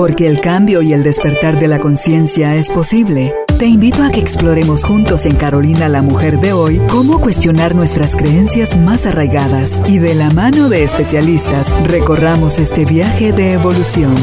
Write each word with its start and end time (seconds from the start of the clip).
Porque 0.00 0.26
el 0.26 0.40
cambio 0.40 0.80
y 0.80 0.94
el 0.94 1.02
despertar 1.02 1.60
de 1.60 1.68
la 1.68 1.78
conciencia 1.78 2.56
es 2.56 2.72
posible. 2.72 3.34
Te 3.58 3.66
invito 3.66 4.02
a 4.02 4.10
que 4.10 4.18
exploremos 4.18 4.82
juntos 4.82 5.26
en 5.26 5.36
Carolina 5.36 5.90
la 5.90 6.00
Mujer 6.00 6.40
de 6.40 6.54
hoy 6.54 6.80
cómo 6.88 7.20
cuestionar 7.20 7.74
nuestras 7.74 8.16
creencias 8.16 8.78
más 8.78 9.04
arraigadas 9.04 9.78
y 9.86 9.98
de 9.98 10.14
la 10.14 10.30
mano 10.30 10.70
de 10.70 10.84
especialistas 10.84 11.68
recorramos 11.86 12.58
este 12.58 12.86
viaje 12.86 13.32
de 13.32 13.52
evolución. 13.52 14.14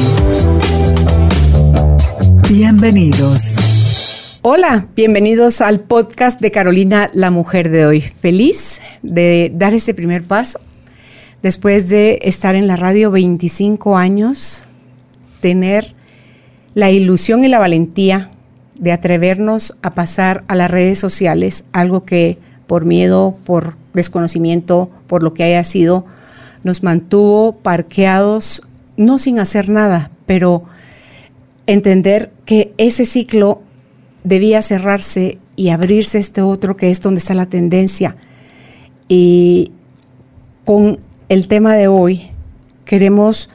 Bienvenidos. 2.50 4.40
Hola, 4.42 4.88
bienvenidos 4.96 5.60
al 5.60 5.78
podcast 5.78 6.40
de 6.40 6.50
Carolina 6.50 7.08
la 7.12 7.30
Mujer 7.30 7.70
de 7.70 7.86
hoy. 7.86 8.00
Feliz 8.00 8.80
de 9.02 9.52
dar 9.54 9.74
este 9.74 9.94
primer 9.94 10.24
paso 10.24 10.58
después 11.40 11.88
de 11.88 12.18
estar 12.22 12.56
en 12.56 12.66
la 12.66 12.74
radio 12.74 13.12
25 13.12 13.96
años 13.96 14.64
tener 15.40 15.94
la 16.74 16.90
ilusión 16.90 17.44
y 17.44 17.48
la 17.48 17.58
valentía 17.58 18.30
de 18.78 18.92
atrevernos 18.92 19.76
a 19.82 19.90
pasar 19.90 20.44
a 20.48 20.54
las 20.54 20.70
redes 20.70 20.98
sociales, 20.98 21.64
algo 21.72 22.04
que 22.04 22.38
por 22.66 22.84
miedo, 22.84 23.36
por 23.44 23.74
desconocimiento, 23.94 24.90
por 25.06 25.22
lo 25.22 25.34
que 25.34 25.42
haya 25.42 25.64
sido, 25.64 26.04
nos 26.62 26.82
mantuvo 26.82 27.56
parqueados, 27.56 28.62
no 28.96 29.18
sin 29.18 29.38
hacer 29.38 29.68
nada, 29.68 30.10
pero 30.26 30.64
entender 31.66 32.30
que 32.44 32.72
ese 32.78 33.04
ciclo 33.04 33.62
debía 34.24 34.62
cerrarse 34.62 35.38
y 35.56 35.70
abrirse 35.70 36.18
este 36.18 36.42
otro 36.42 36.76
que 36.76 36.90
es 36.90 37.00
donde 37.00 37.20
está 37.20 37.34
la 37.34 37.46
tendencia. 37.46 38.16
Y 39.08 39.72
con 40.64 41.00
el 41.28 41.48
tema 41.48 41.74
de 41.74 41.88
hoy 41.88 42.30
queremos 42.84 43.50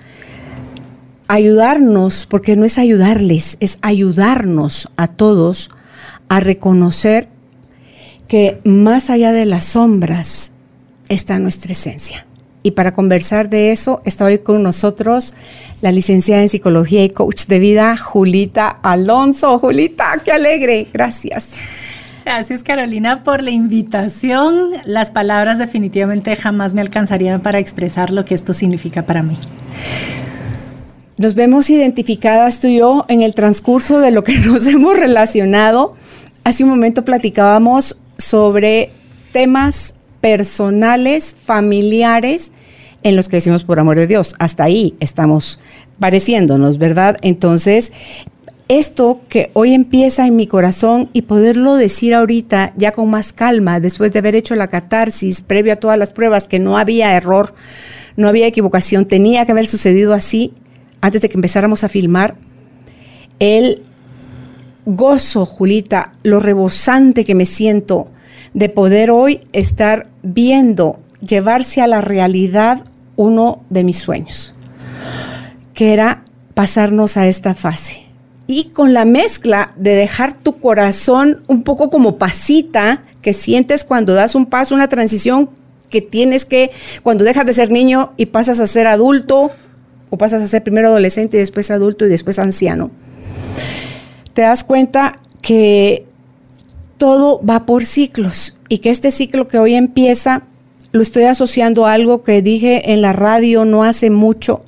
ayudarnos, 1.27 2.25
porque 2.25 2.55
no 2.55 2.65
es 2.65 2.77
ayudarles, 2.77 3.57
es 3.59 3.77
ayudarnos 3.81 4.89
a 4.97 5.07
todos 5.07 5.69
a 6.29 6.39
reconocer 6.39 7.27
que 8.27 8.59
más 8.63 9.09
allá 9.09 9.31
de 9.31 9.45
las 9.45 9.65
sombras 9.65 10.51
está 11.09 11.39
nuestra 11.39 11.73
esencia. 11.73 12.25
Y 12.63 12.71
para 12.71 12.93
conversar 12.93 13.49
de 13.49 13.71
eso 13.71 14.01
está 14.05 14.25
hoy 14.25 14.39
con 14.39 14.63
nosotros 14.63 15.33
la 15.81 15.91
licenciada 15.91 16.41
en 16.41 16.49
psicología 16.49 17.03
y 17.03 17.09
coach 17.09 17.45
de 17.45 17.59
vida, 17.59 17.97
Julita 17.97 18.69
Alonso. 18.69 19.59
Julita, 19.59 20.21
qué 20.23 20.31
alegre. 20.31 20.87
Gracias. 20.93 21.49
Gracias 22.23 22.63
Carolina 22.63 23.21
por 23.23 23.43
la 23.43 23.51
invitación. 23.51 24.71
Las 24.85 25.11
palabras 25.11 25.57
definitivamente 25.57 26.37
jamás 26.37 26.73
me 26.73 26.79
alcanzarían 26.79 27.41
para 27.41 27.59
expresar 27.59 28.11
lo 28.11 28.23
que 28.23 28.33
esto 28.33 28.53
significa 28.53 29.05
para 29.05 29.23
mí. 29.23 29.37
Nos 31.17 31.35
vemos 31.35 31.69
identificadas 31.69 32.59
tú 32.59 32.67
y 32.67 32.77
yo 32.77 33.05
en 33.07 33.21
el 33.21 33.35
transcurso 33.35 33.99
de 33.99 34.11
lo 34.11 34.23
que 34.23 34.37
nos 34.39 34.67
hemos 34.67 34.97
relacionado. 34.97 35.95
Hace 36.43 36.63
un 36.63 36.69
momento 36.69 37.05
platicábamos 37.05 37.99
sobre 38.17 38.89
temas 39.31 39.93
personales, 40.21 41.35
familiares, 41.45 42.51
en 43.03 43.15
los 43.15 43.27
que 43.27 43.37
decimos 43.37 43.63
por 43.63 43.79
amor 43.79 43.97
de 43.97 44.07
Dios. 44.07 44.35
Hasta 44.39 44.63
ahí 44.63 44.95
estamos 44.99 45.59
pareciéndonos, 45.99 46.77
¿verdad? 46.77 47.17
Entonces, 47.21 47.91
esto 48.69 49.21
que 49.29 49.51
hoy 49.53 49.73
empieza 49.73 50.25
en 50.25 50.35
mi 50.35 50.47
corazón 50.47 51.09
y 51.13 51.23
poderlo 51.23 51.75
decir 51.75 52.15
ahorita 52.15 52.73
ya 52.77 52.93
con 52.93 53.09
más 53.09 53.33
calma, 53.33 53.79
después 53.79 54.13
de 54.13 54.19
haber 54.19 54.35
hecho 54.35 54.55
la 54.55 54.67
catarsis 54.67 55.41
previo 55.41 55.73
a 55.73 55.77
todas 55.77 55.97
las 55.97 56.13
pruebas, 56.13 56.47
que 56.47 56.59
no 56.59 56.77
había 56.77 57.15
error, 57.15 57.53
no 58.15 58.27
había 58.27 58.47
equivocación, 58.47 59.05
tenía 59.05 59.45
que 59.45 59.51
haber 59.51 59.67
sucedido 59.67 60.13
así, 60.13 60.53
antes 61.03 61.21
de 61.21 61.27
que 61.27 61.35
empezáramos 61.35 61.83
a 61.83 61.89
filmar, 61.89 62.35
el 63.37 63.81
gozo, 64.85 65.45
Julita, 65.45 66.13
lo 66.23 66.39
rebosante 66.39 67.25
que 67.25 67.35
me 67.35 67.45
siento 67.45 68.07
de 68.53 68.69
poder 68.69 69.11
hoy 69.11 69.41
estar 69.51 70.07
viendo 70.21 71.01
llevarse 71.19 71.81
a 71.81 71.87
la 71.87 71.99
realidad 71.99 72.85
uno 73.17 73.63
de 73.69 73.83
mis 73.83 73.97
sueños, 73.97 74.55
que 75.73 75.91
era 75.91 76.23
pasarnos 76.53 77.17
a 77.17 77.27
esta 77.27 77.53
fase. 77.53 78.05
Y 78.47 78.69
con 78.69 78.93
la 78.93 79.03
mezcla 79.03 79.73
de 79.75 79.95
dejar 79.95 80.37
tu 80.37 80.57
corazón 80.57 81.43
un 81.47 81.63
poco 81.63 81.89
como 81.89 82.17
pasita, 82.17 83.03
que 83.21 83.33
sientes 83.33 83.83
cuando 83.83 84.13
das 84.13 84.35
un 84.35 84.45
paso, 84.45 84.73
una 84.73 84.87
transición 84.87 85.49
que 85.89 86.01
tienes 86.01 86.45
que, 86.45 86.71
cuando 87.03 87.25
dejas 87.25 87.45
de 87.45 87.51
ser 87.51 87.71
niño 87.71 88.13
y 88.15 88.27
pasas 88.27 88.61
a 88.61 88.67
ser 88.67 88.87
adulto, 88.87 89.51
o 90.13 90.17
pasas 90.19 90.43
a 90.43 90.47
ser 90.47 90.61
primero 90.61 90.89
adolescente 90.89 91.37
y 91.37 91.39
después 91.39 91.71
adulto 91.71 92.05
y 92.05 92.09
después 92.09 92.37
anciano, 92.37 92.91
te 94.35 94.43
das 94.43 94.63
cuenta 94.63 95.17
que 95.41 96.05
todo 96.99 97.43
va 97.43 97.65
por 97.65 97.83
ciclos 97.83 98.59
y 98.69 98.77
que 98.77 98.91
este 98.91 99.09
ciclo 99.09 99.47
que 99.47 99.57
hoy 99.57 99.73
empieza 99.73 100.43
lo 100.91 101.01
estoy 101.01 101.23
asociando 101.23 101.87
a 101.87 101.93
algo 101.93 102.21
que 102.21 102.43
dije 102.43 102.93
en 102.93 103.01
la 103.01 103.11
radio 103.11 103.65
no 103.65 103.83
hace 103.83 104.11
mucho, 104.11 104.61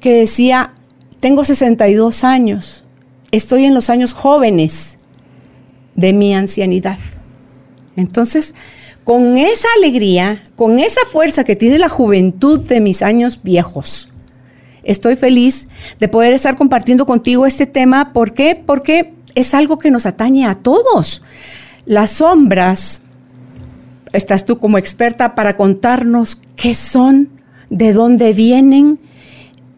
que 0.00 0.14
decía, 0.14 0.74
tengo 1.20 1.44
62 1.44 2.24
años, 2.24 2.84
estoy 3.30 3.66
en 3.66 3.74
los 3.74 3.88
años 3.88 4.14
jóvenes 4.14 4.98
de 5.94 6.12
mi 6.12 6.34
ancianidad. 6.34 6.98
Entonces, 7.94 8.52
con 9.04 9.38
esa 9.38 9.68
alegría, 9.76 10.42
con 10.56 10.80
esa 10.80 11.02
fuerza 11.12 11.44
que 11.44 11.54
tiene 11.54 11.78
la 11.78 11.88
juventud 11.88 12.66
de 12.66 12.80
mis 12.80 13.00
años 13.02 13.40
viejos, 13.44 14.09
estoy 14.82 15.16
feliz 15.16 15.68
de 15.98 16.08
poder 16.08 16.32
estar 16.32 16.56
compartiendo 16.56 17.06
contigo 17.06 17.46
este 17.46 17.66
tema. 17.66 18.12
¿Por 18.12 18.32
qué? 18.32 18.54
Porque 18.54 19.12
es 19.34 19.54
algo 19.54 19.78
que 19.78 19.90
nos 19.90 20.06
atañe 20.06 20.46
a 20.46 20.54
todos. 20.54 21.22
Las 21.86 22.12
sombras, 22.12 23.02
estás 24.12 24.44
tú 24.44 24.58
como 24.58 24.78
experta 24.78 25.34
para 25.34 25.56
contarnos 25.56 26.40
qué 26.56 26.74
son, 26.74 27.28
de 27.68 27.92
dónde 27.92 28.32
vienen, 28.32 28.98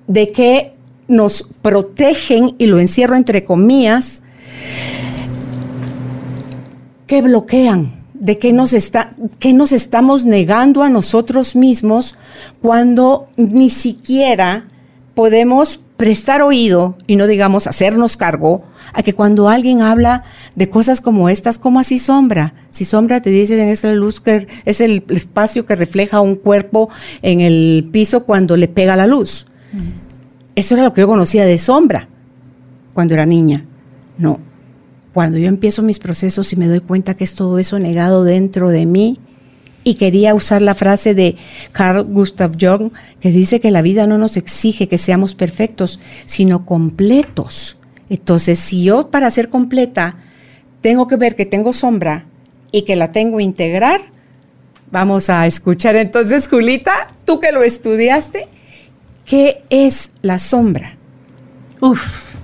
de 0.06 0.32
qué 0.32 0.72
nos 1.08 1.48
protegen, 1.60 2.54
y 2.58 2.66
lo 2.66 2.78
encierro 2.80 3.16
entre 3.16 3.44
comillas, 3.44 4.22
qué 7.06 7.20
bloquean, 7.20 8.02
de 8.14 8.38
qué 8.38 8.52
nos, 8.52 8.72
está, 8.72 9.12
qué 9.38 9.52
nos 9.52 9.72
estamos 9.72 10.24
negando 10.24 10.82
a 10.82 10.88
nosotros 10.88 11.54
mismos 11.54 12.14
cuando 12.60 13.28
ni 13.36 13.68
siquiera 13.68 14.66
podemos 15.14 15.80
prestar 15.96 16.42
oído 16.42 16.98
y 17.06 17.16
no 17.16 17.26
digamos 17.26 17.66
hacernos 17.66 18.16
cargo 18.16 18.64
a 18.92 19.02
que 19.02 19.14
cuando 19.14 19.48
alguien 19.48 19.82
habla 19.82 20.24
de 20.56 20.68
cosas 20.68 21.00
como 21.00 21.28
estas, 21.28 21.58
como 21.58 21.78
así 21.78 21.98
sombra? 21.98 22.54
Si 22.70 22.84
sombra 22.84 23.22
te 23.22 23.30
dice 23.30 23.60
en 23.60 23.68
esta 23.68 23.92
luz 23.92 24.20
que 24.20 24.48
es 24.64 24.80
el 24.80 25.04
espacio 25.08 25.64
que 25.64 25.76
refleja 25.76 26.20
un 26.20 26.34
cuerpo 26.34 26.88
en 27.22 27.40
el 27.40 27.88
piso 27.92 28.24
cuando 28.24 28.56
le 28.56 28.68
pega 28.68 28.96
la 28.96 29.06
luz. 29.06 29.46
Eso 30.54 30.74
era 30.74 30.84
lo 30.84 30.92
que 30.92 31.02
yo 31.02 31.06
conocía 31.06 31.46
de 31.46 31.58
sombra 31.58 32.08
cuando 32.92 33.14
era 33.14 33.26
niña. 33.26 33.64
No. 34.18 34.40
Cuando 35.14 35.38
yo 35.38 35.48
empiezo 35.48 35.82
mis 35.82 35.98
procesos 35.98 36.52
y 36.52 36.56
me 36.56 36.66
doy 36.66 36.80
cuenta 36.80 37.14
que 37.14 37.24
es 37.24 37.34
todo 37.34 37.58
eso 37.58 37.78
negado 37.78 38.24
dentro 38.24 38.70
de 38.70 38.86
mí, 38.86 39.18
y 39.84 39.94
quería 39.94 40.34
usar 40.34 40.62
la 40.62 40.74
frase 40.74 41.14
de 41.14 41.36
Carl 41.72 42.04
Gustav 42.04 42.52
Jung, 42.60 42.92
que 43.20 43.30
dice 43.30 43.60
que 43.60 43.70
la 43.70 43.82
vida 43.82 44.06
no 44.06 44.18
nos 44.18 44.36
exige 44.36 44.88
que 44.88 44.98
seamos 44.98 45.34
perfectos, 45.34 46.00
sino 46.24 46.64
completos. 46.64 47.78
Entonces, 48.08 48.58
si 48.58 48.84
yo 48.84 49.10
para 49.10 49.30
ser 49.30 49.48
completa 49.48 50.16
tengo 50.80 51.06
que 51.06 51.16
ver 51.16 51.36
que 51.36 51.46
tengo 51.46 51.72
sombra 51.72 52.24
y 52.72 52.82
que 52.82 52.96
la 52.96 53.12
tengo 53.12 53.40
integrar, 53.40 54.00
vamos 54.90 55.30
a 55.30 55.46
escuchar 55.46 55.96
entonces, 55.96 56.48
Julita, 56.48 57.08
tú 57.24 57.40
que 57.40 57.52
lo 57.52 57.62
estudiaste, 57.62 58.48
¿qué 59.24 59.62
es 59.70 60.10
la 60.22 60.38
sombra? 60.38 60.96
Uf. 61.80 62.34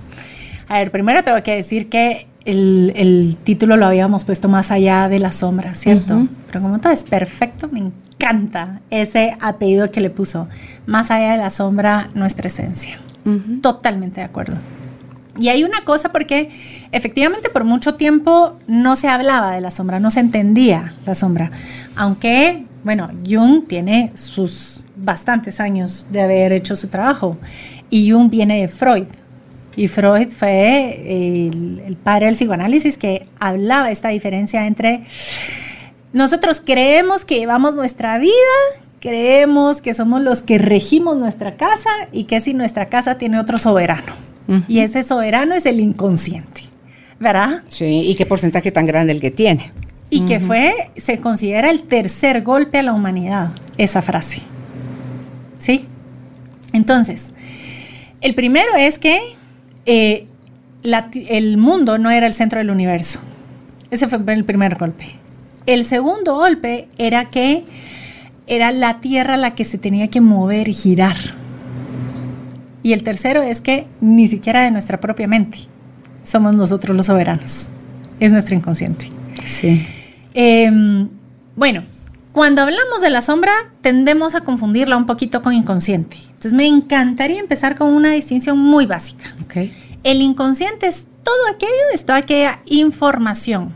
A 0.67 0.79
ver, 0.79 0.91
primero 0.91 1.23
tengo 1.23 1.41
que 1.43 1.55
decir 1.55 1.89
que 1.89 2.27
el, 2.49 3.37
título 3.43 3.77
lo 3.77 3.85
habíamos 3.85 4.23
puesto 4.23 4.47
más 4.49 4.71
allá 4.71 5.09
de 5.09 5.19
la 5.19 5.31
sombra, 5.31 5.75
¿cierto? 5.75 6.27
Pero 6.47 6.61
como 6.61 6.79
todo 6.79 6.91
es 6.91 7.03
perfecto, 7.03 7.67
me 7.67 7.79
encanta 7.79 8.81
ese 8.89 9.35
apellido 9.39 9.91
que 9.91 10.01
le 10.01 10.09
puso. 10.09 10.47
Más 10.85 11.11
allá 11.11 11.31
de 11.31 11.37
la 11.37 11.49
sombra, 11.49 12.07
nuestra 12.13 12.47
esencia. 12.47 12.99
Totalmente 13.61 14.21
de 14.21 14.25
acuerdo. 14.25 14.57
Y 15.37 15.47
hay 15.49 15.63
una 15.63 15.85
cosa 15.85 16.11
porque 16.11 16.49
efectivamente 16.91 17.49
por 17.49 17.63
mucho 17.63 17.95
tiempo 17.95 18.57
no 18.67 18.95
se 18.95 19.07
hablaba 19.07 19.51
de 19.51 19.61
la 19.61 19.71
sombra, 19.71 19.99
no 19.99 20.11
se 20.11 20.19
entendía 20.19 20.93
la 21.05 21.15
sombra. 21.15 21.51
Aunque, 21.95 22.65
bueno, 22.83 23.09
Jung 23.25 23.65
tiene 23.67 24.11
sus 24.15 24.83
bastantes 24.97 25.59
años 25.59 26.07
de 26.11 26.21
haber 26.21 26.51
hecho 26.51 26.75
su 26.75 26.89
trabajo. 26.89 27.37
Y 27.89 28.11
Jung 28.11 28.29
viene 28.29 28.59
de 28.61 28.67
Freud. 28.67 29.07
Y 29.75 29.87
Freud 29.87 30.29
fue 30.29 31.45
el, 31.85 31.97
padre 32.03 32.27
del 32.27 32.35
psicoanálisis 32.35 32.97
que 32.97 33.27
hablaba 33.39 33.91
esta 33.91 34.09
diferencia 34.09 34.65
entre 34.65 35.03
nosotros 36.11 36.61
creemos 36.65 37.23
que 37.23 37.37
llevamos 37.37 37.75
nuestra 37.75 38.17
vida, 38.17 38.33
creemos 38.99 39.79
que 39.79 39.93
somos 39.93 40.21
los 40.21 40.41
que 40.41 40.57
regimos 40.57 41.17
nuestra 41.17 41.55
casa 41.55 41.89
y 42.11 42.23
que 42.23 42.41
si 42.41 42.53
nuestra 42.53 42.87
casa 42.87 43.17
tiene 43.17 43.39
otro 43.39 43.57
soberano. 43.57 44.29
Y 44.67 44.79
ese 44.79 45.03
soberano 45.03 45.53
es 45.53 45.67
el 45.67 45.79
inconsciente, 45.79 46.61
¿verdad? 47.19 47.61
Sí, 47.67 47.85
¿y 47.85 48.15
qué 48.15 48.25
porcentaje 48.25 48.71
tan 48.71 48.87
grande 48.87 49.13
el 49.13 49.21
que 49.21 49.29
tiene? 49.29 49.71
Y 50.09 50.25
que 50.25 50.39
fue, 50.39 50.89
se 50.97 51.19
considera 51.19 51.69
el 51.69 51.83
tercer 51.83 52.41
golpe 52.41 52.79
a 52.79 52.81
la 52.81 52.93
humanidad, 52.93 53.51
esa 53.77 54.01
frase. 54.01 54.41
¿Sí? 55.59 55.85
Entonces, 56.73 57.27
el 58.21 58.33
primero 58.33 58.75
es 58.75 58.97
que 58.97 59.19
eh, 59.91 60.27
el 60.83 61.57
mundo 61.57 61.97
no 61.97 62.11
era 62.11 62.27
el 62.27 62.33
centro 62.33 62.59
del 62.59 62.69
universo. 62.69 63.19
Ese 63.89 64.07
fue 64.07 64.19
el 64.33 64.45
primer 64.45 64.75
golpe. 64.75 65.05
El 65.65 65.83
segundo 65.83 66.35
golpe 66.35 66.87
era 66.99 67.31
que 67.31 67.63
era 68.45 68.71
la 68.71 68.99
Tierra 68.99 69.35
la 69.35 69.55
que 69.55 69.65
se 69.65 69.79
tenía 69.79 70.07
que 70.09 70.21
mover 70.21 70.67
y 70.67 70.73
girar. 70.73 71.17
Y 72.83 72.93
el 72.93 73.01
tercero 73.01 73.41
es 73.41 73.61
que 73.61 73.87
ni 73.99 74.27
siquiera 74.27 74.61
de 74.61 74.69
nuestra 74.69 74.99
propia 74.99 75.27
mente 75.27 75.57
somos 76.23 76.55
nosotros 76.55 76.95
los 76.95 77.07
soberanos. 77.07 77.69
Es 78.19 78.31
nuestro 78.31 78.55
inconsciente. 78.55 79.07
Sí. 79.45 79.87
Em, 80.35 81.09
bueno, 81.55 81.81
cuando 82.39 82.61
hablamos 82.61 83.01
de 83.01 83.09
la 83.09 83.21
sombra, 83.21 83.51
tendemos 83.81 84.33
a 84.33 84.45
confundirla 84.45 84.95
un 84.95 85.05
poquito 85.05 85.41
con 85.41 85.51
inconsciente. 85.51 86.15
Entonces, 86.21 86.53
me 86.53 86.67
encantaría 86.67 87.37
empezar 87.37 87.77
con 87.77 87.89
una 87.89 88.11
distinción 88.11 88.57
muy 88.57 88.85
básica. 88.85 89.25
Okay. 89.43 89.73
El 90.05 90.21
inconsciente 90.21 90.87
es 90.87 91.05
todo 91.21 91.35
aquello, 91.53 91.73
es 91.93 92.05
toda 92.05 92.19
aquella 92.19 92.61
información, 92.63 93.73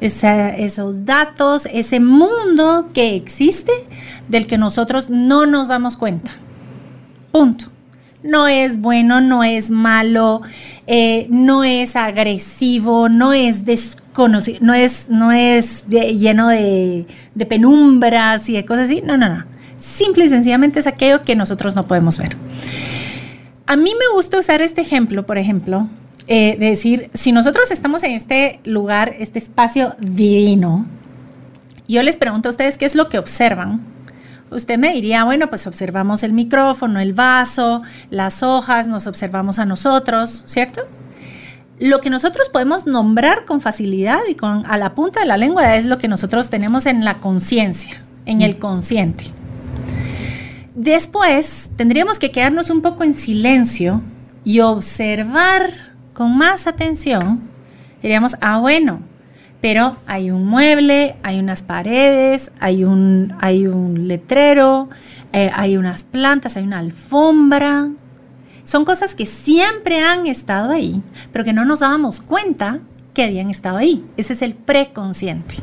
esos 0.00 1.04
datos, 1.04 1.68
ese 1.72 2.00
mundo 2.00 2.88
que 2.92 3.14
existe 3.14 3.70
del 4.26 4.48
que 4.48 4.58
nosotros 4.58 5.08
no 5.08 5.46
nos 5.46 5.68
damos 5.68 5.96
cuenta. 5.96 6.32
Punto. 7.30 7.66
No 8.24 8.48
es 8.48 8.80
bueno, 8.80 9.20
no 9.20 9.44
es 9.44 9.70
malo, 9.70 10.42
eh, 10.88 11.28
no 11.30 11.62
es 11.62 11.94
agresivo, 11.94 13.08
no 13.08 13.32
es 13.32 13.64
no 14.60 14.74
es, 14.74 15.08
no 15.08 15.32
es 15.32 15.86
lleno 15.86 16.48
de, 16.48 17.06
de 17.34 17.46
penumbras 17.46 18.48
y 18.48 18.54
de 18.54 18.64
cosas 18.64 18.86
así. 18.86 19.00
No, 19.02 19.16
no, 19.16 19.28
no. 19.28 19.44
Simple 19.78 20.26
y 20.26 20.28
sencillamente 20.28 20.80
es 20.80 20.86
aquello 20.86 21.22
que 21.22 21.34
nosotros 21.34 21.74
no 21.74 21.82
podemos 21.82 22.18
ver. 22.18 22.36
A 23.66 23.76
mí 23.76 23.92
me 23.98 24.14
gusta 24.14 24.38
usar 24.38 24.62
este 24.62 24.80
ejemplo, 24.80 25.24
por 25.24 25.38
ejemplo, 25.38 25.88
eh, 26.26 26.56
de 26.58 26.66
decir, 26.66 27.10
si 27.14 27.32
nosotros 27.32 27.70
estamos 27.70 28.02
en 28.02 28.12
este 28.12 28.60
lugar, 28.64 29.16
este 29.18 29.38
espacio 29.38 29.96
divino, 29.98 30.86
yo 31.88 32.02
les 32.02 32.16
pregunto 32.16 32.48
a 32.48 32.50
ustedes 32.50 32.78
qué 32.78 32.84
es 32.84 32.94
lo 32.94 33.08
que 33.08 33.18
observan. 33.18 33.80
Usted 34.50 34.78
me 34.78 34.92
diría, 34.92 35.24
bueno, 35.24 35.48
pues 35.48 35.66
observamos 35.66 36.22
el 36.22 36.32
micrófono, 36.32 37.00
el 37.00 37.12
vaso, 37.12 37.82
las 38.10 38.42
hojas, 38.42 38.86
nos 38.86 39.06
observamos 39.06 39.58
a 39.58 39.64
nosotros, 39.64 40.42
¿cierto? 40.46 40.82
Lo 41.82 42.00
que 42.00 42.10
nosotros 42.10 42.48
podemos 42.48 42.86
nombrar 42.86 43.44
con 43.44 43.60
facilidad 43.60 44.20
y 44.28 44.36
con 44.36 44.64
a 44.66 44.78
la 44.78 44.94
punta 44.94 45.18
de 45.18 45.26
la 45.26 45.36
lengua 45.36 45.74
es 45.74 45.84
lo 45.84 45.98
que 45.98 46.06
nosotros 46.06 46.48
tenemos 46.48 46.86
en 46.86 47.04
la 47.04 47.14
conciencia, 47.14 48.04
en 48.24 48.40
el 48.40 48.56
consciente. 48.58 49.24
Después 50.76 51.70
tendríamos 51.74 52.20
que 52.20 52.30
quedarnos 52.30 52.70
un 52.70 52.82
poco 52.82 53.02
en 53.02 53.14
silencio 53.14 54.00
y 54.44 54.60
observar 54.60 55.72
con 56.12 56.38
más 56.38 56.68
atención, 56.68 57.40
diríamos, 58.00 58.36
ah, 58.40 58.60
bueno, 58.60 59.00
pero 59.60 59.96
hay 60.06 60.30
un 60.30 60.46
mueble, 60.46 61.16
hay 61.24 61.40
unas 61.40 61.64
paredes, 61.64 62.52
hay 62.60 62.84
un, 62.84 63.34
hay 63.40 63.66
un 63.66 64.06
letrero, 64.06 64.88
eh, 65.32 65.50
hay 65.52 65.76
unas 65.76 66.04
plantas, 66.04 66.56
hay 66.56 66.62
una 66.62 66.78
alfombra. 66.78 67.90
Son 68.64 68.84
cosas 68.84 69.14
que 69.14 69.26
siempre 69.26 70.00
han 70.00 70.26
estado 70.26 70.70
ahí, 70.70 71.02
pero 71.32 71.44
que 71.44 71.52
no 71.52 71.64
nos 71.64 71.80
dábamos 71.80 72.20
cuenta 72.20 72.80
que 73.14 73.24
habían 73.24 73.50
estado 73.50 73.76
ahí. 73.76 74.04
Ese 74.16 74.32
es 74.32 74.42
el 74.42 74.54
preconsciente. 74.54 75.56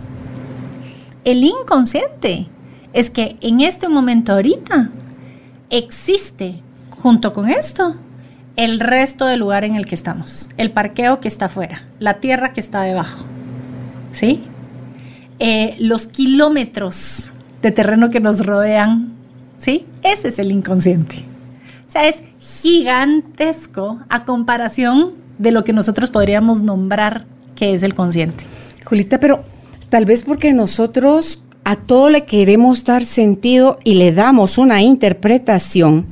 El 1.23 1.43
inconsciente 1.43 2.47
es 2.93 3.09
que 3.09 3.37
en 3.41 3.61
este 3.61 3.87
momento 3.87 4.33
ahorita 4.33 4.89
existe 5.69 6.61
junto 6.89 7.33
con 7.33 7.49
esto 7.49 7.95
el 8.55 8.79
resto 8.79 9.25
del 9.25 9.39
lugar 9.39 9.63
en 9.63 9.75
el 9.75 9.85
que 9.85 9.95
estamos, 9.95 10.49
el 10.57 10.71
parqueo 10.71 11.19
que 11.19 11.27
está 11.27 11.45
afuera, 11.45 11.83
la 11.99 12.15
tierra 12.15 12.51
que 12.51 12.59
está 12.59 12.81
debajo, 12.81 13.25
¿sí? 14.11 14.43
Eh, 15.39 15.75
los 15.79 16.07
kilómetros 16.07 17.31
de 17.61 17.71
terreno 17.71 18.09
que 18.09 18.19
nos 18.19 18.45
rodean, 18.45 19.13
¿sí? 19.57 19.85
Ese 20.03 20.27
es 20.27 20.39
el 20.39 20.51
inconsciente. 20.51 21.28
O 21.89 21.91
sea, 21.91 22.07
es 22.07 22.21
gigantesco 22.39 24.00
a 24.09 24.24
comparación 24.24 25.13
de 25.39 25.50
lo 25.50 25.63
que 25.63 25.74
nosotros 25.74 26.12
podríamos 26.12 26.62
nombrar 26.62 27.25
que 27.56 27.74
es 27.74 27.81
el 27.81 27.95
consciente. 27.95 28.44
Julita, 28.86 29.19
pero 29.19 29.44
tal 29.89 30.06
vez 30.06 30.21
porque 30.21 30.53
nosotros 30.53 31.41
a 31.63 31.77
todo 31.77 32.12
le 32.12 32.25
queremos 32.25 32.86
dar 32.86 33.03
sentido 33.03 33.80
y 33.83 33.95
le 33.95 34.12
damos 34.12 34.59
una 34.59 34.83
interpretación 34.83 36.06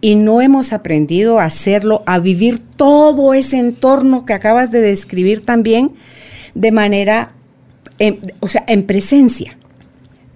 y 0.00 0.14
no 0.14 0.40
hemos 0.40 0.72
aprendido 0.72 1.38
a 1.38 1.44
hacerlo, 1.44 2.02
a 2.06 2.18
vivir 2.18 2.58
todo 2.58 3.34
ese 3.34 3.58
entorno 3.58 4.24
que 4.24 4.32
acabas 4.32 4.70
de 4.70 4.80
describir 4.80 5.44
también 5.44 5.92
de 6.54 6.72
manera, 6.72 7.32
o 8.40 8.48
sea, 8.48 8.64
en 8.66 8.86
presencia, 8.86 9.58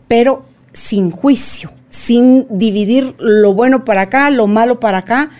pero 0.09 0.45
sin 0.75 1.11
juicio, 1.11 1.71
sin 1.95 2.45
dividir 2.51 3.15
lo 3.21 3.55
bueno 3.55 3.85
para 3.85 4.03
acá, 4.03 4.29
lo 4.29 4.49
malo 4.49 4.81
para 4.81 4.99
acá. 4.99 5.31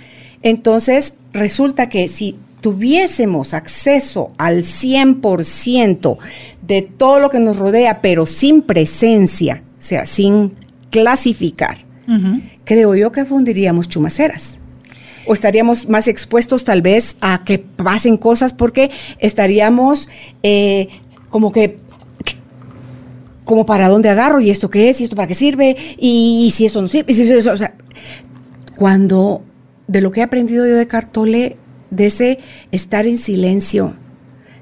Entonces, 0.41 1.15
resulta 1.33 1.89
que 1.89 2.07
si 2.07 2.37
tuviésemos 2.61 3.55
acceso 3.55 4.29
al 4.39 4.63
100% 4.63 6.17
de 6.63 6.83
todo 6.83 7.19
lo 7.19 7.29
que 7.29 7.41
nos 7.41 7.57
rodea, 7.57 8.01
pero 8.01 8.25
sin 8.25 8.63
presencia, 8.63 9.65
o 9.77 9.83
sea, 9.83 10.07
sin 10.07 10.53
clasificar, 10.91 11.79
creo 12.63 12.95
yo 12.95 13.11
que 13.11 13.25
fundiríamos 13.25 13.89
chumaceras. 13.89 14.61
O 15.27 15.33
estaríamos 15.33 15.89
más 15.89 16.07
expuestos 16.07 16.63
tal 16.63 16.83
vez 16.83 17.17
a 17.21 17.43
que 17.45 17.59
pasen 17.59 18.17
cosas 18.17 18.53
porque 18.53 18.93
estaríamos 19.19 20.09
eh, 20.45 20.89
como 21.31 21.51
que 21.51 21.79
como 23.45 23.67
para 23.67 23.89
dónde 23.89 24.09
agarro 24.09 24.41
y 24.41 24.51
esto 24.51 24.71
qué 24.71 24.89
es 24.91 25.01
y 25.01 25.05
esto 25.05 25.17
para 25.17 25.29
qué 25.29 25.35
sirve 25.35 25.77
y, 25.99 26.51
si 26.55 26.67
eso 26.67 26.81
no 26.81 26.89
sirve. 26.89 27.13
o 27.37 27.57
sea, 27.57 27.75
cuando 28.77 29.43
de 29.87 30.01
lo 30.01 30.11
que 30.11 30.21
he 30.21 30.23
aprendido 30.23 30.67
yo 30.67 30.77
de 30.77 30.87
Cartole, 30.87 31.57
de 31.91 32.07
ese 32.07 32.39
estar 32.73 33.07
en 33.07 33.19
silencio, 33.19 33.97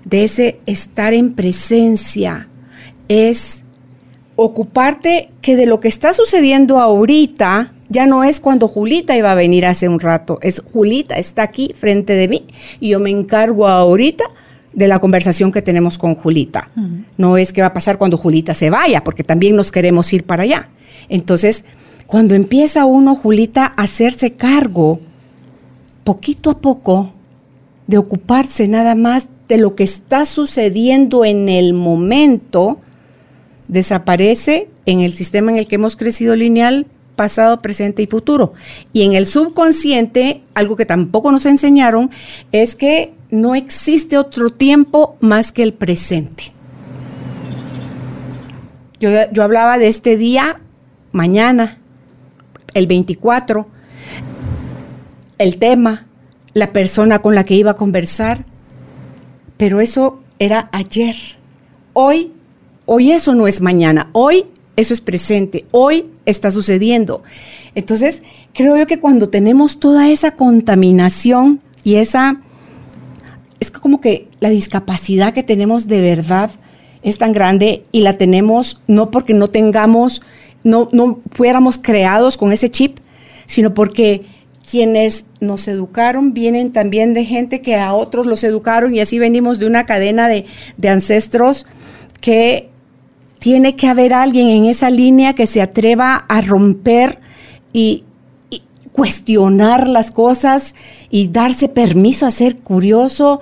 de 0.04 0.24
ese 0.24 0.60
estar 0.66 1.14
en 1.14 1.32
presencia, 1.32 2.48
es 3.08 3.62
ocuparte 4.36 5.30
que 5.40 5.56
de 5.56 5.66
lo 5.66 5.80
que 5.80 5.88
está 5.88 6.12
sucediendo 6.12 6.80
ahorita 6.80 7.72
ya 7.88 8.06
no 8.06 8.24
es 8.24 8.40
cuando 8.40 8.68
Julita 8.68 9.16
iba 9.16 9.30
a 9.30 9.36
venir 9.36 9.66
hace 9.66 9.88
un 9.88 10.00
rato, 10.00 10.38
es 10.40 10.62
Julita 10.72 11.16
está 11.16 11.42
aquí 11.42 11.72
frente 11.78 12.14
de 12.14 12.28
mí 12.28 12.46
y 12.80 12.90
yo 12.90 13.00
me 13.00 13.10
encargo 13.10 13.68
ahorita 13.68 14.24
de 14.72 14.88
la 14.88 14.98
conversación 14.98 15.52
que 15.52 15.62
tenemos 15.62 15.98
con 15.98 16.14
Julita. 16.14 16.70
No 17.16 17.36
es 17.36 17.52
que 17.52 17.60
va 17.60 17.68
a 17.68 17.74
pasar 17.74 17.98
cuando 17.98 18.16
Julita 18.16 18.54
se 18.54 18.70
vaya, 18.70 19.04
porque 19.04 19.24
también 19.24 19.56
nos 19.56 19.70
queremos 19.70 20.12
ir 20.12 20.24
para 20.24 20.44
allá. 20.44 20.68
Entonces, 21.08 21.64
cuando 22.06 22.34
empieza 22.34 22.84
uno, 22.84 23.14
Julita, 23.14 23.72
a 23.76 23.82
hacerse 23.82 24.32
cargo, 24.32 25.00
poquito 26.04 26.50
a 26.50 26.58
poco, 26.58 27.12
de 27.86 27.98
ocuparse 27.98 28.68
nada 28.68 28.94
más 28.94 29.28
de 29.48 29.58
lo 29.58 29.74
que 29.74 29.84
está 29.84 30.24
sucediendo 30.24 31.24
en 31.24 31.48
el 31.48 31.74
momento, 31.74 32.78
desaparece 33.68 34.68
en 34.86 35.00
el 35.00 35.12
sistema 35.12 35.50
en 35.50 35.58
el 35.58 35.66
que 35.66 35.74
hemos 35.76 35.96
crecido 35.96 36.34
lineal 36.36 36.86
pasado, 37.16 37.60
presente 37.60 38.02
y 38.02 38.06
futuro. 38.06 38.52
Y 38.92 39.02
en 39.02 39.12
el 39.12 39.26
subconsciente, 39.26 40.42
algo 40.54 40.76
que 40.76 40.86
tampoco 40.86 41.30
nos 41.30 41.46
enseñaron, 41.46 42.10
es 42.52 42.74
que 42.76 43.12
no 43.32 43.56
existe 43.56 44.16
otro 44.16 44.50
tiempo 44.50 45.16
más 45.18 45.50
que 45.50 45.64
el 45.64 45.74
presente. 45.74 46.52
Yo, 49.00 49.10
yo 49.32 49.42
hablaba 49.42 49.78
de 49.78 49.88
este 49.88 50.16
día, 50.16 50.60
mañana, 51.10 51.78
el 52.74 52.86
24, 52.86 53.66
el 55.38 55.58
tema, 55.58 56.06
la 56.54 56.72
persona 56.72 57.18
con 57.18 57.34
la 57.34 57.42
que 57.42 57.56
iba 57.56 57.72
a 57.72 57.76
conversar, 57.76 58.44
pero 59.56 59.80
eso 59.80 60.20
era 60.38 60.68
ayer. 60.70 61.16
Hoy 61.92 62.32
Hoy 62.84 63.12
eso 63.12 63.34
no 63.34 63.46
es 63.46 63.60
mañana, 63.60 64.08
hoy 64.12 64.46
eso 64.74 64.92
es 64.92 65.00
presente, 65.00 65.66
hoy 65.70 66.06
está 66.26 66.50
sucediendo. 66.50 67.22
Entonces, 67.76 68.22
creo 68.52 68.76
yo 68.76 68.86
que 68.86 68.98
cuando 68.98 69.28
tenemos 69.28 69.78
toda 69.78 70.10
esa 70.10 70.32
contaminación 70.32 71.60
y 71.84 71.94
esa, 71.96 72.40
es 73.62 73.70
como 73.70 74.00
que 74.00 74.28
la 74.40 74.50
discapacidad 74.50 75.32
que 75.32 75.42
tenemos 75.42 75.86
de 75.88 76.00
verdad 76.00 76.50
es 77.02 77.18
tan 77.18 77.32
grande 77.32 77.84
y 77.92 78.00
la 78.00 78.18
tenemos 78.18 78.80
no 78.86 79.10
porque 79.10 79.34
no 79.34 79.50
tengamos, 79.50 80.22
no, 80.64 80.88
no 80.92 81.20
fuéramos 81.30 81.78
creados 81.78 82.36
con 82.36 82.52
ese 82.52 82.70
chip, 82.70 82.98
sino 83.46 83.72
porque 83.72 84.22
quienes 84.68 85.26
nos 85.40 85.68
educaron 85.68 86.34
vienen 86.34 86.72
también 86.72 87.14
de 87.14 87.24
gente 87.24 87.60
que 87.60 87.76
a 87.76 87.94
otros 87.94 88.26
los 88.26 88.44
educaron 88.44 88.94
y 88.94 89.00
así 89.00 89.18
venimos 89.18 89.58
de 89.58 89.66
una 89.66 89.86
cadena 89.86 90.28
de, 90.28 90.46
de 90.76 90.88
ancestros 90.88 91.66
que 92.20 92.68
tiene 93.38 93.76
que 93.76 93.88
haber 93.88 94.12
alguien 94.12 94.48
en 94.48 94.64
esa 94.64 94.90
línea 94.90 95.34
que 95.34 95.46
se 95.46 95.62
atreva 95.62 96.16
a 96.28 96.40
romper 96.40 97.20
y, 97.72 98.04
y 98.10 98.11
cuestionar 98.92 99.88
las 99.88 100.10
cosas 100.10 100.74
y 101.10 101.28
darse 101.28 101.68
permiso 101.68 102.26
a 102.26 102.30
ser 102.30 102.56
curioso, 102.56 103.40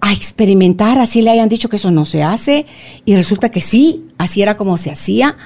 a 0.00 0.12
experimentar, 0.12 0.98
así 0.98 1.22
le 1.22 1.30
hayan 1.30 1.48
dicho 1.48 1.68
que 1.68 1.76
eso 1.76 1.90
no 1.90 2.06
se 2.06 2.22
hace 2.22 2.66
y 3.04 3.16
resulta 3.16 3.50
que 3.50 3.60
sí, 3.60 4.06
así 4.18 4.42
era 4.42 4.56
como 4.56 4.76
se 4.76 4.90
hacía. 4.90 5.36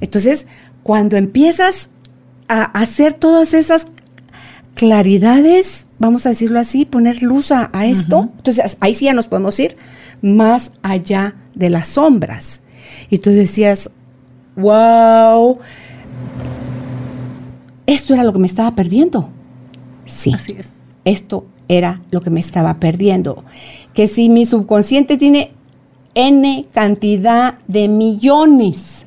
Entonces, 0.00 0.46
cuando 0.82 1.16
empiezas 1.16 1.90
a 2.48 2.62
hacer 2.62 3.14
todas 3.14 3.52
esas 3.54 3.86
claridades, 4.74 5.86
vamos 5.98 6.24
a 6.24 6.30
decirlo 6.30 6.60
así, 6.60 6.84
poner 6.84 7.22
luz 7.22 7.52
a, 7.52 7.70
a 7.72 7.86
esto, 7.86 8.30
entonces 8.36 8.76
ahí 8.80 8.94
sí 8.94 9.06
ya 9.06 9.12
nos 9.12 9.26
podemos 9.26 9.58
ir 9.58 9.76
más 10.22 10.72
allá 10.82 11.34
de 11.54 11.70
las 11.70 11.88
sombras. 11.88 12.62
Y 13.10 13.18
tú 13.18 13.30
decías, 13.30 13.90
wow, 14.56 15.58
esto 17.88 18.12
era 18.12 18.22
lo 18.22 18.34
que 18.34 18.38
me 18.38 18.46
estaba 18.46 18.74
perdiendo. 18.74 19.30
Sí, 20.04 20.32
Así 20.34 20.52
es. 20.52 20.72
esto 21.04 21.46
era 21.68 22.02
lo 22.10 22.20
que 22.20 22.28
me 22.28 22.38
estaba 22.38 22.74
perdiendo. 22.74 23.42
Que 23.94 24.08
si 24.08 24.28
mi 24.28 24.44
subconsciente 24.44 25.16
tiene 25.16 25.52
N 26.14 26.66
cantidad 26.72 27.58
de 27.66 27.88
millones, 27.88 29.06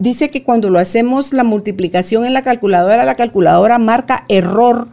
dice 0.00 0.28
que 0.28 0.42
cuando 0.42 0.70
lo 0.70 0.80
hacemos 0.80 1.32
la 1.32 1.44
multiplicación 1.44 2.24
en 2.24 2.34
la 2.34 2.42
calculadora, 2.42 3.04
la 3.04 3.14
calculadora 3.14 3.78
marca 3.78 4.24
error 4.28 4.88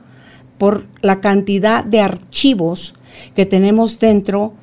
por 0.60 0.86
la 1.02 1.22
cantidad 1.22 1.84
de 1.84 2.02
archivos 2.02 2.94
que 3.36 3.48
tenemos 3.48 4.00
dentro 4.00 4.54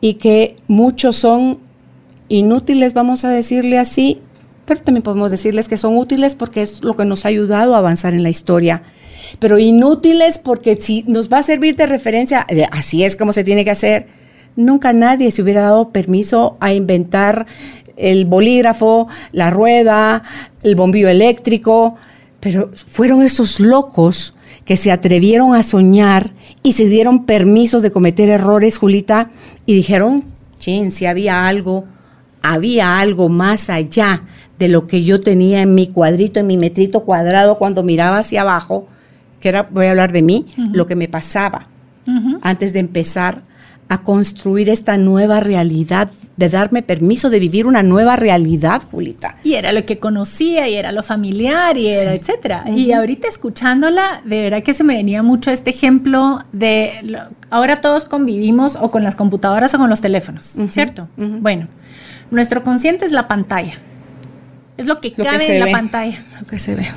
y 0.00 0.14
que 0.14 0.54
muchos 0.68 1.16
son 1.16 1.58
inútiles, 2.28 2.94
vamos 2.94 3.24
a 3.24 3.30
decirle 3.30 3.78
así, 3.78 4.20
pero 4.64 4.80
también 4.80 5.02
podemos 5.02 5.30
decirles 5.30 5.68
que 5.68 5.76
son 5.76 5.96
útiles 5.96 6.34
porque 6.34 6.62
es 6.62 6.82
lo 6.82 6.96
que 6.96 7.04
nos 7.04 7.24
ha 7.24 7.28
ayudado 7.28 7.74
a 7.74 7.78
avanzar 7.78 8.14
en 8.14 8.22
la 8.22 8.30
historia. 8.30 8.82
Pero 9.38 9.58
inútiles 9.58 10.38
porque 10.38 10.76
si 10.80 11.04
nos 11.06 11.32
va 11.32 11.38
a 11.38 11.42
servir 11.42 11.76
de 11.76 11.86
referencia, 11.86 12.46
así 12.70 13.04
es 13.04 13.16
como 13.16 13.32
se 13.32 13.44
tiene 13.44 13.64
que 13.64 13.70
hacer, 13.70 14.08
nunca 14.56 14.92
nadie 14.92 15.30
se 15.30 15.42
hubiera 15.42 15.62
dado 15.62 15.90
permiso 15.90 16.56
a 16.60 16.72
inventar 16.72 17.46
el 17.96 18.24
bolígrafo, 18.24 19.08
la 19.32 19.50
rueda, 19.50 20.22
el 20.62 20.76
bombillo 20.76 21.08
eléctrico, 21.08 21.96
pero 22.40 22.70
fueron 22.86 23.22
esos 23.22 23.60
locos 23.60 24.34
que 24.64 24.76
se 24.76 24.92
atrevieron 24.92 25.54
a 25.54 25.62
soñar 25.62 26.32
y 26.62 26.72
se 26.72 26.86
dieron 26.86 27.24
permisos 27.24 27.82
de 27.82 27.90
cometer 27.90 28.28
errores, 28.28 28.78
Julita, 28.78 29.30
y 29.66 29.74
dijeron, 29.74 30.24
chin, 30.58 30.90
si 30.90 31.06
había 31.06 31.46
algo, 31.46 31.84
había 32.42 32.98
algo 32.98 33.28
más 33.28 33.70
allá 33.70 34.24
de 34.62 34.68
lo 34.68 34.86
que 34.86 35.02
yo 35.02 35.20
tenía 35.20 35.60
en 35.62 35.74
mi 35.74 35.88
cuadrito, 35.88 36.38
en 36.38 36.46
mi 36.46 36.56
metrito 36.56 37.00
cuadrado 37.00 37.58
cuando 37.58 37.82
miraba 37.82 38.18
hacia 38.18 38.42
abajo, 38.42 38.86
que 39.40 39.48
era, 39.48 39.64
voy 39.68 39.86
a 39.86 39.90
hablar 39.90 40.12
de 40.12 40.22
mí, 40.22 40.46
uh 40.56 40.60
-huh. 40.60 40.72
lo 40.72 40.86
que 40.86 40.94
me 40.94 41.08
pasaba 41.08 41.66
uh 42.06 42.10
-huh. 42.12 42.38
antes 42.42 42.72
de 42.72 42.78
empezar 42.78 43.42
a 43.88 44.02
construir 44.04 44.68
esta 44.68 44.96
nueva 44.98 45.40
realidad, 45.40 46.12
de 46.36 46.48
darme 46.48 46.82
permiso 46.82 47.28
de 47.28 47.40
vivir 47.40 47.66
una 47.66 47.82
nueva 47.82 48.14
realidad, 48.14 48.82
Julita. 48.88 49.34
Y 49.42 49.54
era 49.54 49.72
lo 49.72 49.84
que 49.84 49.98
conocía, 49.98 50.68
y 50.68 50.74
era 50.74 50.92
lo 50.92 51.02
familiar, 51.02 51.76
y 51.76 51.88
era, 51.88 52.12
sí. 52.12 52.18
etcétera. 52.18 52.62
Uh 52.64 52.70
-huh. 52.70 52.78
Y 52.78 52.92
ahorita 52.92 53.26
escuchándola, 53.26 54.22
de 54.24 54.42
verdad 54.42 54.62
que 54.62 54.74
se 54.74 54.84
me 54.84 54.94
venía 54.94 55.24
mucho 55.24 55.50
este 55.50 55.70
ejemplo 55.70 56.38
de 56.52 57.00
lo, 57.02 57.18
ahora 57.50 57.80
todos 57.80 58.04
convivimos 58.04 58.78
o 58.80 58.92
con 58.92 59.02
las 59.02 59.16
computadoras 59.16 59.74
o 59.74 59.78
con 59.78 59.90
los 59.90 60.00
teléfonos, 60.00 60.44
¿cierto? 60.68 61.08
Bueno, 61.16 61.66
nuestro 62.30 62.62
consciente 62.62 63.04
es 63.04 63.12
la 63.12 63.26
pantalla. 63.26 63.74
Es 64.76 64.86
lo 64.86 65.00
que 65.00 65.12
Lo 65.16 65.24
cabe 65.24 65.46
que 65.46 65.58
en 65.58 65.60
la 65.60 65.72
pantalla. 65.72 66.24
Lo 66.40 66.46
que 66.46 66.58
se 66.58 66.74
ve. 66.74 66.88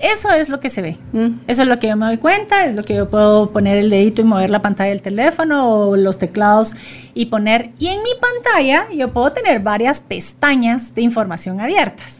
Eso 0.00 0.30
es 0.30 0.50
lo 0.50 0.60
que 0.60 0.68
se 0.68 0.82
ve. 0.82 0.98
Mm. 1.12 1.38
Eso 1.46 1.62
es 1.62 1.68
lo 1.68 1.78
que 1.78 1.88
yo 1.88 1.96
me 1.96 2.04
doy 2.06 2.18
cuenta, 2.18 2.66
es 2.66 2.74
lo 2.74 2.82
que 2.82 2.94
yo 2.94 3.08
puedo 3.08 3.50
poner 3.52 3.78
el 3.78 3.88
dedito 3.88 4.20
y 4.20 4.24
mover 4.24 4.50
la 4.50 4.60
pantalla 4.60 4.90
del 4.90 5.00
teléfono 5.00 5.70
o 5.70 5.96
los 5.96 6.18
teclados 6.18 6.74
y 7.14 7.26
poner. 7.26 7.70
Y 7.78 7.86
en 7.86 8.02
mi 8.02 8.10
pantalla 8.20 8.86
yo 8.94 9.12
puedo 9.12 9.32
tener 9.32 9.60
varias 9.60 10.00
pestañas 10.00 10.94
de 10.94 11.00
información 11.00 11.60
abiertas. 11.60 12.18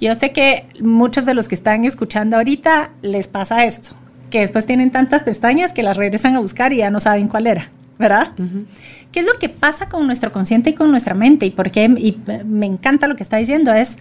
Yo 0.00 0.14
sé 0.14 0.32
que 0.32 0.64
muchos 0.80 1.26
de 1.26 1.34
los 1.34 1.48
que 1.48 1.54
están 1.54 1.84
escuchando 1.84 2.36
ahorita 2.36 2.92
les 3.02 3.28
pasa 3.28 3.66
esto, 3.66 3.90
que 4.30 4.40
después 4.40 4.64
tienen 4.64 4.90
tantas 4.90 5.22
pestañas 5.22 5.74
que 5.74 5.82
las 5.82 5.98
regresan 5.98 6.36
a 6.36 6.40
buscar 6.40 6.72
y 6.72 6.78
ya 6.78 6.90
no 6.90 7.00
saben 7.00 7.28
cuál 7.28 7.46
era. 7.46 7.68
¿Verdad? 8.00 8.32
Uh 8.38 8.42
-huh. 8.42 8.64
¿Qué 9.12 9.20
es 9.20 9.26
lo 9.26 9.38
que 9.38 9.48
pasa 9.48 9.88
con 9.88 10.06
nuestro 10.06 10.32
consciente 10.32 10.70
y 10.70 10.74
con 10.74 10.90
nuestra 10.90 11.14
mente? 11.14 11.46
Y 11.46 11.50
por 11.50 11.70
qué 11.70 11.84
y 11.84 12.18
me 12.44 12.66
encanta 12.66 13.06
lo 13.06 13.14
que 13.14 13.22
está 13.22 13.36
diciendo 13.36 13.72
es 13.72 13.96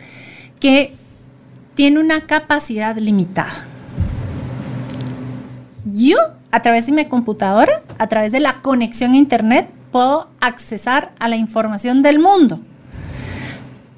que 0.60 0.94
tiene 1.75 2.00
una 2.00 2.22
capacidad 2.22 2.98
limitada. 2.98 3.65
Yo, 5.86 6.18
a 6.51 6.62
través 6.62 6.86
de 6.88 6.94
mi 6.94 7.06
computadora, 7.06 7.84
a 7.98 8.08
través 8.08 8.32
de 8.32 8.39
la 8.39 8.62
conexión 8.62 9.13
a 9.13 9.18
Internet, 9.18 9.70
puedo 9.91 10.29
accesar 10.39 11.12
a 11.20 11.27
la 11.27 11.36
información 11.36 12.01
del 12.01 12.20
mundo. 12.20 12.62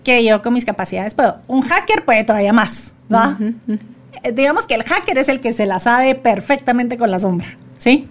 Que 0.03 0.24
yo 0.24 0.41
con 0.41 0.53
mis 0.53 0.65
capacidades 0.65 1.13
puedo. 1.13 1.39
Un 1.48 1.62
hacker 1.62 2.05
puede 2.05 2.24
todavía 2.24 2.53
más, 2.53 2.93
¿va? 3.12 3.38
Uh 3.39 3.43
-huh. 3.43 4.34
Digamos 4.34 4.65
que 4.65 4.75
el 4.75 4.84
hacker 4.84 5.17
es 5.17 5.29
el 5.29 5.39
que 5.39 5.53
se 5.53 5.65
la 5.65 5.79
sabe 5.79 6.15
perfectamente 6.15 6.98
con 6.98 7.12
la 7.12 7.20
sombra, 7.20 7.58
¿sí? 7.77 8.08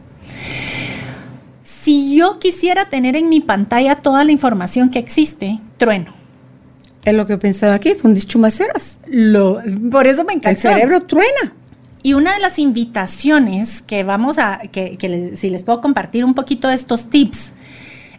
Si 1.83 2.17
yo 2.17 2.39
quisiera 2.39 2.91
tener 2.91 3.17
en 3.17 3.29
mi 3.29 3.41
pantalla 3.41 3.97
toda 3.97 4.25
la 4.25 4.33
información 4.33 4.91
que 4.91 4.99
existe, 4.99 5.61
trueno. 5.79 6.13
Es 7.05 7.15
lo 7.15 7.27
que 7.27 7.39
pensaba 7.39 7.75
aquí, 7.75 7.95
fundís 7.95 8.27
chumaceras. 8.27 8.99
Lo, 9.07 9.63
por 9.91 10.07
eso 10.07 10.25
me 10.25 10.35
encanta. 10.35 10.51
El 10.51 10.57
cerebro 10.57 11.03
truena. 11.05 11.55
Y 12.03 12.15
una 12.15 12.35
de 12.35 12.41
las 12.41 12.59
invitaciones 12.59 13.83
que 13.83 14.05
vamos 14.05 14.39
a, 14.39 14.61
que, 14.71 14.97
que 14.97 15.37
si 15.37 15.51
les 15.51 15.63
puedo 15.63 15.81
compartir 15.81 16.25
un 16.25 16.35
poquito 16.35 16.69
de 16.69 16.75
estos 16.75 17.09
tips, 17.09 17.53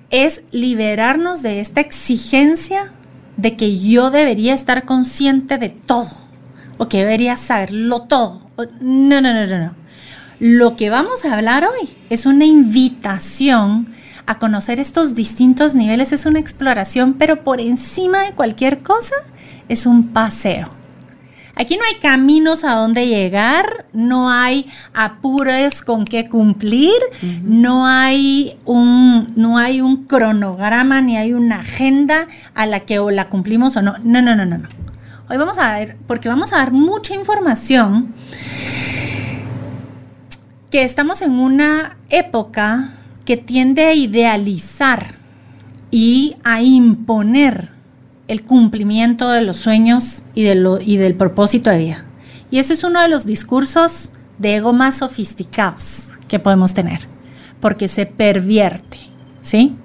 es 0.10 0.42
liberarnos 0.52 1.42
de 1.42 1.60
esta 1.60 1.82
exigencia 1.82 2.92
de 3.38 3.56
que 3.56 3.80
yo 3.80 4.12
debería 4.12 4.54
estar 4.54 4.86
consciente 4.86 5.58
de 5.58 5.70
todo, 5.70 6.10
o 6.78 6.88
que 6.88 7.00
debería 7.00 7.38
saberlo 7.38 8.04
todo. 8.04 8.42
No, 8.82 9.22
no, 9.22 9.34
no, 9.34 9.46
no, 9.46 9.58
no. 9.58 9.81
Lo 10.42 10.76
que 10.76 10.90
vamos 10.90 11.24
a 11.24 11.36
hablar 11.36 11.66
hoy 11.66 11.88
es 12.10 12.26
una 12.26 12.46
invitación 12.46 13.94
a 14.26 14.40
conocer 14.40 14.80
estos 14.80 15.14
distintos 15.14 15.76
niveles, 15.76 16.14
es 16.14 16.26
una 16.26 16.40
exploración, 16.40 17.14
pero 17.14 17.44
por 17.44 17.62
encima 17.62 18.24
de 18.24 18.32
cualquier 18.32 18.80
cosa 18.80 19.14
es 19.70 19.86
un 19.86 20.08
paseo. 20.08 20.68
Aquí 21.54 21.78
no 21.78 21.84
hay 21.84 22.00
caminos 22.00 22.64
a 22.64 22.74
dónde 22.74 23.06
llegar, 23.06 23.86
no 23.94 24.32
hay 24.32 24.66
apuros 24.96 25.84
con 25.84 26.06
qué 26.06 26.28
cumplir, 26.28 26.92
uh 27.22 27.26
-huh. 27.26 27.42
no, 27.44 27.86
hay 27.86 28.58
un, 28.66 29.28
no 29.36 29.60
hay 29.60 29.80
un 29.80 30.06
cronograma 30.06 31.02
ni 31.02 31.18
hay 31.18 31.34
una 31.34 31.60
agenda 31.60 32.26
a 32.56 32.66
la 32.66 32.80
que 32.80 32.98
o 32.98 33.12
la 33.12 33.30
cumplimos 33.30 33.78
o 33.78 33.84
no. 33.84 33.94
No, 34.04 34.24
no, 34.24 34.36
no, 34.36 34.48
no, 34.48 34.58
no. 34.58 34.70
Hoy 35.30 35.38
vamos 35.38 35.60
a 35.60 35.72
ver, 35.74 35.98
porque 36.08 36.30
vamos 36.30 36.52
a 36.52 36.58
dar 36.58 36.72
mucha 36.72 37.14
información 37.14 38.16
que 40.72 40.84
estamos 40.84 41.22
en 41.22 41.34
una 41.34 41.98
época 42.10 42.92
que 43.26 43.36
tiende 43.36 43.86
a 43.86 43.94
idealizar 43.94 45.16
y 45.92 46.38
a 46.46 46.62
imponer 46.62 47.70
el 48.30 48.44
cumplimiento 48.44 49.30
de 49.30 49.42
los 49.42 49.58
sueños 49.58 50.24
y, 50.34 50.44
de 50.44 50.56
lo, 50.56 50.80
y 50.80 50.96
del 50.96 51.16
propósito 51.16 51.70
de 51.70 51.78
vida. 51.78 52.06
Y 52.50 52.60
ese 52.60 52.74
es 52.74 52.86
uno 52.86 53.02
de 53.02 53.10
los 53.10 53.26
discursos 53.26 54.14
de 54.38 54.56
ego 54.56 54.72
más 54.72 55.00
sofisticados 55.00 56.08
que 56.30 56.40
podemos 56.40 56.74
tener, 56.74 57.02
porque 57.60 57.90
se 57.90 58.06
pervierte, 58.06 58.98
¿sí? 59.42 59.76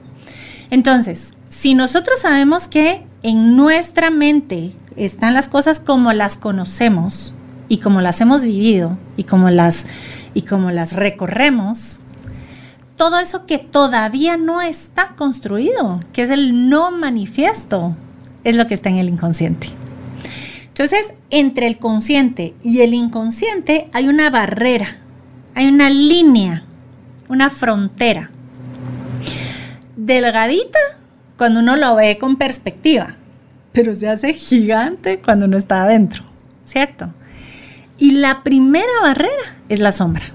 Entonces, 0.70 1.34
si 1.48 1.74
nosotros 1.74 2.20
sabemos 2.20 2.68
que 2.68 3.04
en 3.24 3.56
nuestra 3.56 4.10
mente 4.10 4.70
están 4.94 5.34
las 5.34 5.48
cosas 5.48 5.80
como 5.80 6.12
las 6.12 6.36
conocemos 6.36 7.34
y 7.68 7.78
como 7.78 8.00
las 8.00 8.20
hemos 8.20 8.44
vivido 8.44 8.96
y 9.16 9.24
como 9.24 9.50
las 9.50 9.86
y 10.36 10.42
como 10.42 10.70
las 10.70 10.92
recorremos, 10.92 11.96
todo 12.96 13.18
eso 13.18 13.46
que 13.46 13.56
todavía 13.56 14.36
no 14.36 14.60
está 14.60 15.14
construido, 15.16 16.00
que 16.12 16.20
es 16.20 16.28
el 16.28 16.68
no 16.68 16.90
manifiesto, 16.90 17.96
es 18.44 18.54
lo 18.54 18.66
que 18.66 18.74
está 18.74 18.90
en 18.90 18.98
el 18.98 19.08
inconsciente. 19.08 19.68
Entonces, 20.68 21.14
entre 21.30 21.66
el 21.66 21.78
consciente 21.78 22.54
y 22.62 22.82
el 22.82 22.92
inconsciente 22.92 23.88
hay 23.94 24.08
una 24.08 24.28
barrera, 24.28 24.98
hay 25.54 25.68
una 25.68 25.88
línea, 25.88 26.64
una 27.30 27.48
frontera. 27.48 28.30
Delgadita 29.96 30.78
cuando 31.38 31.60
uno 31.60 31.76
lo 31.76 31.96
ve 31.96 32.18
con 32.18 32.36
perspectiva, 32.36 33.16
pero 33.72 33.96
se 33.96 34.06
hace 34.06 34.34
gigante 34.34 35.18
cuando 35.18 35.46
uno 35.46 35.56
está 35.56 35.84
adentro, 35.84 36.24
¿cierto? 36.66 37.08
Y 37.98 38.12
la 38.12 38.42
primera 38.42 38.86
barrera 39.02 39.30
es 39.68 39.80
la 39.80 39.92
sombra. 39.92 40.26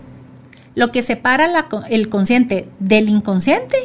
Lo 0.73 0.91
que 0.91 1.01
separa 1.01 1.49
el 1.89 2.09
consciente 2.09 2.67
del 2.79 3.09
inconsciente 3.09 3.77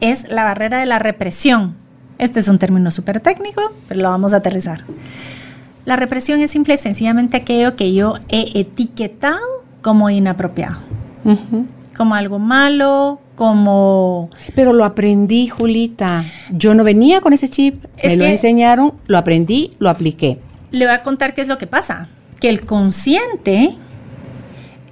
es 0.00 0.30
la 0.30 0.44
barrera 0.44 0.78
de 0.78 0.86
la 0.86 0.98
represión. 0.98 1.76
Este 2.18 2.40
es 2.40 2.48
un 2.48 2.58
término 2.58 2.90
súper 2.90 3.20
técnico, 3.20 3.62
pero 3.86 4.00
lo 4.00 4.08
vamos 4.08 4.32
a 4.32 4.38
aterrizar. 4.38 4.84
La 5.84 5.96
represión 5.96 6.40
es 6.40 6.50
simple 6.50 6.74
y 6.74 6.76
sencillamente 6.76 7.36
aquello 7.36 7.76
que 7.76 7.94
yo 7.94 8.14
he 8.28 8.58
etiquetado 8.58 9.38
como 9.80 10.10
inapropiado, 10.10 10.78
como 11.96 12.14
algo 12.14 12.38
malo, 12.38 13.20
como... 13.36 14.28
Pero 14.54 14.72
lo 14.72 14.84
aprendí, 14.84 15.48
Julita. 15.48 16.24
Yo 16.50 16.74
no 16.74 16.84
venía 16.84 17.20
con 17.20 17.32
ese 17.32 17.48
chip, 17.48 17.84
me 18.02 18.16
lo 18.16 18.24
enseñaron, 18.24 18.94
lo 19.06 19.16
aprendí, 19.16 19.72
lo 19.78 19.88
apliqué. 19.88 20.38
Le 20.70 20.84
voy 20.84 20.94
a 20.94 21.02
contar 21.02 21.34
qué 21.34 21.40
es 21.40 21.48
lo 21.48 21.56
que 21.56 21.66
pasa. 21.66 22.08
Que 22.40 22.48
el 22.48 22.64
consciente 22.64 23.76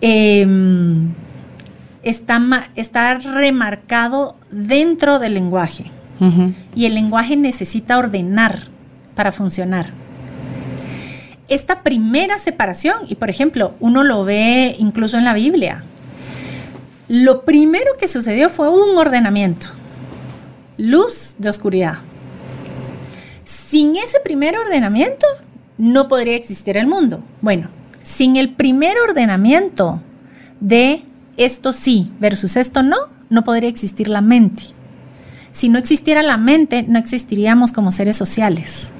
em, 0.00 1.12
está, 2.02 2.70
está 2.76 3.14
remarcado 3.18 4.36
dentro 4.50 5.18
del 5.18 5.34
lenguaje. 5.34 5.90
Y 6.74 6.86
el 6.86 6.94
lenguaje 6.94 7.36
necesita 7.36 7.98
ordenar 7.98 8.68
para 9.14 9.32
funcionar. 9.32 9.90
Esta 11.48 11.82
primera 11.82 12.38
separación, 12.38 13.02
y 13.06 13.16
por 13.16 13.28
ejemplo, 13.28 13.74
uno 13.80 14.02
lo 14.02 14.24
ve 14.24 14.74
incluso 14.78 15.18
en 15.18 15.24
la 15.24 15.34
Biblia, 15.34 15.84
lo 17.08 17.42
primero 17.42 17.96
que 18.00 18.08
sucedió 18.08 18.48
fue 18.48 18.68
un 18.68 18.96
ordenamiento, 18.96 19.68
luz 20.76 21.36
de 21.38 21.48
oscuridad. 21.48 21.98
Sin 23.44 23.96
ese 23.96 24.18
primer 24.20 24.56
ordenamiento 24.56 25.26
no 25.78 26.08
podría 26.08 26.36
existir 26.36 26.76
el 26.76 26.86
mundo. 26.86 27.22
Bueno, 27.40 27.68
sin 28.02 28.36
el 28.36 28.50
primer 28.50 28.96
ordenamiento 28.98 30.00
de 30.60 31.02
esto 31.36 31.72
sí 31.72 32.10
versus 32.18 32.56
esto 32.56 32.82
no, 32.82 32.96
no 33.28 33.44
podría 33.44 33.68
existir 33.68 34.08
la 34.08 34.20
mente. 34.20 34.62
Si 35.50 35.68
no 35.68 35.78
existiera 35.78 36.22
la 36.22 36.36
mente, 36.36 36.82
no 36.82 36.98
existiríamos 36.98 37.72
como 37.72 37.92
seres 37.92 38.16
sociales. 38.16 38.90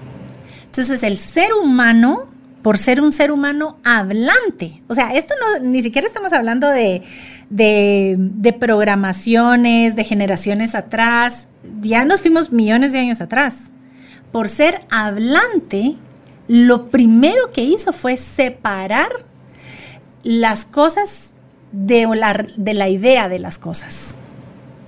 Entonces 0.64 1.02
el 1.02 1.16
ser 1.18 1.52
humano, 1.52 2.25
por 2.62 2.78
ser 2.78 3.00
un 3.00 3.12
ser 3.12 3.30
humano 3.30 3.78
hablante, 3.85 4.83
o 4.88 4.95
sea, 4.95 5.14
esto 5.14 5.35
no, 5.40 5.66
ni 5.66 5.83
siquiera 5.83 6.06
estamos 6.06 6.33
hablando 6.33 6.68
de, 6.68 7.02
de 7.50 8.52
programaciones, 8.59 9.97
de 9.97 10.04
generaciones 10.04 10.75
atrás, 10.75 11.49
ya 11.80 12.04
nos 12.04 12.23
fuimos 12.23 12.52
millones 12.52 12.92
de 12.92 12.99
años 12.99 13.21
atrás. 13.21 13.71
Por 14.33 14.49
ser 14.49 14.80
hablante, 14.90 15.97
lo 16.49 16.88
primero 16.88 17.50
que 17.53 17.62
hizo 17.62 17.93
fue 17.93 18.17
separar 18.17 19.11
las 20.23 20.65
cosas 20.65 21.31
de 21.73 22.07
la, 22.15 22.47
de 22.57 22.75
la 22.75 22.88
idea 22.88 23.29
de 23.29 23.38
las 23.38 23.59
cosas. 23.59 24.15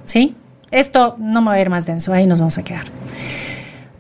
¿Sí? 0.05 0.35
Esto 0.71 1.17
no 1.19 1.41
me 1.41 1.49
va 1.49 1.55
a 1.55 1.61
ir 1.61 1.71
más 1.71 1.87
denso, 1.87 2.13
ahí 2.13 2.27
nos 2.27 2.41
vamos 2.41 2.59
a 2.59 2.65
quedar. 2.65 2.87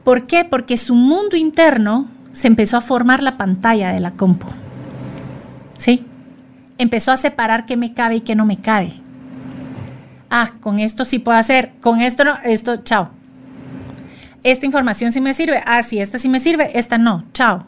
¿Por 0.04 0.26
qué? 0.26 0.44
Porque 0.44 0.76
su 0.76 0.94
mundo 0.94 1.36
interno 1.36 2.08
se 2.32 2.46
empezó 2.46 2.76
a 2.76 2.80
formar 2.80 3.22
la 3.22 3.36
pantalla 3.36 3.92
de 3.92 4.00
la 4.00 4.12
compu. 4.12 4.46
¿Sí? 5.76 6.04
Empezó 6.78 7.12
a 7.12 7.16
separar 7.16 7.66
qué 7.66 7.76
me 7.76 7.92
cabe 7.92 8.16
y 8.16 8.20
qué 8.20 8.34
no 8.34 8.46
me 8.46 8.58
cabe. 8.58 8.92
Ah, 10.30 10.52
con 10.60 10.78
esto 10.78 11.04
sí 11.04 11.18
puedo 11.18 11.38
hacer, 11.38 11.72
con 11.80 12.00
esto 12.00 12.24
no, 12.24 12.38
esto, 12.44 12.78
chao. 12.78 13.10
Esta 14.42 14.66
información 14.66 15.12
sí 15.12 15.20
me 15.20 15.34
sirve, 15.34 15.62
ah, 15.66 15.82
sí, 15.82 15.98
esta 15.98 16.18
sí 16.18 16.28
me 16.28 16.40
sirve, 16.40 16.78
esta 16.78 16.98
no, 16.98 17.24
chao. 17.32 17.66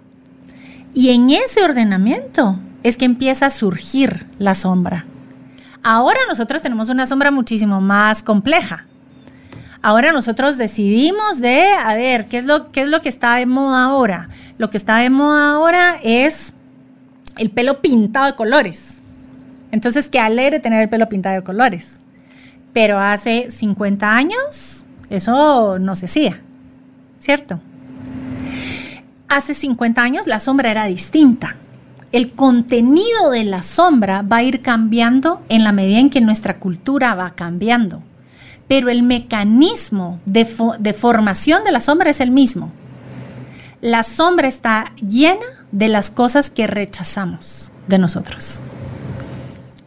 Y 0.94 1.10
en 1.10 1.30
ese 1.30 1.62
ordenamiento 1.62 2.58
es 2.82 2.96
que 2.96 3.04
empieza 3.04 3.46
a 3.46 3.50
surgir 3.50 4.26
la 4.38 4.54
sombra. 4.54 5.04
Ahora 5.82 6.18
nosotros 6.28 6.62
tenemos 6.62 6.88
una 6.88 7.06
sombra 7.06 7.30
muchísimo 7.30 7.80
más 7.80 8.22
compleja. 8.22 8.86
Ahora 9.82 10.12
nosotros 10.12 10.58
decidimos 10.58 11.40
de, 11.40 11.72
a 11.72 11.94
ver, 11.94 12.26
¿qué 12.26 12.38
es 12.38 12.44
lo, 12.44 12.70
qué 12.70 12.82
es 12.82 12.88
lo 12.88 13.00
que 13.00 13.08
está 13.08 13.36
de 13.36 13.46
moda 13.46 13.84
ahora? 13.84 14.28
Lo 14.58 14.68
que 14.68 14.76
está 14.76 14.98
de 14.98 15.08
moda 15.08 15.52
ahora 15.52 15.98
es 16.02 16.52
el 17.38 17.50
pelo 17.50 17.80
pintado 17.80 18.26
de 18.26 18.34
colores. 18.34 19.00
Entonces, 19.72 20.08
qué 20.08 20.20
alegre 20.20 20.60
tener 20.60 20.82
el 20.82 20.88
pelo 20.90 21.08
pintado 21.08 21.36
de 21.36 21.42
colores. 21.42 21.98
Pero 22.74 22.98
hace 22.98 23.50
50 23.50 24.14
años 24.14 24.84
eso 25.08 25.78
no 25.78 25.94
se 25.94 26.06
hacía, 26.06 26.40
¿cierto? 27.20 27.60
Hace 29.28 29.54
50 29.54 30.02
años 30.02 30.26
la 30.26 30.40
sombra 30.40 30.72
era 30.72 30.86
distinta 30.86 31.56
el 32.12 32.32
contenido 32.32 33.30
de 33.30 33.44
la 33.44 33.62
sombra 33.62 34.22
va 34.22 34.38
a 34.38 34.42
ir 34.42 34.62
cambiando 34.62 35.42
en 35.48 35.62
la 35.62 35.72
medida 35.72 36.00
en 36.00 36.10
que 36.10 36.20
nuestra 36.20 36.58
cultura 36.58 37.14
va 37.14 37.30
cambiando. 37.30 38.02
Pero 38.66 38.90
el 38.90 39.02
mecanismo 39.02 40.20
de, 40.26 40.44
formación 40.44 41.64
de 41.64 41.72
la 41.72 41.80
sombra 41.80 42.10
es 42.10 42.20
el 42.20 42.30
mismo. 42.30 42.72
La 43.80 44.02
sombra 44.02 44.48
está 44.48 44.92
llena 44.96 45.46
de 45.72 45.88
las 45.88 46.10
cosas 46.10 46.50
que 46.50 46.66
rechazamos 46.66 47.72
de 47.86 47.98
nosotros. 47.98 48.62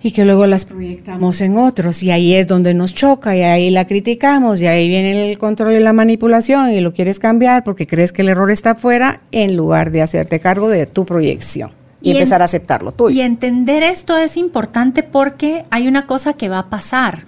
Y 0.03 0.11
que 0.11 0.25
luego 0.25 0.45
las 0.45 0.65
proyectamos 0.65 1.39
en 1.39 1.57
otros 1.57 2.03
y 2.03 2.11
ahí 2.11 2.33
es 2.33 2.45
donde 2.45 2.73
nos 2.73 2.93
choca 2.93 3.37
y 3.37 3.41
ahí 3.41 3.69
la 3.69 3.87
criticamos 3.87 4.61
y 4.61 4.67
ahí 4.67 4.89
viene 4.89 5.31
el 5.31 5.37
control 5.37 5.73
y 5.73 5.79
la 5.79 5.93
manipulación 5.93 6.71
y 6.71 6.81
lo 6.81 6.93
quieres 6.93 7.19
cambiar 7.19 7.63
porque 7.63 7.87
crees 7.87 8.11
que 8.11 8.21
el 8.21 8.29
error 8.29 8.51
está 8.51 8.71
afuera 8.71 9.21
en 9.31 9.55
lugar 9.55 9.91
de 9.91 10.01
hacerte 10.01 10.41
cargo 10.41 10.67
de 10.67 10.85
tu 10.87 11.05
proyección 11.05 11.71
y, 12.03 12.11
empezar 12.11 12.41
a 12.41 12.45
aceptarlo 12.45 12.91
tuyo. 12.91 13.15
Y 13.15 13.21
entender 13.21 13.81
esto 13.81 14.17
es 14.17 14.37
importante 14.37 15.01
porque 15.03 15.65
hay 15.69 15.87
una 15.87 16.05
cosa 16.05 16.33
que 16.33 16.49
va 16.49 16.59
a 16.59 16.69
pasar. 16.69 17.25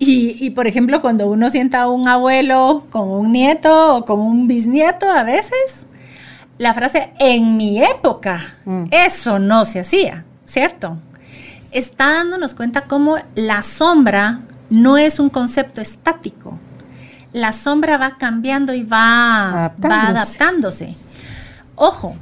Y, 0.00 0.50
por 0.50 0.68
ejemplo, 0.68 1.00
cuando 1.02 1.28
uno 1.28 1.50
sienta 1.50 1.82
a 1.82 1.90
un 1.90 2.06
abuelo 2.06 2.84
como 2.90 3.18
un 3.18 3.32
nieto 3.32 3.96
o 3.96 4.04
como 4.04 4.28
un 4.28 4.46
bisnieto 4.46 5.10
a 5.10 5.24
veces, 5.24 5.86
la 6.56 6.72
frase 6.72 7.10
en 7.18 7.56
mi 7.56 7.82
época, 7.82 8.40
mm. 8.64 8.84
eso 8.92 9.40
no 9.40 9.64
se 9.64 9.80
hacía, 9.80 10.24
¿cierto? 10.46 10.98
Está 11.70 12.14
dándonos 12.14 12.54
cuenta 12.54 12.82
cómo 12.82 13.16
la 13.34 13.62
sombra 13.62 14.40
no 14.70 14.96
es 14.96 15.18
un 15.18 15.30
concepto 15.30 15.80
estático. 15.80 16.58
La 17.32 17.52
sombra 17.52 17.98
va 17.98 18.16
cambiando 18.16 18.72
y 18.72 18.82
va 18.82 19.72
Va 19.84 20.06
adaptándose. 20.06 20.94
Ojo, 21.74 22.16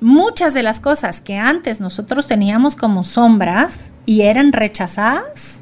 muchas 0.00 0.54
de 0.54 0.62
las 0.62 0.80
cosas 0.80 1.20
que 1.20 1.36
antes 1.36 1.80
nosotros 1.80 2.26
teníamos 2.26 2.76
como 2.76 3.02
sombras 3.02 3.92
y 4.06 4.22
eran 4.22 4.52
rechazadas, 4.52 5.60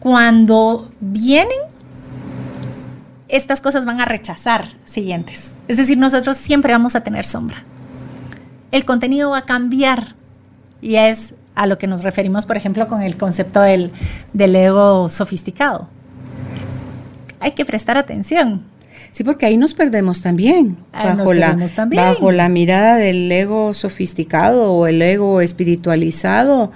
cuando 0.00 0.90
vienen, 1.00 1.58
estas 3.28 3.60
cosas 3.60 3.84
van 3.84 4.00
a 4.00 4.04
rechazar 4.04 4.70
siguientes. 4.84 5.54
Es 5.68 5.76
decir, 5.76 5.98
nosotros 5.98 6.36
siempre 6.36 6.72
vamos 6.72 6.96
a 6.96 7.02
tener 7.02 7.24
sombra. 7.24 7.64
El 8.70 8.84
contenido 8.84 9.30
va 9.30 9.38
a 9.38 9.44
cambiar 9.44 10.14
y 10.80 10.96
es 10.96 11.34
a 11.58 11.66
lo 11.66 11.78
que 11.78 11.86
nos 11.86 12.02
referimos, 12.04 12.46
por 12.46 12.56
ejemplo, 12.56 12.88
con 12.88 13.02
el 13.02 13.16
concepto 13.16 13.60
del, 13.60 13.92
del 14.32 14.56
ego 14.56 15.08
sofisticado. 15.08 15.88
Hay 17.40 17.52
que 17.52 17.64
prestar 17.64 17.96
atención 17.96 18.64
Sí, 19.12 19.24
porque 19.24 19.46
ahí 19.46 19.56
nos 19.56 19.74
perdemos 19.74 20.22
también, 20.22 20.76
bajo, 20.92 21.32
la, 21.32 21.56
bajo 21.94 22.30
la 22.30 22.48
mirada 22.48 22.96
del 22.96 23.30
ego 23.30 23.74
sofisticado 23.74 24.72
o 24.72 24.86
el 24.86 25.00
ego 25.00 25.40
espiritualizado, 25.40 26.72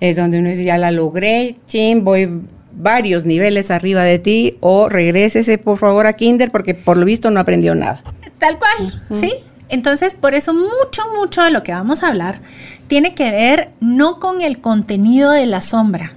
es 0.00 0.16
donde 0.16 0.38
uno 0.38 0.50
dice, 0.50 0.64
ya 0.64 0.78
la 0.78 0.90
logré, 0.90 1.56
chin, 1.66 2.04
voy 2.04 2.42
varios 2.72 3.24
niveles 3.24 3.70
arriba 3.70 4.04
de 4.04 4.18
ti, 4.18 4.56
o 4.60 4.88
regrésese 4.88 5.58
por 5.58 5.78
favor 5.78 6.06
a 6.06 6.12
Kinder, 6.12 6.50
porque 6.50 6.74
por 6.74 6.96
lo 6.96 7.04
visto 7.04 7.30
no 7.30 7.40
aprendió 7.40 7.74
nada. 7.74 8.02
Tal 8.38 8.58
cual, 8.58 9.02
¿sí? 9.18 9.32
Entonces, 9.68 10.14
por 10.14 10.34
eso 10.34 10.54
mucho, 10.54 11.02
mucho 11.16 11.42
de 11.42 11.50
lo 11.50 11.62
que 11.62 11.72
vamos 11.72 12.02
a 12.02 12.08
hablar 12.08 12.36
tiene 12.90 13.14
que 13.14 13.30
ver 13.30 13.70
no 13.78 14.18
con 14.18 14.40
el 14.40 14.58
contenido 14.58 15.30
de 15.30 15.46
la 15.46 15.60
sombra, 15.60 16.10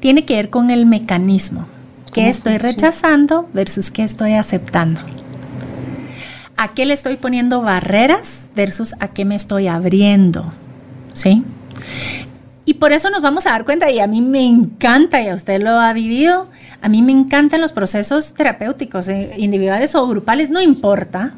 tiene 0.00 0.24
que 0.24 0.34
ver 0.34 0.50
con 0.50 0.72
el 0.72 0.84
mecanismo. 0.84 1.68
¿Qué 2.12 2.28
estoy 2.28 2.58
rechazando 2.58 3.48
versus 3.52 3.92
qué 3.92 4.02
estoy 4.02 4.32
aceptando? 4.32 5.00
¿A 6.56 6.72
qué 6.74 6.86
le 6.86 6.94
estoy 6.94 7.18
poniendo 7.18 7.62
barreras 7.62 8.46
versus 8.56 8.96
a 8.98 9.06
qué 9.12 9.24
me 9.24 9.36
estoy 9.36 9.68
abriendo? 9.68 10.52
¿Sí? 11.12 11.44
Y 12.64 12.74
por 12.74 12.90
eso 12.90 13.08
nos 13.08 13.22
vamos 13.22 13.46
a 13.46 13.50
dar 13.50 13.64
cuenta, 13.64 13.88
y 13.92 14.00
a 14.00 14.08
mí 14.08 14.20
me 14.22 14.44
encanta, 14.44 15.22
y 15.22 15.28
a 15.28 15.34
usted 15.36 15.62
lo 15.62 15.78
ha 15.78 15.92
vivido, 15.92 16.48
a 16.80 16.88
mí 16.88 17.00
me 17.00 17.12
encantan 17.12 17.60
los 17.60 17.70
procesos 17.70 18.34
terapéuticos, 18.34 19.06
eh, 19.06 19.34
individuales 19.38 19.94
o 19.94 20.04
grupales, 20.08 20.50
no 20.50 20.60
importa. 20.60 21.34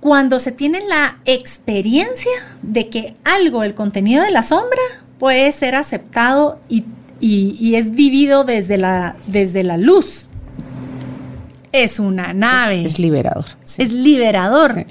Cuando 0.00 0.38
se 0.38 0.52
tiene 0.52 0.80
la 0.88 1.18
experiencia 1.26 2.32
de 2.62 2.88
que 2.88 3.16
algo, 3.24 3.62
el 3.62 3.74
contenido 3.74 4.24
de 4.24 4.30
la 4.30 4.42
sombra, 4.42 4.80
puede 5.18 5.52
ser 5.52 5.74
aceptado 5.74 6.58
y 6.68 6.84
y, 7.20 7.74
es 7.74 7.92
vivido 7.92 8.44
desde 8.44 8.78
la, 8.78 9.16
desde 9.26 9.62
la 9.62 9.76
luz. 9.76 10.28
Es 11.72 12.00
una 12.00 12.32
nave. 12.32 12.84
Es 12.84 12.98
liberador. 12.98 13.44
Es 13.78 13.92
liberador. 13.92 14.86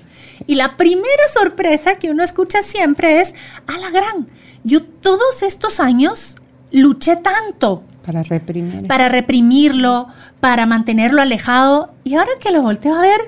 Y 0.48 0.56
la 0.56 0.78
primera 0.78 1.24
sorpresa 1.34 1.96
que 1.96 2.12
uno 2.12 2.24
escucha 2.24 2.62
siempre 2.62 3.20
es, 3.20 3.36
a 3.68 3.78
la 3.78 3.90
gran, 3.90 4.28
yo 4.64 4.84
todos 4.84 5.44
estos 5.44 5.80
años 5.80 6.36
luché 6.72 7.18
tanto 7.18 7.84
para 8.06 8.24
reprimir. 8.24 8.88
Para 8.88 9.10
reprimirlo, 9.10 10.08
para 10.40 10.66
mantenerlo 10.66 11.22
alejado. 11.22 11.94
Y 12.04 12.16
ahora 12.16 12.32
que 12.40 12.52
lo 12.52 12.62
volteo 12.62 12.96
a 12.96 13.02
ver, 13.02 13.20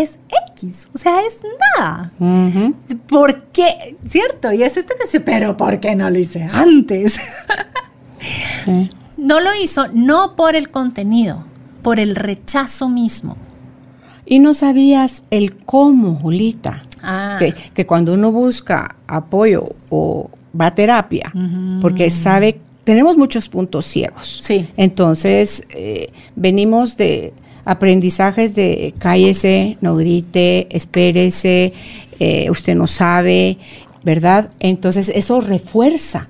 es 0.00 0.18
X, 0.52 0.88
o 0.94 0.98
sea, 0.98 1.20
es 1.22 1.38
nada. 1.78 2.12
¿Por 3.08 3.44
qué? 3.44 3.96
¿Cierto? 4.06 4.52
Y 4.52 4.62
es 4.62 4.76
esto 4.76 4.94
que 4.96 5.04
dice, 5.04 5.20
pero 5.20 5.56
¿por 5.56 5.80
qué 5.80 5.94
no 5.94 6.10
lo 6.10 6.18
hice 6.18 6.46
antes? 6.52 7.18
No 9.16 9.40
lo 9.40 9.54
hizo 9.54 9.88
no 9.92 10.34
por 10.34 10.56
el 10.56 10.70
contenido, 10.70 11.44
por 11.82 12.00
el 12.00 12.16
rechazo 12.16 12.88
mismo. 12.88 13.36
Y 14.24 14.38
no 14.38 14.54
sabías 14.54 15.24
el 15.30 15.56
cómo, 15.56 16.16
Julita. 16.16 16.82
Ah. 17.02 17.38
Que, 17.74 17.86
cuando 17.86 18.14
uno 18.14 18.30
busca 18.32 18.96
apoyo 19.06 19.74
o 19.88 20.30
va 20.58 20.66
a 20.66 20.74
terapia, 20.74 21.32
porque 21.80 22.10
sabe, 22.10 22.60
tenemos 22.84 23.16
muchos 23.16 23.48
puntos 23.48 23.86
ciegos. 23.86 24.40
Sí. 24.42 24.68
Entonces, 24.76 25.66
eh, 25.70 26.12
venimos 26.36 26.96
de 26.96 27.32
aprendizajes 27.70 28.56
de 28.56 28.94
cállese, 28.98 29.78
no 29.80 29.94
grite, 29.94 30.66
espérese, 30.70 31.72
eh, 32.18 32.50
usted 32.50 32.74
no 32.74 32.88
sabe, 32.88 33.58
¿verdad? 34.02 34.50
Entonces, 34.58 35.08
eso 35.14 35.40
refuerza 35.40 36.28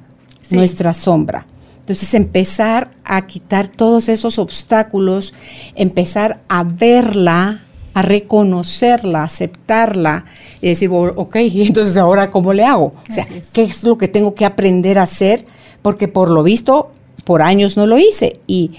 nuestra 0.51 0.93
sombra. 0.93 1.47
Entonces 1.79 2.13
empezar 2.13 2.91
a 3.05 3.27
quitar 3.27 3.69
todos 3.69 4.11
esos 4.11 4.39
obstáculos, 4.39 5.33
empezar 5.77 6.41
a 6.49 6.63
verla, 6.63 7.65
a 7.95 8.03
reconocerla, 8.03 9.25
aceptarla 9.25 10.27
y 10.61 10.69
decir, 10.69 10.91
ok, 10.93 11.37
entonces 11.37 11.97
ahora 11.97 12.31
¿cómo 12.31 12.53
le 12.53 12.65
hago? 12.65 12.93
O 13.09 13.13
sea, 13.13 13.27
¿qué 13.55 13.63
es 13.63 13.83
lo 13.83 13.97
que 13.97 14.09
tengo 14.09 14.35
que 14.35 14.45
aprender 14.45 14.99
a 14.99 15.05
hacer? 15.05 15.47
Porque 15.81 16.07
por 16.07 16.31
lo 16.31 16.43
visto, 16.43 16.93
por 17.25 17.41
años 17.41 17.79
no 17.79 17.87
lo 17.87 17.99
hice. 17.99 18.41
Y 18.47 18.73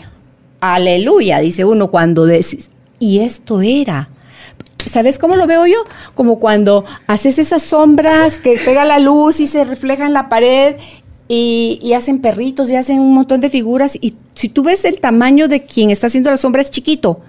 aleluya, 0.61 1.39
dice 1.39 1.65
uno 1.65 1.91
cuando 1.91 2.25
decís, 2.25 2.69
y 2.99 3.19
esto 3.19 3.61
era. 3.61 4.09
¿Sabes 4.89 5.19
cómo 5.19 5.35
lo 5.35 5.45
veo 5.47 5.67
yo? 5.67 5.83
Como 6.15 6.39
cuando 6.39 6.85
haces 7.07 7.37
esas 7.37 7.61
sombras 7.61 8.39
que 8.39 8.57
pega 8.63 8.85
la 8.85 8.99
luz 8.99 9.39
y 9.39 9.47
se 9.47 9.63
refleja 9.63 10.05
en 10.05 10.13
la 10.13 10.29
pared 10.29 10.75
y, 11.27 11.93
hacen 11.95 12.19
perritos 12.19 12.71
y 12.71 12.75
hacen 12.75 12.99
un 12.99 13.13
montón 13.13 13.41
de 13.41 13.49
figuras. 13.49 13.97
Y 13.99 14.15
si 14.33 14.49
tú 14.49 14.63
ves 14.63 14.85
el 14.85 14.99
tamaño 14.99 15.47
de 15.47 15.63
quien 15.65 15.91
está 15.91 16.07
haciendo 16.07 16.29
la 16.29 16.37
sombra 16.37 16.61
es 16.61 16.71
chiquito, 16.71 17.21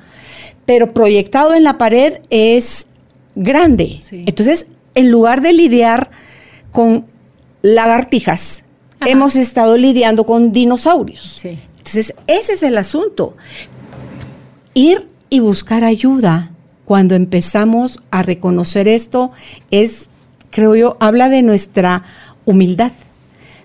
pero 0.66 0.92
proyectado 0.92 1.54
en 1.54 1.64
la 1.64 1.78
pared 1.78 2.20
es 2.30 2.86
grande. 3.34 4.00
Entonces, 4.10 4.66
en 4.94 5.10
lugar 5.10 5.40
de 5.40 5.52
lidiar 5.52 6.10
con 6.70 7.06
lagartijas, 7.62 8.64
hemos 9.06 9.36
estado 9.36 9.76
lidiando 9.76 10.24
con 10.24 10.52
dinosaurios. 10.52 11.42
Entonces, 11.94 12.14
ese 12.26 12.54
es 12.54 12.62
el 12.62 12.78
asunto. 12.78 13.36
Ir 14.72 15.08
y 15.28 15.40
buscar 15.40 15.84
ayuda 15.84 16.50
cuando 16.86 17.14
empezamos 17.14 18.00
a 18.10 18.22
reconocer 18.22 18.88
esto 18.88 19.32
es, 19.70 20.06
creo 20.50 20.74
yo, 20.74 20.96
habla 21.00 21.28
de 21.28 21.42
nuestra 21.42 22.04
humildad 22.44 22.92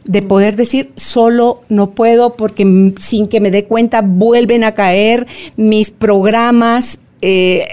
de 0.03 0.21
poder 0.21 0.55
decir, 0.55 0.91
solo 0.95 1.61
no 1.67 1.91
puedo 1.91 2.35
porque 2.35 2.93
sin 2.99 3.27
que 3.27 3.39
me 3.39 3.51
dé 3.51 3.65
cuenta 3.65 4.01
vuelven 4.01 4.63
a 4.63 4.73
caer 4.73 5.27
mis 5.57 5.91
programas. 5.91 6.99
Eh, 7.21 7.65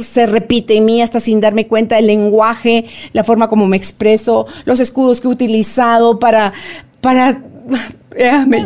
se 0.00 0.26
repite 0.26 0.76
en 0.76 0.84
mí 0.84 1.02
hasta 1.02 1.18
sin 1.18 1.40
darme 1.40 1.66
cuenta 1.66 1.98
el 1.98 2.06
lenguaje, 2.06 2.84
la 3.12 3.24
forma 3.24 3.48
como 3.48 3.66
me 3.66 3.76
expreso, 3.76 4.46
los 4.64 4.78
escudos 4.78 5.20
que 5.20 5.26
he 5.26 5.30
utilizado 5.30 6.20
para, 6.20 6.52
para, 7.00 7.42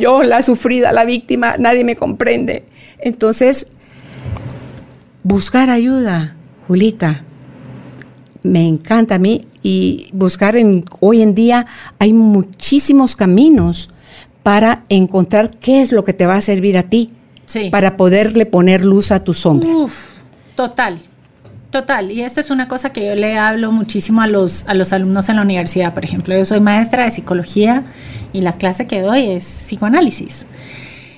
yo, 0.01 0.23
la 0.23 0.43
sufrida, 0.43 0.93
la 0.93 1.05
víctima, 1.05 1.57
nadie 1.59 1.85
me 1.85 1.97
comprende. 1.97 2.65
Entonces, 2.99 3.67
buscar 5.23 5.71
ayuda, 5.71 6.37
Julita, 6.67 7.25
me 8.43 8.67
encanta 8.67 9.17
a 9.17 9.19
mí 9.19 9.47
y 9.63 10.09
buscar 10.13 10.57
en, 10.57 10.85
hoy 11.01 11.23
en 11.23 11.35
día 11.35 11.67
hay 11.99 12.13
muchísimos 12.13 13.17
caminos 13.17 13.91
para 14.43 14.85
encontrar 14.91 15.51
qué 15.51 15.81
es 15.81 15.93
lo 15.93 16.05
que 16.05 16.13
te 16.13 16.27
va 16.27 16.37
a 16.37 16.41
servir 16.41 16.77
a 16.77 16.85
ti, 16.85 17.11
para 17.71 17.97
poderle 17.97 18.47
poner 18.47 18.85
luz 18.85 19.13
a 19.13 19.25
tu 19.25 19.33
sombra. 19.33 19.69
Uf, 19.71 20.19
total, 20.55 20.99
total. 21.75 22.13
Y 22.13 22.23
esto 22.23 22.41
es 22.41 22.51
una 22.51 22.69
cosa 22.69 22.93
que 22.93 23.05
yo 23.05 23.17
le 23.17 23.37
hablo 23.37 23.73
muchísimo 23.73 24.23
a 24.23 24.29
los, 24.29 24.67
a 24.69 24.75
los 24.75 24.93
alumnos 24.93 25.29
en 25.29 25.37
la 25.37 25.43
universidad, 25.43 25.93
por 25.93 26.05
ejemplo. 26.05 26.37
Yo 26.37 26.45
soy 26.45 26.61
maestra 26.61 27.03
de 27.03 27.11
psicología 27.11 27.83
y 28.33 28.43
la 28.43 28.53
clase 28.53 28.87
que 28.87 29.01
doy 29.01 29.31
es 29.31 29.45
psicoanálisis. 29.45 30.47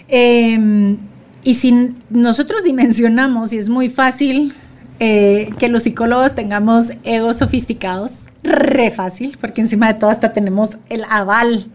Em, 0.08 0.96
y 1.44 1.54
si 1.54 1.94
nosotros 2.08 2.64
dimensionamos, 2.64 3.52
y 3.52 3.58
es 3.58 3.68
muy 3.68 3.90
fácil 3.90 4.54
eh, 4.98 5.50
que 5.58 5.68
los 5.68 5.82
psicólogos 5.82 6.34
tengamos 6.34 6.86
egos 7.04 7.36
sofisticados, 7.36 8.28
re 8.42 8.90
fácil, 8.90 9.36
porque 9.38 9.60
encima 9.60 9.92
de 9.92 9.98
todo 10.00 10.08
hasta 10.08 10.32
tenemos 10.32 10.78
el 10.88 11.04
aval 11.10 11.66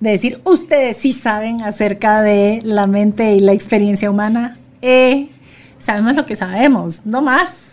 de 0.00 0.12
decir, 0.12 0.40
ustedes 0.44 0.96
sí 0.96 1.12
saben 1.12 1.60
acerca 1.60 2.22
de 2.22 2.60
la 2.64 2.86
mente 2.86 3.34
y 3.34 3.40
la 3.40 3.52
experiencia 3.52 4.10
humana. 4.10 4.56
Eh, 4.80 5.28
sabemos 5.78 6.16
lo 6.16 6.24
que 6.24 6.36
sabemos, 6.36 7.04
no 7.04 7.20
más, 7.20 7.69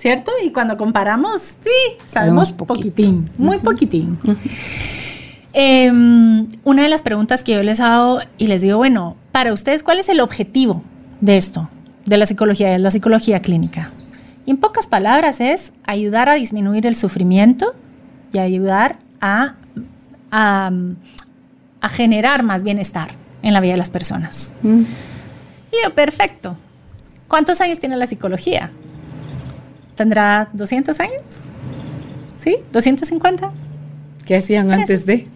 ¿cierto? 0.00 0.32
Y 0.42 0.50
cuando 0.50 0.78
comparamos, 0.78 1.42
sí, 1.42 1.98
sabemos 2.06 2.52
poquitín, 2.52 3.28
muy 3.36 3.58
poquitín. 3.58 4.18
Em, 5.52 6.48
una 6.64 6.82
de 6.84 6.88
las 6.88 7.02
preguntas 7.02 7.44
que 7.44 7.52
yo 7.52 7.62
les 7.62 7.80
hago 7.80 8.20
y 8.38 8.46
les 8.46 8.62
digo, 8.62 8.78
bueno, 8.78 9.16
para 9.30 9.52
ustedes, 9.52 9.82
¿cuál 9.82 9.98
es 9.98 10.08
el 10.08 10.20
objetivo 10.20 10.82
de 11.20 11.36
esto, 11.36 11.68
de 12.06 12.16
la 12.16 12.24
psicología, 12.24 12.70
de 12.70 12.78
la 12.78 12.90
psicología 12.90 13.40
clínica? 13.40 13.90
en 14.46 14.56
pocas 14.56 14.86
palabras 14.88 15.40
es 15.40 15.70
ayudar 15.84 16.28
a 16.28 16.34
disminuir 16.34 16.86
el 16.86 16.96
sufrimiento 16.96 17.74
y 18.32 18.38
ayudar 18.38 18.96
a, 19.20 19.54
a, 20.32 20.72
generar 21.90 22.42
más 22.42 22.62
bienestar 22.62 23.10
en 23.42 23.52
la 23.52 23.60
vida 23.60 23.72
de 23.72 23.78
las 23.78 23.90
personas. 23.90 24.52
Mm. 24.62 24.80
Y 24.80 25.84
yo, 25.84 25.94
perfecto. 25.94 26.56
¿Cuántos 27.28 27.60
años 27.60 27.78
tiene 27.78 27.96
la 27.96 28.08
psicología? 28.08 28.72
¿Tendrá 30.00 30.48
200 30.54 30.98
años? 30.98 31.20
¿Sí? 32.38 32.56
¿250? 32.72 33.50
¿Qué 34.24 34.36
hacían 34.36 34.72
antes 34.72 35.04
de? 35.04 35.28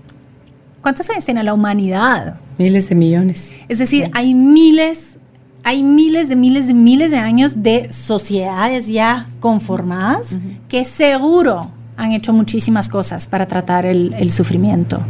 ¿Cuántos 0.80 1.10
años 1.10 1.22
tiene 1.22 1.44
la 1.44 1.52
humanidad? 1.52 2.38
Miles 2.56 2.88
de 2.88 2.94
millones. 2.94 3.52
Es 3.68 3.78
decir, 3.78 4.10
hay 4.14 4.32
miles 4.32 5.18
hay 5.64 5.82
miles 5.82 6.30
de 6.30 6.36
miles 6.36 6.66
de 6.66 6.72
miles 6.72 7.10
de 7.10 7.18
años 7.18 7.62
de 7.62 7.92
sociedades 7.92 8.86
ya 8.86 9.28
conformadas 9.38 10.38
que 10.70 10.86
seguro 10.86 11.70
han 11.98 12.12
hecho 12.12 12.32
muchísimas 12.32 12.88
cosas 12.88 13.26
para 13.26 13.44
tratar 13.44 13.84
el, 13.84 14.30
sufrimiento. 14.30 15.02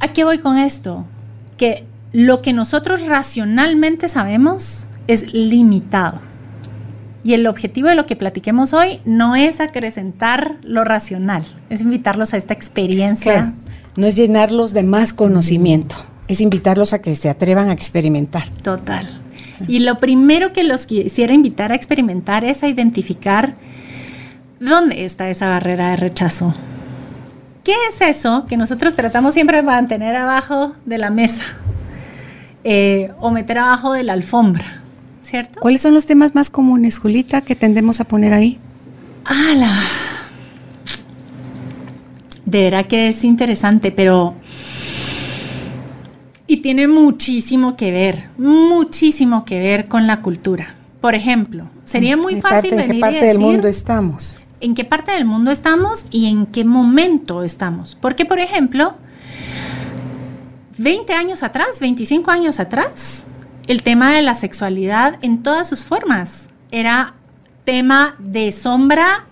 ¿A 0.00 0.08
qué 0.08 0.24
voy 0.24 0.40
con 0.40 0.58
esto? 0.58 1.06
Que 1.56 1.86
lo 2.12 2.42
que 2.42 2.52
nosotros 2.52 3.00
racionalmente 3.06 4.10
sabemos 4.10 4.86
es 5.06 5.32
limitado. 5.32 6.33
Y 7.24 7.34
el 7.34 7.46
objetivo 7.46 7.88
de 7.88 7.94
lo 7.94 8.06
que 8.06 8.16
platiquemos 8.16 8.72
hoy 8.74 9.00
no 9.04 9.34
es 9.34 9.58
acrecentar 9.58 10.58
lo 10.62 10.84
racional, 10.84 11.42
es 11.70 11.80
invitarlos 11.80 12.34
a 12.34 12.36
esta 12.36 12.54
experiencia. 12.54 13.54
No 13.96 14.06
es 14.06 14.14
llenarlos 14.14 14.74
de 14.74 14.82
más 14.82 15.12
conocimiento 15.12 15.96
es 16.28 16.40
invitarlos 16.40 16.92
a 16.92 17.02
que 17.02 17.14
se 17.16 17.28
atrevan 17.28 17.68
a 17.68 17.72
experimentar. 17.72 18.48
Total. 18.62 19.06
Y 19.68 19.80
lo 19.80 19.98
primero 19.98 20.52
que 20.52 20.64
los 20.64 20.86
quisiera 20.86 21.32
invitar 21.32 21.72
a 21.72 21.74
experimentar 21.74 22.44
es 22.44 22.62
a 22.62 22.68
identificar 22.68 23.54
dónde 24.58 25.04
está 25.04 25.28
esa 25.30 25.48
barrera 25.48 25.90
de 25.90 25.96
rechazo. 25.96 26.54
¿Qué 27.62 27.74
es 27.88 28.16
eso 28.16 28.46
que 28.46 28.56
nosotros 28.56 28.94
tratamos 28.94 29.34
siempre 29.34 29.58
de 29.58 29.62
mantener 29.62 30.16
abajo 30.16 30.74
de 30.84 30.98
la 30.98 31.10
mesa 31.10 31.42
eh, 32.62 33.12
o 33.20 33.30
meter 33.30 33.58
abajo 33.58 33.92
de 33.92 34.02
la 34.02 34.12
alfombra? 34.12 34.82
¿Cierto? 35.24 35.60
¿Cuáles 35.60 35.80
son 35.80 35.94
los 35.94 36.06
temas 36.06 36.34
más 36.34 36.50
comunes, 36.50 36.98
Julita, 36.98 37.40
que 37.40 37.56
tendemos 37.56 38.00
a 38.00 38.04
poner 38.04 38.34
ahí? 38.34 38.58
¡Hala! 39.24 39.82
De 42.44 42.62
verdad 42.64 42.86
que 42.86 43.08
es 43.08 43.24
interesante, 43.24 43.90
pero 43.90 44.34
y 46.46 46.58
tiene 46.58 46.86
muchísimo 46.88 47.76
que 47.76 47.90
ver, 47.90 48.28
muchísimo 48.36 49.44
que 49.44 49.58
ver 49.58 49.88
con 49.88 50.06
la 50.06 50.20
cultura. 50.20 50.74
Por 51.00 51.14
ejemplo, 51.14 51.68
sería 51.86 52.16
muy 52.16 52.40
fácil 52.40 52.74
¿En 52.74 52.86
qué 52.86 52.98
parte 52.98 53.24
del 53.24 53.38
mundo 53.38 53.66
estamos? 53.66 54.38
¿En 54.60 54.74
qué 54.74 54.84
parte 54.84 55.12
del 55.12 55.24
mundo 55.24 55.50
estamos 55.50 56.06
y 56.10 56.26
en 56.26 56.46
qué 56.46 56.64
momento 56.64 57.42
estamos? 57.42 57.96
Porque, 58.00 58.24
por 58.24 58.38
ejemplo, 58.38 58.94
20 60.78 61.12
años 61.14 61.42
atrás, 61.42 61.80
25 61.80 62.30
años 62.30 62.60
atrás, 62.60 63.24
el 63.66 63.82
tema 63.82 64.12
de 64.12 64.22
la 64.22 64.34
sexualidad 64.34 65.18
en 65.22 65.42
todas 65.42 65.68
sus 65.68 65.84
formas 65.84 66.48
era 66.70 67.14
tema 67.64 68.16
de 68.18 68.52
sombra 68.52 69.26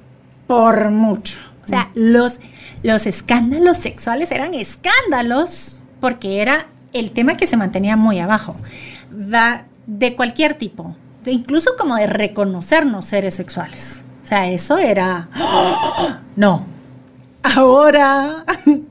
por 0.47 0.91
mucho. 0.91 1.39
O 1.65 1.67
sea, 1.67 1.91
los, 1.95 2.41
los 2.83 3.07
escándalos 3.07 3.77
sexuales 3.77 4.33
eran 4.33 4.55
escándalos 4.55 5.81
porque 6.01 6.41
era 6.41 6.67
el 6.93 7.13
tema 7.13 7.37
que 7.37 7.47
se 7.47 7.57
mantenía 7.57 7.97
muy 7.97 8.19
abajo. 8.19 8.57
De 9.87 10.17
cualquier 10.17 10.55
tipo, 10.55 10.97
incluso 11.27 11.73
como 11.79 11.97
de 11.97 12.07
reconocernos 12.07 13.07
seres 13.07 13.35
sexuales. 13.35 14.03
O 14.23 14.27
sea, 14.27 14.51
eso 14.51 14.79
era... 14.79 15.29
No. 16.37 16.65
Ahora... 17.43 18.45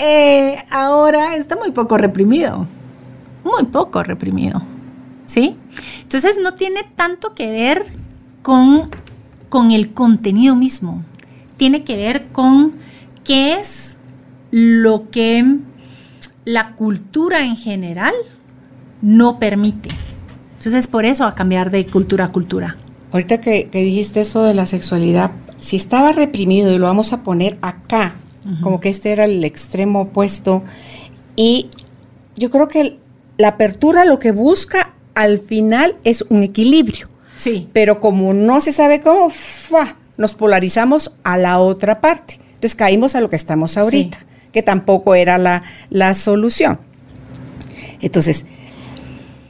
Eh, 0.00 0.62
ahora 0.70 1.34
está 1.34 1.56
muy 1.56 1.72
poco 1.72 1.98
reprimido. 1.98 2.68
Muy 3.44 3.66
poco 3.66 4.02
reprimido. 4.02 4.62
¿Sí? 5.26 5.56
Entonces 6.02 6.38
no 6.42 6.54
tiene 6.54 6.84
tanto 6.96 7.34
que 7.34 7.50
ver 7.50 7.86
con, 8.42 8.88
con 9.48 9.72
el 9.72 9.92
contenido 9.92 10.54
mismo. 10.54 11.02
Tiene 11.56 11.84
que 11.84 11.96
ver 11.96 12.28
con 12.28 12.72
qué 13.24 13.60
es 13.60 13.96
lo 14.50 15.10
que 15.10 15.58
la 16.44 16.74
cultura 16.76 17.44
en 17.44 17.56
general 17.56 18.14
no 19.02 19.38
permite. 19.38 19.90
Entonces, 20.54 20.86
por 20.86 21.04
eso 21.04 21.24
a 21.24 21.34
cambiar 21.34 21.70
de 21.70 21.86
cultura 21.86 22.26
a 22.26 22.32
cultura. 22.32 22.76
Ahorita 23.12 23.40
que, 23.40 23.68
dijiste 23.72 24.20
eso 24.20 24.42
de 24.42 24.54
la 24.54 24.66
sexualidad, 24.66 25.30
si 25.60 25.76
estaba 25.76 26.12
reprimido 26.12 26.72
y 26.72 26.78
lo 26.78 26.86
vamos 26.86 27.12
a 27.12 27.22
poner 27.22 27.58
acá, 27.62 28.14
como 28.62 28.80
que 28.80 28.88
este 28.88 29.12
era 29.12 29.24
el 29.26 29.44
extremo 29.44 30.02
opuesto, 30.02 30.62
y 31.36 31.68
yo 32.36 32.50
creo 32.50 32.68
que 32.68 32.98
la 33.38 33.48
apertura 33.48 34.04
lo 34.04 34.18
que 34.18 34.32
busca 34.32 34.92
al 35.14 35.38
final 35.38 35.96
es 36.04 36.22
un 36.28 36.42
equilibrio. 36.42 37.08
Sí. 37.36 37.68
Pero 37.72 38.00
como 38.00 38.34
no 38.34 38.60
se 38.60 38.72
sabe 38.72 39.00
cómo, 39.00 39.32
nos 40.16 40.34
polarizamos 40.34 41.12
a 41.22 41.38
la 41.38 41.60
otra 41.60 42.00
parte. 42.00 42.40
Entonces 42.48 42.74
caímos 42.74 43.14
a 43.14 43.20
lo 43.20 43.30
que 43.30 43.36
estamos 43.36 43.78
ahorita, 43.78 44.18
que 44.52 44.62
tampoco 44.62 45.14
era 45.14 45.38
la, 45.38 45.62
la 45.90 46.14
solución. 46.14 46.80
Entonces, 48.00 48.46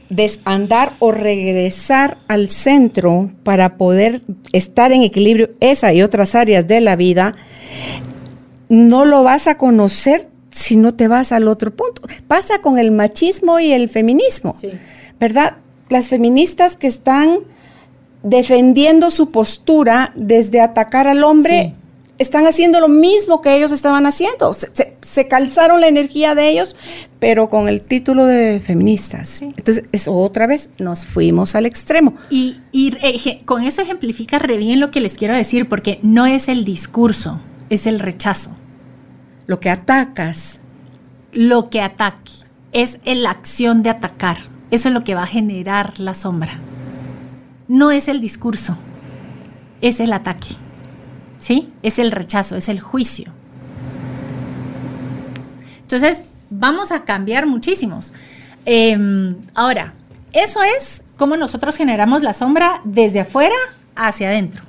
desandar 0.09 0.91
o 0.99 1.11
regresar 1.11 2.17
al 2.27 2.49
centro 2.49 3.31
para 3.43 3.77
poder 3.77 4.21
estar 4.53 4.91
en 4.91 5.01
equilibrio 5.01 5.51
esa 5.59 5.93
y 5.93 6.03
otras 6.03 6.35
áreas 6.35 6.67
de 6.67 6.81
la 6.81 6.95
vida, 6.95 7.35
no 8.69 9.05
lo 9.05 9.23
vas 9.23 9.47
a 9.47 9.57
conocer 9.57 10.29
si 10.49 10.75
no 10.75 10.93
te 10.93 11.07
vas 11.07 11.31
al 11.31 11.47
otro 11.47 11.75
punto. 11.75 12.01
Pasa 12.27 12.61
con 12.61 12.79
el 12.79 12.91
machismo 12.91 13.59
y 13.59 13.71
el 13.71 13.89
feminismo, 13.89 14.55
¿verdad? 15.19 15.57
Las 15.89 16.07
feministas 16.07 16.75
que 16.75 16.87
están 16.87 17.39
defendiendo 18.23 19.09
su 19.09 19.31
postura 19.31 20.11
desde 20.15 20.61
atacar 20.61 21.07
al 21.07 21.23
hombre 21.23 21.75
están 22.19 22.45
haciendo 22.45 22.81
lo 22.81 22.89
mismo 22.89 23.41
que 23.41 23.55
ellos 23.55 23.71
estaban 23.71 24.05
haciendo. 24.05 24.51
Se, 24.53 25.27
calzaron 25.27 25.79
la 25.79 25.87
energía 25.87 26.35
de 26.35 26.49
ellos, 26.49 26.75
pero 27.19 27.49
con 27.49 27.69
el 27.69 27.81
título 27.81 28.25
de 28.25 28.59
feministas. 28.59 29.41
Entonces, 29.41 29.85
eso 29.93 30.13
otra 30.13 30.45
vez 30.45 30.69
nos 30.79 31.05
fuimos 31.05 31.55
al 31.55 31.65
extremo. 31.65 32.13
Y, 32.29 32.59
eh, 32.73 33.41
con 33.45 33.63
eso 33.63 33.81
ejemplifica 33.81 34.37
re 34.37 34.57
bien 34.57 34.81
lo 34.81 34.91
que 34.91 34.99
les 34.99 35.13
quiero 35.13 35.33
decir, 35.33 35.69
porque 35.69 35.99
no 36.03 36.25
es 36.25 36.49
el 36.49 36.65
discurso, 36.65 37.39
es 37.69 37.87
el 37.87 37.99
rechazo. 37.99 38.51
Lo 39.49 39.59
que 39.59 39.71
atacas. 39.71 40.59
Lo 41.33 41.71
que 41.71 41.81
ataque. 41.81 42.31
Es 42.71 42.99
la 43.03 43.31
acción 43.31 43.81
de 43.81 43.89
atacar. 43.89 44.37
Eso 44.69 44.89
es 44.89 44.93
lo 44.93 45.03
que 45.03 45.15
va 45.15 45.23
a 45.23 45.25
generar 45.25 45.99
la 45.99 46.13
sombra. 46.13 46.59
No 47.67 47.89
es 47.89 48.07
el 48.07 48.21
discurso, 48.21 48.77
es 49.81 49.99
el 49.99 50.13
ataque. 50.13 50.49
¿sí? 51.39 51.73
Es 51.81 51.97
el 51.97 52.11
rechazo, 52.11 52.57
es 52.57 52.69
el 52.69 52.79
juicio. 52.79 53.31
Entonces, 55.81 56.21
vamos 56.51 56.91
a 56.91 57.03
cambiar 57.03 57.47
muchísimos. 57.47 58.13
Em, 58.65 59.35
ahora, 59.55 59.95
eso 60.31 60.61
es 60.61 61.01
cómo 61.17 61.37
nosotros 61.37 61.75
generamos 61.75 62.21
la 62.21 62.35
sombra 62.35 62.81
desde 62.83 63.21
afuera 63.21 63.55
hacia 63.95 64.27
adentro. 64.27 64.68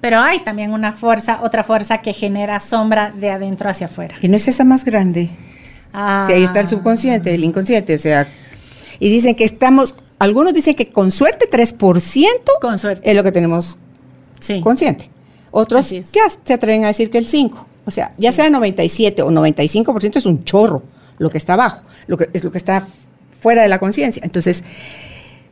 Pero 0.00 0.20
hay 0.20 0.40
también 0.40 0.72
una 0.72 0.92
fuerza, 0.92 1.40
otra 1.42 1.62
fuerza 1.62 1.98
que 1.98 2.12
genera 2.12 2.58
sombra 2.60 3.12
de 3.14 3.30
adentro 3.30 3.68
hacia 3.68 3.86
afuera. 3.86 4.16
¿Y 4.22 4.28
no 4.28 4.36
es 4.36 4.48
esa 4.48 4.64
más 4.64 4.84
grande? 4.84 5.30
Ah. 5.92 6.26
ahí 6.28 6.44
está 6.44 6.60
el 6.60 6.68
subconsciente, 6.68 7.34
el 7.34 7.42
inconsciente, 7.42 7.96
o 7.96 7.98
sea, 7.98 8.28
y 9.00 9.10
dicen 9.10 9.34
que 9.34 9.44
estamos, 9.44 9.94
algunos 10.20 10.54
dicen 10.54 10.76
que 10.76 10.88
con 10.88 11.10
suerte 11.10 11.48
3% 11.50 12.26
con 12.60 12.78
suerte. 12.78 13.10
es 13.10 13.16
lo 13.16 13.24
que 13.24 13.32
tenemos 13.32 13.78
sí. 14.38 14.60
consciente. 14.60 15.10
Otros 15.50 15.90
ya 15.90 16.22
se 16.44 16.54
atreven 16.54 16.84
a 16.84 16.88
decir 16.88 17.10
que 17.10 17.18
el 17.18 17.26
5. 17.26 17.66
O 17.86 17.90
sea, 17.90 18.12
ya 18.18 18.30
sea 18.30 18.48
97 18.50 19.22
o 19.22 19.30
95% 19.30 20.16
es 20.16 20.26
un 20.26 20.44
chorro 20.44 20.84
lo 21.18 21.30
que 21.30 21.38
está 21.38 21.54
abajo, 21.54 21.82
lo 22.06 22.16
que 22.16 22.30
es 22.32 22.44
lo 22.44 22.52
que 22.52 22.58
está 22.58 22.86
fuera 23.40 23.62
de 23.62 23.68
la 23.68 23.78
conciencia. 23.78 24.22
Entonces, 24.24 24.62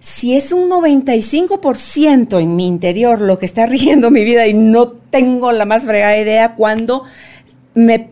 si 0.01 0.37
es 0.37 0.53
un 0.53 0.71
95% 0.71 2.41
en 2.41 2.57
mi 2.57 2.67
interior 2.67 3.21
lo 3.21 3.39
que 3.39 3.47
está 3.47 3.67
rigiendo 3.67 4.11
mi 4.11 4.25
vida 4.25 4.47
y 4.47 4.55
no 4.55 4.89
tengo 4.89 5.53
la 5.53 5.65
más 5.65 5.85
fregada 5.85 6.19
idea 6.19 6.55
cuando 6.55 7.05
me 7.75 8.11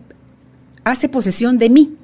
hace 0.84 1.08
posesión 1.08 1.58
de 1.58 1.70
mí, 1.70 1.96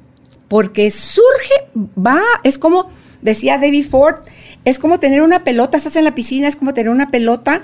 porque 0.48 0.90
surge, 0.90 1.68
va, 1.96 2.20
es 2.42 2.58
como 2.58 2.90
decía 3.22 3.58
David 3.58 3.86
Ford, 3.88 4.16
es 4.64 4.78
como 4.78 4.98
tener 4.98 5.22
una 5.22 5.44
pelota, 5.44 5.76
estás 5.76 5.96
en 5.96 6.04
la 6.04 6.14
piscina, 6.14 6.48
es 6.48 6.56
como 6.56 6.74
tener 6.74 6.90
una 6.90 7.10
pelota 7.10 7.62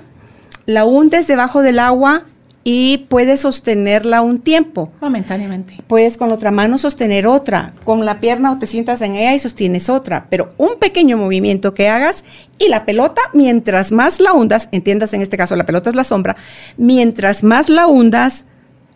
la 0.68 0.84
hundes 0.84 1.26
debajo 1.26 1.62
del 1.62 1.78
agua 1.78 2.24
y 2.70 2.98
puedes 3.08 3.40
sostenerla 3.40 4.20
un 4.20 4.40
tiempo. 4.40 4.92
Momentáneamente. 5.00 5.82
Puedes 5.86 6.18
con 6.18 6.28
la 6.28 6.34
otra 6.34 6.50
mano 6.50 6.76
sostener 6.76 7.26
otra, 7.26 7.72
con 7.82 8.04
la 8.04 8.20
pierna 8.20 8.52
o 8.52 8.58
te 8.58 8.66
sientas 8.66 9.00
en 9.00 9.14
ella 9.14 9.32
y 9.32 9.38
sostienes 9.38 9.88
otra, 9.88 10.26
pero 10.28 10.50
un 10.58 10.78
pequeño 10.78 11.16
movimiento 11.16 11.72
que 11.72 11.88
hagas 11.88 12.24
y 12.58 12.68
la 12.68 12.84
pelota, 12.84 13.22
mientras 13.32 13.90
más 13.90 14.20
la 14.20 14.34
hundas, 14.34 14.68
entiendas 14.70 15.14
en 15.14 15.22
este 15.22 15.38
caso 15.38 15.56
la 15.56 15.64
pelota 15.64 15.88
es 15.88 15.96
la 15.96 16.04
sombra, 16.04 16.36
mientras 16.76 17.42
más 17.42 17.70
la 17.70 17.86
hundas, 17.86 18.44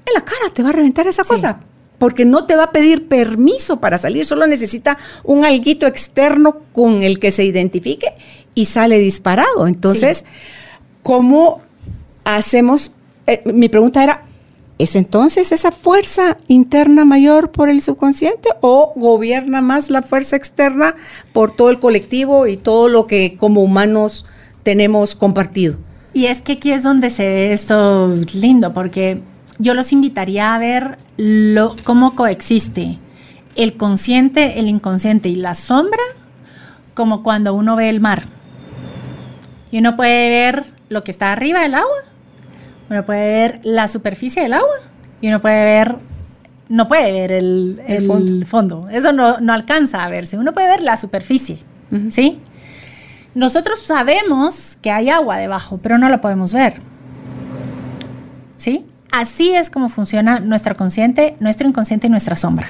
en 0.04 0.12
la 0.12 0.20
cara 0.20 0.52
te 0.52 0.62
va 0.62 0.68
a 0.68 0.72
reventar 0.72 1.06
esa 1.06 1.24
cosa. 1.24 1.60
Porque 1.96 2.26
no 2.26 2.44
te 2.44 2.56
va 2.56 2.64
a 2.64 2.72
pedir 2.72 3.08
permiso 3.08 3.80
para 3.80 3.96
salir, 3.96 4.26
solo 4.26 4.46
necesita 4.46 4.98
un 5.24 5.46
alguito 5.46 5.86
externo 5.86 6.58
con 6.74 7.02
el 7.02 7.18
que 7.18 7.30
se 7.30 7.44
identifique 7.44 8.12
y 8.54 8.66
sale 8.66 8.98
disparado. 8.98 9.66
Entonces, 9.66 10.26
¿Cómo 11.02 11.62
hacemos? 12.24 12.92
Eh, 13.26 13.42
mi 13.44 13.68
pregunta 13.68 14.02
era, 14.02 14.22
¿es 14.78 14.96
entonces 14.96 15.52
esa 15.52 15.70
fuerza 15.70 16.38
interna 16.48 17.04
mayor 17.04 17.50
por 17.50 17.68
el 17.68 17.82
subconsciente 17.82 18.48
o 18.60 18.92
gobierna 18.96 19.60
más 19.60 19.90
la 19.90 20.02
fuerza 20.02 20.36
externa 20.36 20.94
por 21.32 21.50
todo 21.50 21.70
el 21.70 21.78
colectivo 21.78 22.46
y 22.46 22.56
todo 22.56 22.88
lo 22.88 23.06
que 23.06 23.36
como 23.38 23.62
humanos 23.62 24.26
tenemos 24.62 25.14
compartido? 25.14 25.76
Y 26.14 26.26
es 26.26 26.42
que 26.42 26.52
aquí 26.54 26.72
es 26.72 26.82
donde 26.82 27.10
se 27.10 27.24
ve 27.24 27.52
esto 27.52 28.14
lindo, 28.34 28.74
porque 28.74 29.22
yo 29.58 29.74
los 29.74 29.92
invitaría 29.92 30.54
a 30.54 30.58
ver 30.58 30.98
lo, 31.16 31.76
cómo 31.84 32.14
coexiste 32.16 32.98
el 33.54 33.76
consciente, 33.76 34.58
el 34.58 34.68
inconsciente 34.68 35.28
y 35.28 35.36
la 35.36 35.54
sombra, 35.54 36.02
como 36.94 37.22
cuando 37.22 37.54
uno 37.54 37.76
ve 37.76 37.88
el 37.88 38.00
mar. 38.00 38.24
Y 39.70 39.78
uno 39.78 39.96
puede 39.96 40.28
ver 40.28 40.64
lo 40.88 41.04
que 41.04 41.10
está 41.10 41.32
arriba 41.32 41.62
del 41.62 41.74
agua, 41.74 41.96
uno 42.92 43.06
puede 43.06 43.32
ver 43.32 43.60
la 43.62 43.88
superficie 43.88 44.42
del 44.42 44.52
agua 44.52 44.76
y 45.22 45.28
uno 45.28 45.40
puede 45.40 45.64
ver, 45.64 45.96
no 46.68 46.88
puede 46.88 47.10
ver 47.10 47.32
el, 47.32 48.44
fondo. 48.46 48.86
Eso 48.90 49.12
no, 49.12 49.52
alcanza 49.52 50.04
a 50.04 50.08
verse, 50.10 50.36
uno 50.36 50.52
puede 50.52 50.68
ver 50.68 50.82
la 50.82 50.98
superficie, 50.98 51.58
¿sí? 52.10 52.38
Nosotros 53.34 53.80
sabemos 53.80 54.76
que 54.82 54.90
hay 54.90 55.08
agua 55.08 55.38
debajo, 55.38 55.80
pero 55.82 55.96
no 55.96 56.10
lo 56.10 56.20
podemos 56.20 56.52
ver. 56.52 56.74
¿Sí? 58.58 58.84
Así 59.10 59.54
es 59.54 59.70
como 59.70 59.88
funciona 59.88 60.38
nuestro 60.38 60.76
consciente, 60.76 61.36
nuestro 61.40 61.66
inconsciente 61.66 62.08
y 62.08 62.10
nuestra 62.10 62.36
sombra. 62.36 62.68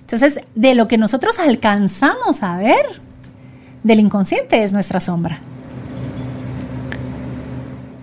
Entonces, 0.00 0.40
de 0.54 0.74
lo 0.76 0.86
que 0.86 0.98
nosotros 0.98 1.40
alcanzamos 1.40 2.44
a 2.44 2.56
ver, 2.58 3.00
del 3.82 3.98
inconsciente 3.98 4.62
es 4.62 4.72
nuestra 4.72 5.00
sombra. 5.00 5.40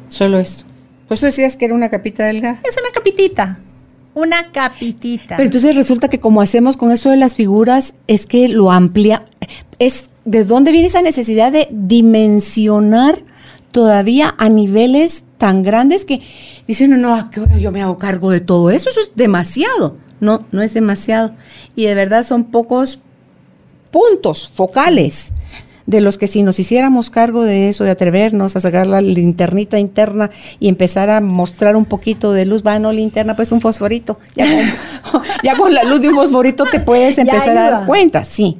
Solo 0.10 0.38
eso. 0.38 0.66
Pues 1.08 1.20
tú 1.20 1.28
decías 1.28 1.58
que 1.58 1.66
era 1.66 1.74
una 1.74 1.90
capita 1.90 2.26
delgada. 2.26 2.60
Es 2.68 2.78
una 2.78 2.92
capitita. 2.94 3.60
Una 4.14 4.52
capitita. 4.52 5.36
Pero 5.38 5.48
entonces 5.48 5.76
resulta 5.76 6.08
que 6.08 6.20
como 6.20 6.42
hacemos 6.42 6.78
con 6.78 6.92
eso 6.92 7.10
de 7.10 7.18
las 7.18 7.36
figuras, 7.36 7.96
es 8.08 8.26
que 8.26 8.48
lo 8.48 8.72
amplia. 8.72 9.26
Es 9.78 10.10
de 10.24 10.44
dónde 10.44 10.72
viene 10.72 10.88
esa 10.88 11.02
necesidad 11.02 11.52
de 11.52 11.68
dimensionar 11.72 13.20
todavía 13.72 14.34
a 14.38 14.50
niveles 14.50 15.24
tan 15.38 15.62
grandes 15.62 16.06
que 16.06 16.22
dicen, 16.66 16.92
no, 16.92 16.98
no, 16.98 17.14
¿a 17.14 17.30
qué 17.30 17.42
hora 17.42 17.58
yo 17.58 17.72
me 17.72 17.82
hago 17.82 17.98
cargo 17.98 18.32
de 18.32 18.40
todo 18.40 18.72
eso? 18.72 18.90
Eso 18.90 19.02
es 19.02 19.12
demasiado. 19.16 19.98
No, 20.22 20.46
no 20.52 20.62
es 20.62 20.74
demasiado. 20.74 21.34
Y 21.76 21.86
de 21.86 21.94
verdad 21.94 22.24
son 22.24 22.46
pocos 22.46 23.00
puntos 23.92 24.50
focales 24.54 25.34
de 25.86 26.02
los 26.02 26.18
que 26.18 26.28
si 26.28 26.42
nos 26.42 26.60
hiciéramos 26.60 27.10
cargo 27.10 27.44
de 27.44 27.70
eso, 27.70 27.84
de 27.84 27.92
atrevernos 27.92 28.56
a 28.56 28.60
sacar 28.60 28.88
la 28.88 29.02
linternita 29.02 29.78
interna 29.78 30.32
y 30.60 30.68
empezar 30.68 31.10
a 31.10 31.22
mostrar 31.22 31.76
un 31.76 31.86
poquito 31.86 32.32
de 32.32 32.46
luz, 32.46 32.64
va, 32.66 32.80
no 32.80 32.92
linterna, 32.92 33.36
pues 33.36 33.52
un 33.52 33.62
fosforito. 33.62 34.20
Ya 34.36 34.46
con, 34.46 35.22
ya 35.44 35.56
con 35.56 35.74
la 35.74 35.84
luz 35.84 36.02
de 36.02 36.10
un 36.10 36.16
fosforito 36.16 36.66
te 36.66 36.80
puedes 36.80 37.18
empezar 37.18 37.58
a 37.58 37.70
dar 37.70 37.86
cuenta, 37.86 38.24
sí. 38.24 38.58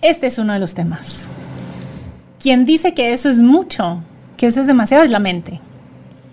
Este 0.00 0.26
es 0.26 0.38
uno 0.38 0.52
de 0.52 0.58
los 0.58 0.74
temas. 0.74 1.26
Quien 2.40 2.64
dice 2.64 2.92
que 2.92 3.12
eso 3.12 3.28
es 3.28 3.38
mucho, 3.38 4.02
que 4.36 4.46
eso 4.46 4.60
es 4.60 4.66
demasiado, 4.66 5.04
es 5.04 5.10
la 5.10 5.20
mente. 5.20 5.60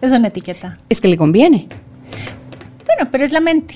Es 0.01 0.11
una 0.11 0.29
etiqueta. 0.29 0.77
Es 0.89 0.99
que 1.01 1.07
le 1.07 1.17
conviene. 1.17 1.67
Bueno, 2.85 3.11
pero 3.11 3.23
es 3.23 3.31
la 3.31 3.41
mente, 3.41 3.75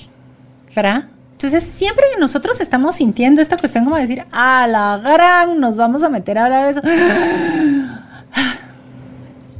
¿verdad? 0.74 1.04
Entonces, 1.44 1.70
siempre 1.76 2.06
que 2.14 2.18
nosotros 2.18 2.58
estamos 2.62 2.94
sintiendo 2.94 3.42
esta 3.42 3.58
cuestión 3.58 3.84
como 3.84 3.96
decir, 3.96 4.24
a 4.32 4.66
la 4.66 4.96
gran, 4.96 5.60
nos 5.60 5.76
vamos 5.76 6.02
a 6.02 6.08
meter 6.08 6.38
a 6.38 6.44
hablar 6.46 6.64
de 6.64 6.70
eso, 6.70 6.80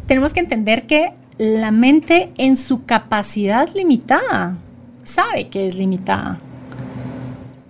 tenemos 0.06 0.32
que 0.32 0.40
entender 0.40 0.86
que 0.86 1.12
la 1.36 1.72
mente 1.72 2.32
en 2.38 2.56
su 2.56 2.86
capacidad 2.86 3.68
limitada 3.74 4.56
sabe 5.04 5.48
que 5.48 5.68
es 5.68 5.74
limitada. 5.74 6.38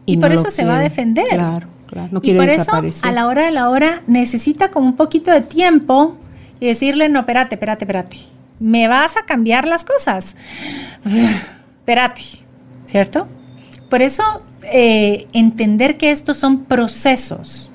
Y, 0.07 0.19
por 0.19 0.31
eso 0.31 0.49
se 0.53 0.65
va 0.65 0.77
a 0.77 0.81
defender. 0.81 1.27
Claro, 1.31 1.67
claro. 1.89 2.09
No 2.13 2.21
y 2.23 2.35
por 2.35 2.49
eso, 2.49 2.71
a 3.03 3.11
la 3.11 3.27
hora 3.27 3.47
de 3.47 3.51
la 3.51 3.69
hora, 3.69 4.05
necesita 4.07 4.71
como 4.71 4.87
un 4.87 4.95
poquito 4.95 5.33
de 5.33 5.41
tiempo 5.41 6.17
y 6.61 6.67
decirle, 6.67 7.09
no, 7.09 7.19
espérate, 7.19 7.57
espérate, 7.57 7.83
espérate. 7.83 8.19
Me 8.61 8.87
vas 8.87 9.17
a 9.17 9.27
cambiar 9.27 9.67
las 9.67 9.85
cosas. 9.85 10.37
espérate, 11.81 12.23
¿cierto? 12.87 13.27
Por 13.95 14.03
eso, 14.03 14.25
eh, 14.73 15.29
entender 15.33 15.97
que 15.99 16.11
estos 16.11 16.37
son 16.37 16.65
procesos, 16.65 17.71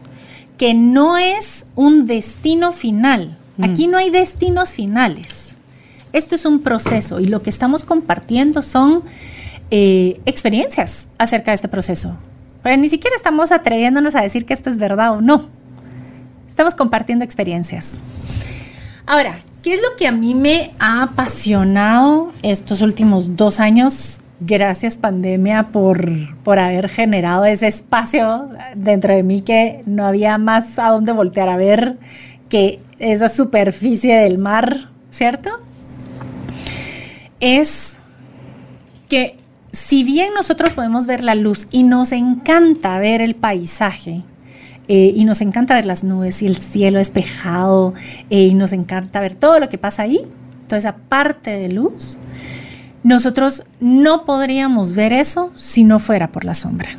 que 0.58 0.74
no 0.74 1.18
es 1.18 1.66
un 1.76 2.08
destino 2.08 2.74
final. 2.74 3.38
Mm. 3.56 3.64
Aquí 3.64 3.88
no 3.88 3.98
hay 3.98 4.10
destinos 4.10 4.74
finales. 4.74 5.56
Esto 6.12 6.36
es 6.36 6.44
un 6.44 6.60
proceso 6.60 7.22
y 7.22 7.28
lo 7.28 7.42
que 7.42 7.50
estamos 7.50 7.86
compartiendo 7.86 8.64
son 8.64 9.02
eh, 9.72 10.20
experiencias 10.26 11.08
acerca 11.18 11.52
de 11.52 11.56
este 11.56 11.70
proceso. 11.70 12.18
Pero 12.64 12.76
ni 12.76 12.90
siquiera 12.90 13.16
estamos 13.16 13.54
atreviéndonos 13.54 14.14
a 14.14 14.22
decir 14.22 14.46
que 14.46 14.54
esto 14.54 14.70
es 14.70 14.78
verdad 14.78 15.14
o 15.14 15.22
no. 15.22 15.48
Estamos 16.50 16.76
compartiendo 16.76 17.24
experiencias. 17.24 18.02
Ahora, 19.06 19.40
¿qué 19.64 19.76
es 19.76 19.82
lo 19.82 19.96
que 19.96 20.06
a 20.06 20.12
mí 20.12 20.36
me 20.36 20.72
ha 20.80 21.02
apasionado 21.02 22.30
estos 22.42 22.82
últimos 22.82 23.38
dos 23.38 23.62
años? 23.62 24.20
Gracias 24.42 24.98
pandemia 24.98 25.70
por, 25.72 26.08
por 26.44 26.60
haber 26.60 26.88
generado 26.88 27.44
ese 27.46 27.68
espacio 27.68 28.48
dentro 28.74 29.14
de 29.14 29.22
mí 29.22 29.42
que 29.42 29.82
no 29.86 30.06
había 30.06 30.38
más 30.38 30.80
a 30.80 30.90
dónde 30.90 31.12
voltear 31.12 31.50
a 31.50 31.58
ver 31.58 31.98
que 32.48 32.80
esa 33.00 33.30
superficie 33.30 34.18
del 34.18 34.38
mar, 34.38 34.90
¿cierto? 35.12 35.50
Es 37.40 37.98
que 39.10 39.36
si 39.72 40.04
bien 40.04 40.34
nosotros 40.34 40.74
podemos 40.74 41.06
ver 41.06 41.24
la 41.24 41.36
luz 41.36 41.68
y 41.70 41.84
nos 41.84 42.12
encanta 42.12 42.98
ver 43.00 43.22
el 43.22 43.36
paisaje, 43.36 44.24
eh, 44.88 45.14
y 45.16 45.24
nos 45.26 45.42
encanta 45.42 45.76
ver 45.76 45.86
las 45.86 46.04
nubes 46.04 46.42
y 46.42 46.48
el 46.48 46.56
cielo 46.56 46.98
despejado, 46.98 47.94
eh, 48.30 48.46
y 48.46 48.54
nos 48.56 48.74
encanta 48.74 49.20
ver 49.20 49.36
todo 49.36 49.60
lo 49.60 49.70
que 49.70 49.78
pasa 49.78 50.04
ahí, 50.04 50.22
toda 50.66 50.80
esa 50.80 50.96
parte 50.96 51.52
de 51.52 51.70
luz, 51.70 52.18
nosotros 53.04 53.64
no 53.80 54.26
podríamos 54.26 54.94
ver 54.94 55.14
eso 55.14 55.52
si 55.56 55.84
no 55.84 56.00
fuera 56.00 56.32
por 56.32 56.46
la 56.46 56.54
sombra. 56.54 56.90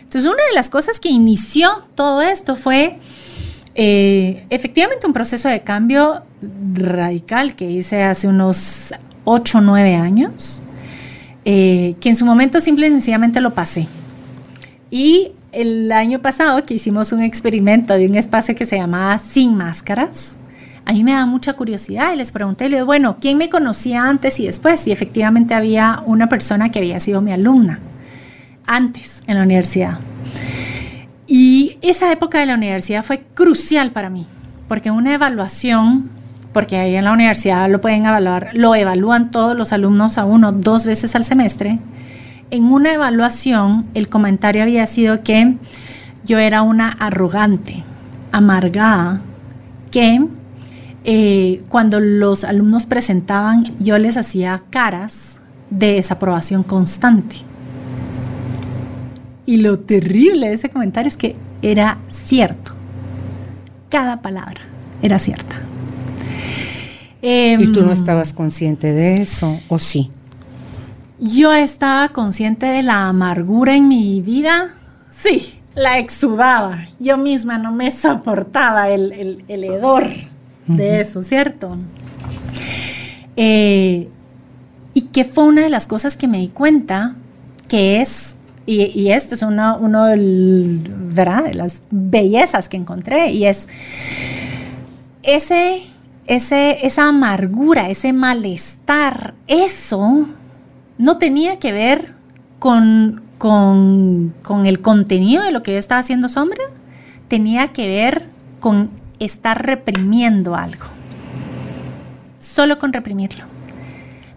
Entonces, 0.00 0.24
una 0.24 0.44
de 0.48 0.54
las 0.54 0.70
cosas 0.70 1.00
que 1.00 1.08
inició 1.08 1.84
todo 1.94 2.22
esto 2.22 2.56
fue 2.56 2.98
eh, 3.74 4.46
efectivamente 4.50 5.06
un 5.06 5.12
proceso 5.12 5.48
de 5.48 5.60
cambio 5.62 6.22
radical 6.74 7.56
que 7.56 7.70
hice 7.70 8.02
hace 8.02 8.28
unos 8.28 8.94
8 9.24 9.58
o 9.58 9.60
9 9.60 9.94
años 9.96 10.62
eh, 11.48 11.94
que 12.00 12.08
en 12.08 12.16
su 12.16 12.26
momento 12.26 12.60
simple 12.60 12.88
y 12.88 12.90
sencillamente 12.90 13.40
lo 13.40 13.54
pasé. 13.54 13.86
Y 14.90 15.30
el 15.52 15.92
año 15.92 16.20
pasado 16.20 16.64
que 16.64 16.74
hicimos 16.74 17.12
un 17.12 17.22
experimento 17.22 17.94
de 17.94 18.06
un 18.06 18.16
espacio 18.16 18.56
que 18.56 18.66
se 18.66 18.76
llamaba 18.76 19.16
Sin 19.18 19.54
Máscaras, 19.54 20.36
a 20.86 20.92
mí 20.92 21.02
me 21.02 21.12
da 21.12 21.26
mucha 21.26 21.54
curiosidad 21.54 22.12
y 22.14 22.16
les 22.16 22.30
pregunté, 22.30 22.68
le 22.68 22.82
bueno, 22.82 23.16
¿quién 23.20 23.36
me 23.36 23.50
conocía 23.50 24.08
antes 24.08 24.38
y 24.38 24.46
después? 24.46 24.86
Y 24.86 24.92
efectivamente 24.92 25.52
había 25.52 26.02
una 26.06 26.28
persona 26.28 26.70
que 26.70 26.78
había 26.78 27.00
sido 27.00 27.20
mi 27.20 27.32
alumna 27.32 27.80
antes 28.66 29.22
en 29.26 29.36
la 29.36 29.42
universidad. 29.42 29.98
Y 31.26 31.76
esa 31.82 32.12
época 32.12 32.38
de 32.38 32.46
la 32.46 32.54
universidad 32.54 33.04
fue 33.04 33.24
crucial 33.34 33.90
para 33.90 34.10
mí, 34.10 34.26
porque 34.68 34.92
una 34.92 35.12
evaluación 35.12 36.08
porque 36.52 36.78
ahí 36.78 36.94
en 36.94 37.04
la 37.04 37.12
universidad 37.12 37.68
lo 37.68 37.82
pueden 37.82 38.06
evaluar, 38.06 38.48
lo 38.54 38.74
evalúan 38.74 39.30
todos 39.30 39.54
los 39.54 39.74
alumnos 39.74 40.16
a 40.16 40.24
uno 40.24 40.52
dos 40.52 40.86
veces 40.86 41.14
al 41.14 41.22
semestre. 41.22 41.80
En 42.50 42.64
una 42.72 42.94
evaluación, 42.94 43.84
el 43.92 44.08
comentario 44.08 44.62
había 44.62 44.86
sido 44.86 45.22
que 45.22 45.56
yo 46.24 46.38
era 46.38 46.62
una 46.62 46.88
arrogante, 46.88 47.84
amargada, 48.32 49.20
que 49.90 50.26
eh, 51.08 51.62
cuando 51.68 52.00
los 52.00 52.42
alumnos 52.42 52.84
presentaban, 52.84 53.76
yo 53.78 53.96
les 53.96 54.16
hacía 54.16 54.64
caras 54.70 55.38
de 55.70 55.92
desaprobación 55.92 56.64
constante. 56.64 57.36
Y 59.46 59.58
lo 59.58 59.78
terrible 59.78 60.48
de 60.48 60.54
ese 60.54 60.68
comentario 60.68 61.06
es 61.06 61.16
que 61.16 61.36
era 61.62 61.98
cierto. 62.10 62.72
Cada 63.88 64.20
palabra 64.20 64.62
era 65.00 65.20
cierta. 65.20 65.54
¿Y 67.22 67.72
tú 67.72 67.82
no 67.82 67.86
em, 67.86 67.92
estabas 67.92 68.32
consciente 68.32 68.92
de 68.92 69.22
eso 69.22 69.60
o 69.68 69.78
sí? 69.78 70.10
Yo 71.20 71.52
estaba 71.52 72.08
consciente 72.08 72.66
de 72.66 72.82
la 72.82 73.08
amargura 73.08 73.76
en 73.76 73.86
mi 73.86 74.20
vida. 74.20 74.74
Sí, 75.16 75.60
la 75.76 76.00
exudaba. 76.00 76.88
Yo 76.98 77.16
misma 77.16 77.58
no 77.58 77.70
me 77.70 77.92
soportaba 77.92 78.88
el, 78.90 79.44
hedor 79.46 80.08
de 80.66 81.00
eso, 81.00 81.22
¿cierto? 81.22 81.76
Eh, 83.36 84.08
y 84.94 85.02
que 85.02 85.24
fue 85.24 85.44
una 85.44 85.62
de 85.62 85.70
las 85.70 85.86
cosas 85.86 86.16
que 86.16 86.26
me 86.26 86.38
di 86.38 86.48
cuenta 86.48 87.16
que 87.68 88.00
es, 88.00 88.34
y, 88.66 89.10
esto 89.10 89.34
es 89.34 89.42
uno, 89.42 89.78
uno 89.80 90.06
de 90.06 90.16
las 91.54 91.82
bellezas 91.90 92.68
que 92.68 92.76
encontré, 92.76 93.30
y 93.30 93.46
es 93.46 93.68
ese 95.22 95.82
esa 96.26 97.08
amargura, 97.08 97.88
ese 97.88 98.12
malestar, 98.12 99.34
eso 99.46 100.28
no 100.98 101.18
tenía 101.18 101.58
que 101.58 101.72
ver 101.72 102.14
con, 102.58 103.22
con, 103.38 104.34
con 104.42 104.66
el 104.66 104.80
contenido 104.80 105.44
de 105.44 105.52
lo 105.52 105.62
que 105.62 105.72
yo 105.72 105.78
estaba 105.78 106.00
haciendo 106.00 106.28
sombra, 106.28 106.62
tenía 107.28 107.68
que 107.68 107.86
ver 107.86 108.28
con 108.60 108.90
estar 109.18 109.64
reprimiendo 109.64 110.56
algo. 110.56 110.86
Solo 112.40 112.78
con 112.78 112.92
reprimirlo. 112.92 113.44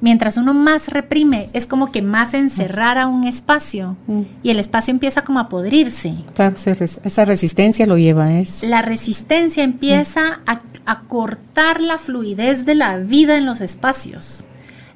Mientras 0.01 0.37
uno 0.37 0.53
más 0.53 0.87
reprime, 0.87 1.49
es 1.51 1.67
como 1.67 1.91
que 1.91 2.01
más 2.01 2.33
encerrara 2.33 3.07
un 3.07 3.25
espacio 3.27 3.97
mm. 4.07 4.21
y 4.43 4.49
el 4.51 4.59
espacio 4.59 4.93
empieza 4.93 5.23
como 5.23 5.39
a 5.39 5.49
podrirse. 5.49 6.15
Claro, 6.35 6.55
esa 6.55 7.25
resistencia 7.25 7.85
lo 7.85 7.97
lleva 7.97 8.25
a 8.25 8.39
eso. 8.39 8.65
La 8.65 8.81
resistencia 8.81 9.61
empieza 9.63 10.39
a 10.45 10.61
a 10.89 11.01
cortar 11.01 11.81
la 11.81 11.99
fluidez 11.99 12.65
de 12.65 12.73
la 12.73 12.97
vida 12.97 13.37
en 13.37 13.45
los 13.45 13.61
espacios 13.61 14.43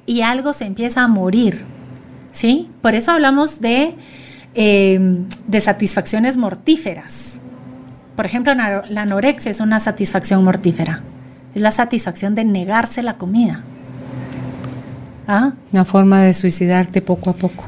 y 0.06 0.22
algo 0.22 0.52
se 0.52 0.64
empieza 0.64 1.04
a 1.04 1.08
morir. 1.08 1.64
¿Sí? 2.32 2.68
Por 2.82 2.96
eso 2.96 3.12
hablamos 3.12 3.60
de, 3.60 3.94
eh, 4.56 4.98
de 5.46 5.60
satisfacciones 5.60 6.36
mortíferas. 6.36 7.38
Por 8.16 8.26
ejemplo, 8.26 8.54
la 8.54 9.02
anorexia 9.02 9.50
es 9.50 9.60
una 9.60 9.80
satisfacción 9.80 10.44
mortífera. 10.44 11.02
Es 11.54 11.62
la 11.62 11.70
satisfacción 11.70 12.34
de 12.34 12.44
negarse 12.44 13.02
la 13.02 13.16
comida. 13.16 13.62
¿Ah? 15.26 15.52
Una 15.72 15.84
forma 15.84 16.22
de 16.22 16.34
suicidarte 16.34 17.00
poco 17.00 17.30
a 17.30 17.34
poco. 17.34 17.64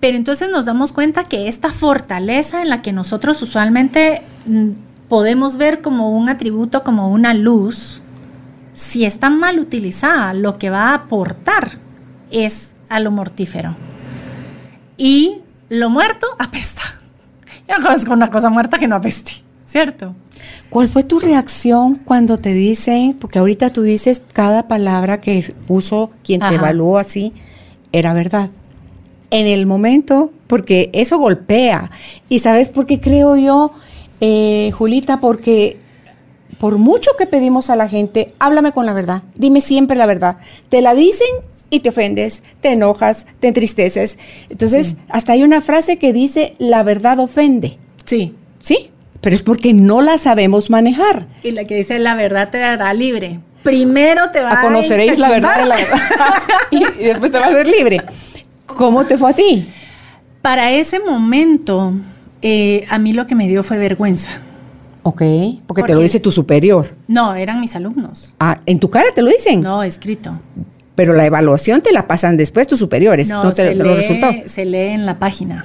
Pero 0.00 0.16
entonces 0.16 0.50
nos 0.50 0.66
damos 0.66 0.92
cuenta 0.92 1.24
que 1.24 1.48
esta 1.48 1.70
fortaleza 1.70 2.62
en 2.62 2.68
la 2.68 2.82
que 2.82 2.92
nosotros 2.92 3.40
usualmente 3.42 4.22
mm, 4.46 4.70
podemos 5.08 5.56
ver 5.56 5.80
como 5.80 6.10
un 6.10 6.28
atributo, 6.28 6.84
como 6.84 7.10
una 7.10 7.34
luz, 7.34 8.02
si 8.74 9.04
está 9.04 9.30
mal 9.30 9.58
utilizada, 9.58 10.34
lo 10.34 10.58
que 10.58 10.68
va 10.68 10.90
a 10.90 10.94
aportar 10.94 11.78
es 12.30 12.72
a 12.88 13.00
lo 13.00 13.10
mortífero. 13.10 13.76
Y 14.96 15.40
lo 15.68 15.88
muerto 15.88 16.26
apesta. 16.38 16.82
Yo 17.68 17.78
no 17.78 17.86
conozco 17.86 18.12
una 18.12 18.30
cosa 18.30 18.50
muerta 18.50 18.78
que 18.78 18.86
no 18.86 18.96
apeste, 18.96 19.32
¿cierto? 19.74 20.14
¿Cuál 20.70 20.88
fue 20.88 21.02
tu 21.02 21.18
reacción 21.18 21.96
cuando 21.96 22.36
te 22.36 22.54
dicen, 22.54 23.16
porque 23.20 23.40
ahorita 23.40 23.70
tú 23.70 23.82
dices 23.82 24.22
cada 24.32 24.68
palabra 24.68 25.20
que 25.20 25.44
puso 25.66 26.12
quien 26.22 26.40
te 26.40 26.54
evaluó 26.54 26.96
así, 26.96 27.32
era 27.90 28.14
verdad? 28.14 28.50
En 29.30 29.48
el 29.48 29.66
momento, 29.66 30.30
porque 30.46 30.90
eso 30.92 31.18
golpea. 31.18 31.90
¿Y 32.28 32.38
sabes 32.38 32.68
por 32.68 32.86
qué 32.86 33.00
creo 33.00 33.36
yo? 33.36 33.72
eh, 34.20 34.70
Julita, 34.70 35.18
porque 35.18 35.76
por 36.58 36.78
mucho 36.78 37.10
que 37.18 37.26
pedimos 37.26 37.68
a 37.68 37.74
la 37.74 37.88
gente, 37.88 38.32
háblame 38.38 38.70
con 38.70 38.86
la 38.86 38.92
verdad, 38.92 39.24
dime 39.34 39.60
siempre 39.60 39.96
la 39.96 40.06
verdad. 40.06 40.36
Te 40.68 40.82
la 40.82 40.94
dicen 40.94 41.26
y 41.68 41.80
te 41.80 41.88
ofendes, 41.88 42.44
te 42.60 42.70
enojas, 42.70 43.26
te 43.40 43.48
entristeces. 43.48 44.20
Entonces, 44.50 44.98
hasta 45.08 45.32
hay 45.32 45.42
una 45.42 45.60
frase 45.60 45.98
que 45.98 46.12
dice, 46.12 46.54
la 46.58 46.84
verdad 46.84 47.18
ofende. 47.18 47.76
Sí. 48.04 48.36
¿Sí? 48.60 48.90
Pero 49.24 49.34
es 49.34 49.42
porque 49.42 49.72
no 49.72 50.02
la 50.02 50.18
sabemos 50.18 50.68
manejar. 50.68 51.26
Y 51.42 51.52
la 51.52 51.64
que 51.64 51.76
dice, 51.76 51.98
la 51.98 52.14
verdad 52.14 52.50
te 52.50 52.58
dará 52.58 52.92
libre. 52.92 53.40
Primero 53.62 54.30
te 54.30 54.42
va 54.42 54.60
a... 54.60 54.60
conoceréis 54.60 55.18
la 55.18 55.30
verdad 55.30 55.60
de 55.60 55.64
la 55.64 55.76
verdad. 55.76 55.98
y, 56.70 56.84
y 56.84 57.04
después 57.06 57.32
te 57.32 57.38
va 57.38 57.46
a 57.46 57.48
hacer 57.48 57.66
libre. 57.66 58.02
¿Cómo 58.66 59.06
te 59.06 59.16
fue 59.16 59.30
a 59.30 59.32
ti? 59.32 59.66
Para 60.42 60.72
ese 60.72 61.00
momento, 61.00 61.94
eh, 62.42 62.84
a 62.90 62.98
mí 62.98 63.14
lo 63.14 63.26
que 63.26 63.34
me 63.34 63.48
dio 63.48 63.62
fue 63.62 63.78
vergüenza. 63.78 64.30
Ok, 65.02 65.22
porque 65.66 65.80
¿Por 65.80 65.86
te 65.86 65.94
lo 65.94 66.00
dice 66.00 66.20
tu 66.20 66.30
superior. 66.30 66.94
No, 67.08 67.34
eran 67.34 67.62
mis 67.62 67.74
alumnos. 67.76 68.34
Ah, 68.38 68.60
en 68.66 68.78
tu 68.78 68.90
cara 68.90 69.06
te 69.14 69.22
lo 69.22 69.30
dicen. 69.30 69.62
No, 69.62 69.82
escrito. 69.82 70.38
Pero 70.94 71.14
la 71.14 71.24
evaluación 71.24 71.80
te 71.80 71.92
la 71.92 72.06
pasan 72.06 72.36
después 72.36 72.68
tus 72.68 72.78
superiores. 72.78 73.30
No, 73.30 73.44
No, 73.44 73.50
te, 73.52 73.62
se, 73.62 73.68
te 73.74 73.84
lo 73.84 73.94
resultó. 73.94 74.30
lee, 74.30 74.44
se 74.48 74.66
lee 74.66 74.88
en 74.92 75.06
la 75.06 75.18
página. 75.18 75.64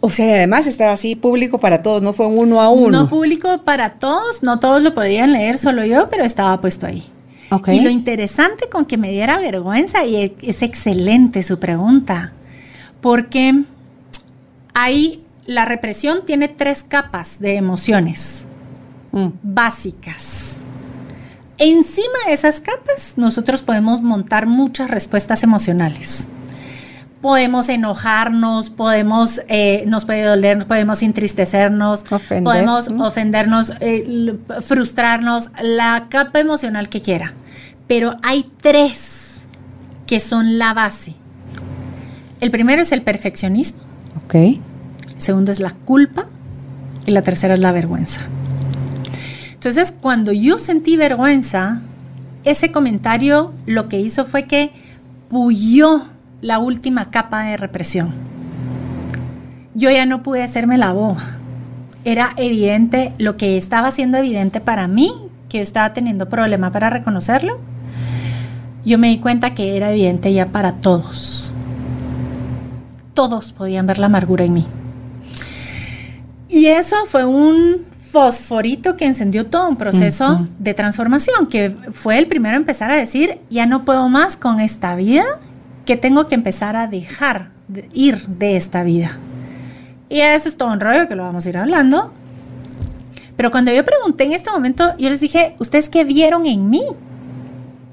O 0.00 0.10
sea, 0.10 0.26
y 0.26 0.30
además 0.30 0.66
estaba 0.66 0.92
así 0.92 1.16
público 1.16 1.58
para 1.58 1.82
todos, 1.82 2.02
no 2.02 2.12
fue 2.12 2.26
uno 2.26 2.60
a 2.60 2.68
uno. 2.68 2.90
No 3.02 3.08
público 3.08 3.62
para 3.64 3.94
todos, 3.94 4.42
no 4.42 4.58
todos 4.60 4.82
lo 4.82 4.94
podían 4.94 5.32
leer, 5.32 5.58
solo 5.58 5.84
yo, 5.84 6.08
pero 6.08 6.24
estaba 6.24 6.60
puesto 6.60 6.86
ahí. 6.86 7.10
Ok. 7.50 7.68
Y 7.68 7.80
lo 7.80 7.90
interesante 7.90 8.68
con 8.68 8.84
que 8.84 8.96
me 8.96 9.10
diera 9.10 9.38
vergüenza, 9.38 10.04
y 10.04 10.34
es, 10.40 10.62
excelente 10.62 11.42
su 11.42 11.58
pregunta, 11.58 12.32
porque 13.00 13.64
hay, 14.74 15.24
la 15.46 15.64
represión 15.64 16.24
tiene 16.24 16.48
tres 16.48 16.84
capas 16.86 17.40
de 17.40 17.56
emociones 17.56 18.46
Mm. 19.10 19.28
básicas. 19.42 20.58
Encima 21.56 22.18
de 22.26 22.34
esas 22.34 22.60
capas, 22.60 23.14
nosotros 23.16 23.62
podemos 23.62 24.02
montar 24.02 24.46
muchas 24.46 24.90
respuestas 24.90 25.42
emocionales. 25.42 26.28
Podemos 27.28 27.68
enojarnos, 27.68 28.70
podemos, 28.70 29.42
eh, 29.48 29.84
nos 29.86 30.06
puede 30.06 30.22
doler, 30.22 30.66
podemos 30.66 31.02
entristecernos, 31.02 32.10
Ofender, 32.10 32.42
podemos 32.42 32.88
¿mm? 32.88 33.02
ofendernos, 33.02 33.74
eh, 33.80 34.34
frustrarnos, 34.62 35.50
la 35.60 36.06
capa 36.08 36.40
emocional 36.40 36.88
que 36.88 37.02
quiera. 37.02 37.34
Pero 37.86 38.16
hay 38.22 38.50
tres 38.62 39.40
que 40.06 40.20
son 40.20 40.56
la 40.56 40.72
base. 40.72 41.16
El 42.40 42.50
primero 42.50 42.80
es 42.80 42.92
el 42.92 43.02
perfeccionismo, 43.02 43.80
Ok. 44.24 44.34
el 44.34 44.60
segundo 45.18 45.52
es 45.52 45.60
la 45.60 45.72
culpa 45.72 46.28
y 47.04 47.10
la 47.10 47.20
tercera 47.20 47.52
es 47.52 47.60
la 47.60 47.72
vergüenza. 47.72 48.22
Entonces, 49.52 49.92
cuando 49.92 50.32
yo 50.32 50.58
sentí 50.58 50.96
vergüenza, 50.96 51.82
ese 52.44 52.72
comentario 52.72 53.52
lo 53.66 53.86
que 53.90 54.00
hizo 54.00 54.24
fue 54.24 54.44
que 54.44 54.72
puyó 55.28 56.06
la 56.40 56.58
última 56.58 57.10
capa 57.10 57.42
de 57.44 57.56
represión. 57.56 58.12
Yo 59.74 59.90
ya 59.90 60.06
no 60.06 60.22
pude 60.22 60.42
hacerme 60.42 60.78
la 60.78 60.92
boba. 60.92 61.22
Era 62.04 62.32
evidente, 62.36 63.12
lo 63.18 63.36
que 63.36 63.56
estaba 63.56 63.90
siendo 63.90 64.18
evidente 64.18 64.60
para 64.60 64.88
mí, 64.88 65.12
que 65.48 65.58
yo 65.58 65.62
estaba 65.62 65.92
teniendo 65.92 66.28
problema 66.28 66.70
para 66.70 66.90
reconocerlo, 66.90 67.58
yo 68.84 68.98
me 68.98 69.08
di 69.08 69.18
cuenta 69.18 69.54
que 69.54 69.76
era 69.76 69.90
evidente 69.90 70.32
ya 70.32 70.46
para 70.46 70.72
todos. 70.72 71.52
Todos 73.14 73.52
podían 73.52 73.86
ver 73.86 73.98
la 73.98 74.06
amargura 74.06 74.44
en 74.44 74.54
mí. 74.54 74.66
Y 76.48 76.66
eso 76.66 76.96
fue 77.06 77.24
un 77.24 77.84
fosforito 78.10 78.96
que 78.96 79.04
encendió 79.04 79.46
todo 79.46 79.68
un 79.68 79.76
proceso 79.76 80.46
de 80.58 80.72
transformación, 80.72 81.46
que 81.46 81.76
fue 81.92 82.18
el 82.18 82.26
primero 82.26 82.54
a 82.54 82.56
empezar 82.56 82.90
a 82.90 82.96
decir, 82.96 83.38
ya 83.50 83.66
no 83.66 83.84
puedo 83.84 84.08
más 84.08 84.36
con 84.36 84.60
esta 84.60 84.94
vida, 84.94 85.24
que 85.88 85.96
tengo 85.96 86.26
que 86.26 86.34
empezar 86.34 86.76
a 86.76 86.86
dejar 86.86 87.48
de 87.66 87.88
ir 87.94 88.26
de 88.26 88.58
esta 88.58 88.82
vida. 88.82 89.16
Y 90.10 90.20
eso 90.20 90.46
es 90.46 90.58
todo 90.58 90.70
un 90.70 90.80
rollo 90.80 91.08
que 91.08 91.14
lo 91.14 91.22
vamos 91.22 91.46
a 91.46 91.48
ir 91.48 91.56
hablando. 91.56 92.12
Pero 93.38 93.50
cuando 93.50 93.72
yo 93.72 93.82
pregunté 93.86 94.24
en 94.24 94.34
este 94.34 94.50
momento, 94.50 94.94
yo 94.98 95.08
les 95.08 95.20
dije, 95.20 95.56
¿ustedes 95.58 95.88
qué 95.88 96.04
vieron 96.04 96.44
en 96.44 96.68
mí? 96.68 96.82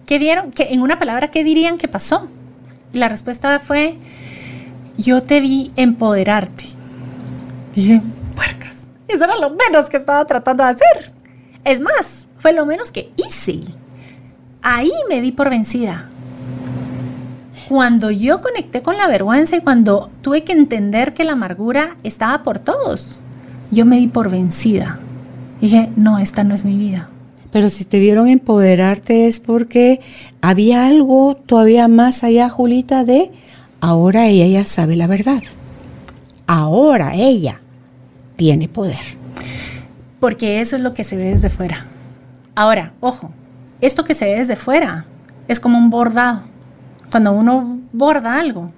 ¿Qué 0.06 0.20
vieron? 0.20 0.52
¿Qué, 0.52 0.74
en 0.74 0.82
una 0.82 1.00
palabra, 1.00 1.32
¿qué 1.32 1.46
dirían 1.46 1.78
que 1.78 1.88
pasó? 1.88 2.28
Y 2.92 2.98
la 2.98 3.08
respuesta 3.08 3.62
fue, 3.62 3.96
yo 4.98 5.22
te 5.22 5.40
vi 5.40 5.72
empoderarte. 5.78 6.66
Y 7.76 7.82
dije, 7.82 8.02
puercas. 8.36 8.74
Eso 9.08 9.24
era 9.24 9.38
lo 9.38 9.52
menos 9.52 9.90
que 9.90 9.96
estaba 9.96 10.26
tratando 10.26 10.66
de 10.66 10.72
hacer. 10.72 11.14
Es 11.64 11.80
más, 11.80 12.28
fue 12.40 12.52
lo 12.52 12.66
menos 12.66 12.92
que 12.92 13.14
hice. 13.16 13.62
Ahí 14.62 14.92
me 15.08 15.22
di 15.22 15.32
por 15.32 15.50
vencida. 15.50 16.10
Cuando 17.68 18.12
yo 18.12 18.42
conecté 18.42 18.82
con 18.82 18.98
la 18.98 19.08
vergüenza 19.08 19.56
y 19.58 19.62
cuando 19.62 20.10
tuve 20.22 20.44
que 20.44 20.54
entender 20.54 21.14
que 21.14 21.24
la 21.24 21.34
amargura 21.34 21.98
estaba 22.04 22.44
por 22.44 22.60
todos, 22.60 23.24
yo 23.72 23.86
me 23.86 23.98
di 23.98 24.08
por 24.08 24.30
vencida. 24.30 25.00
Dije, 25.62 25.90
no, 25.96 26.20
esta 26.20 26.44
no 26.44 26.54
es 26.54 26.64
mi 26.64 26.78
vida. 26.78 27.10
Pero 27.52 27.70
si 27.70 27.86
te 27.86 28.00
vieron 28.00 28.28
empoderarte 28.28 29.28
es 29.28 29.40
porque 29.40 30.02
había 30.42 30.86
algo 30.88 31.36
todavía 31.36 31.88
más 31.88 32.24
allá, 32.24 32.50
Julita, 32.50 33.06
de 33.06 33.32
ahora 33.80 34.28
ella 34.28 34.46
ya 34.46 34.66
sabe 34.66 34.96
la 34.96 35.08
verdad. 35.08 35.42
Ahora 36.48 37.14
ella 37.16 37.62
tiene 38.36 38.68
poder. 38.68 39.00
Porque 40.20 40.60
eso 40.60 40.76
es 40.76 40.82
lo 40.82 40.94
que 40.94 41.04
se 41.04 41.18
ve 41.18 41.32
desde 41.32 41.50
fuera. 41.50 41.86
Ahora, 42.56 42.94
ojo, 43.00 43.32
esto 43.82 44.04
que 44.04 44.16
se 44.16 44.26
ve 44.26 44.36
desde 44.36 44.56
fuera 44.56 45.06
es 45.48 45.60
como 45.60 45.78
un 45.78 45.90
bordado. 45.90 46.44
Cuando 47.16 47.32
uno 47.32 47.80
borda 47.94 48.38
algo, 48.38 48.72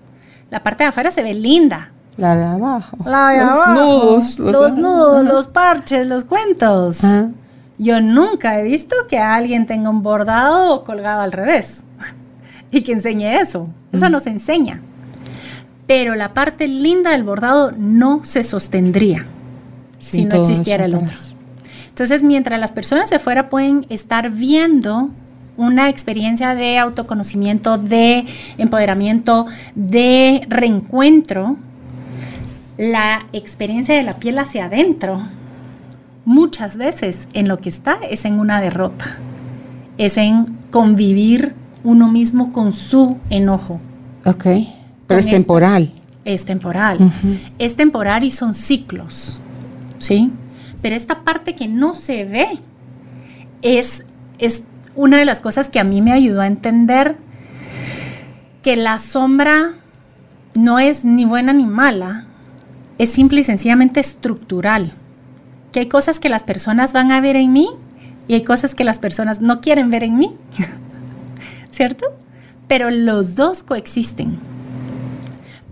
la 0.51 0.61
parte 0.61 0.83
de 0.83 0.89
afuera 0.89 1.09
se 1.09 1.23
ve 1.23 1.33
linda. 1.33 1.89
La 2.17 2.35
de 2.35 2.43
abajo. 2.43 2.95
La 3.03 3.29
de 3.29 3.43
los 3.43 3.57
abajo, 3.57 3.73
nudos. 3.73 4.37
los, 4.37 4.77
nudos, 4.77 5.25
los 5.25 5.47
parches, 5.47 6.05
los 6.05 6.23
cuentos. 6.23 7.03
Ajá. 7.03 7.31
Yo 7.79 7.99
nunca 7.99 8.59
he 8.59 8.63
visto 8.63 8.95
que 9.09 9.17
alguien 9.17 9.65
tenga 9.65 9.89
un 9.89 10.03
bordado 10.03 10.71
o 10.71 10.83
colgado 10.83 11.21
al 11.21 11.31
revés 11.31 11.77
y 12.71 12.83
que 12.83 12.91
enseñe 12.91 13.41
eso. 13.41 13.69
Eso 13.91 14.07
no 14.07 14.19
se 14.19 14.29
enseña. 14.29 14.81
Pero 15.87 16.13
la 16.13 16.35
parte 16.35 16.67
linda 16.67 17.13
del 17.13 17.23
bordado 17.23 17.71
no 17.75 18.23
se 18.23 18.43
sostendría 18.43 19.25
si 19.97 20.17
Sin 20.17 20.29
no 20.29 20.35
todo 20.35 20.47
existiera 20.47 20.85
el 20.85 20.93
otro. 20.93 21.15
Entonces, 21.89 22.21
mientras 22.21 22.59
las 22.59 22.71
personas 22.71 23.09
de 23.09 23.15
afuera 23.15 23.49
pueden 23.49 23.87
estar 23.89 24.29
viendo 24.29 25.09
una 25.57 25.89
experiencia 25.89 26.55
de 26.55 26.77
autoconocimiento, 26.77 27.77
de 27.77 28.25
empoderamiento, 28.57 29.45
de 29.75 30.45
reencuentro, 30.49 31.57
la 32.77 33.25
experiencia 33.33 33.95
de 33.95 34.03
la 34.03 34.13
piel 34.13 34.37
hacia 34.39 34.65
adentro, 34.65 35.21
muchas 36.25 36.77
veces 36.77 37.27
en 37.33 37.47
lo 37.47 37.59
que 37.59 37.69
está 37.69 37.97
es 38.09 38.25
en 38.25 38.39
una 38.39 38.61
derrota, 38.61 39.17
es 39.97 40.17
en 40.17 40.45
convivir 40.69 41.55
uno 41.83 42.07
mismo 42.11 42.51
con 42.51 42.71
su 42.73 43.17
enojo. 43.29 43.79
Ok. 44.25 44.45
Pero 45.07 45.19
es 45.19 45.25
esta- 45.25 45.37
temporal. 45.37 45.91
Es 46.25 46.43
temporal. 46.43 46.97
Es 47.57 47.75
temporal 47.77 48.23
y 48.25 48.31
son 48.31 48.53
ciclos. 48.53 49.41
¿Sí? 49.97 50.29
Pero 50.81 50.93
esta 50.95 51.21
parte 51.23 51.55
que 51.55 51.67
no 51.69 51.95
se 51.95 52.25
ve 52.25 52.47
es, 53.61 54.03
es 54.37 54.65
una 54.97 55.17
de 55.17 55.23
las 55.23 55.39
cosas 55.39 55.69
que 55.69 55.79
a 55.79 55.85
mí 55.85 56.01
me 56.01 56.11
ayudó 56.11 56.41
a 56.41 56.47
entender 56.47 57.15
que 58.61 58.75
la 58.75 58.97
sombra 58.97 59.75
no 60.55 60.79
es 60.79 61.05
ni 61.05 61.23
buena 61.23 61.53
ni 61.53 61.65
mala, 61.65 62.25
es 62.97 63.09
simple 63.09 63.41
y 63.41 63.43
sencillamente 63.45 64.01
estructural. 64.01 64.93
Que 65.71 65.81
hay 65.81 65.87
cosas 65.87 66.19
que 66.19 66.27
las 66.27 66.43
personas 66.43 66.91
van 66.91 67.11
a 67.13 67.21
ver 67.21 67.37
en 67.37 67.53
mí 67.53 67.69
y 68.27 68.33
hay 68.33 68.43
cosas 68.43 68.75
que 68.75 68.83
las 68.83 68.99
personas 68.99 69.39
no 69.39 69.61
quieren 69.61 69.89
ver 69.89 70.03
en 70.03 70.17
mí. 70.17 70.35
¿Cierto? 71.71 72.07
Pero 72.67 72.89
los 72.89 73.35
dos 73.35 73.63
coexisten 73.63 74.39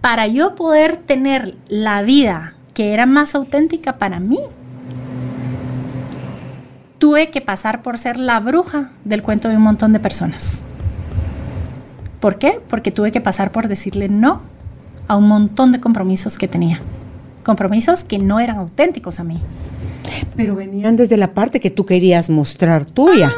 para 0.06 0.28
yo 0.28 0.54
poder 0.54 0.98
tener 0.98 1.58
la 1.68 2.04
vida 2.04 2.54
que 2.76 2.94
era 2.94 3.08
más 3.08 3.34
auténtica 3.34 3.98
para 3.98 4.20
mí, 4.20 4.38
tuve 7.06 7.30
que 7.30 7.40
pasar 7.40 7.84
por 7.84 8.00
ser 8.00 8.18
la 8.18 8.40
bruja 8.40 8.90
del 9.04 9.22
cuento 9.22 9.48
de 9.48 9.58
un 9.58 9.62
montón 9.62 9.94
de 9.94 10.00
personas. 10.00 10.62
¿Por 12.20 12.40
qué? 12.40 12.60
Porque 12.68 12.90
tuve 12.90 13.12
que 13.12 13.22
pasar 13.22 13.52
por 13.52 13.68
decirle 13.68 14.10
no 14.10 14.42
a 15.08 15.16
un 15.16 15.28
montón 15.28 15.72
de 15.72 15.80
compromisos 15.80 16.40
que 16.40 16.48
tenía. 16.48 16.82
Compromisos 17.44 18.04
que 18.04 18.18
no 18.18 18.40
eran 18.40 18.58
auténticos 18.58 19.20
a 19.20 19.24
mí. 19.24 19.40
Pero 20.36 20.56
venían 20.56 20.96
desde 20.96 21.16
la 21.16 21.36
parte 21.36 21.60
que 21.60 21.70
tú 21.70 21.86
querías 21.86 22.32
mostrar 22.32 22.86
tuya. 22.86 23.32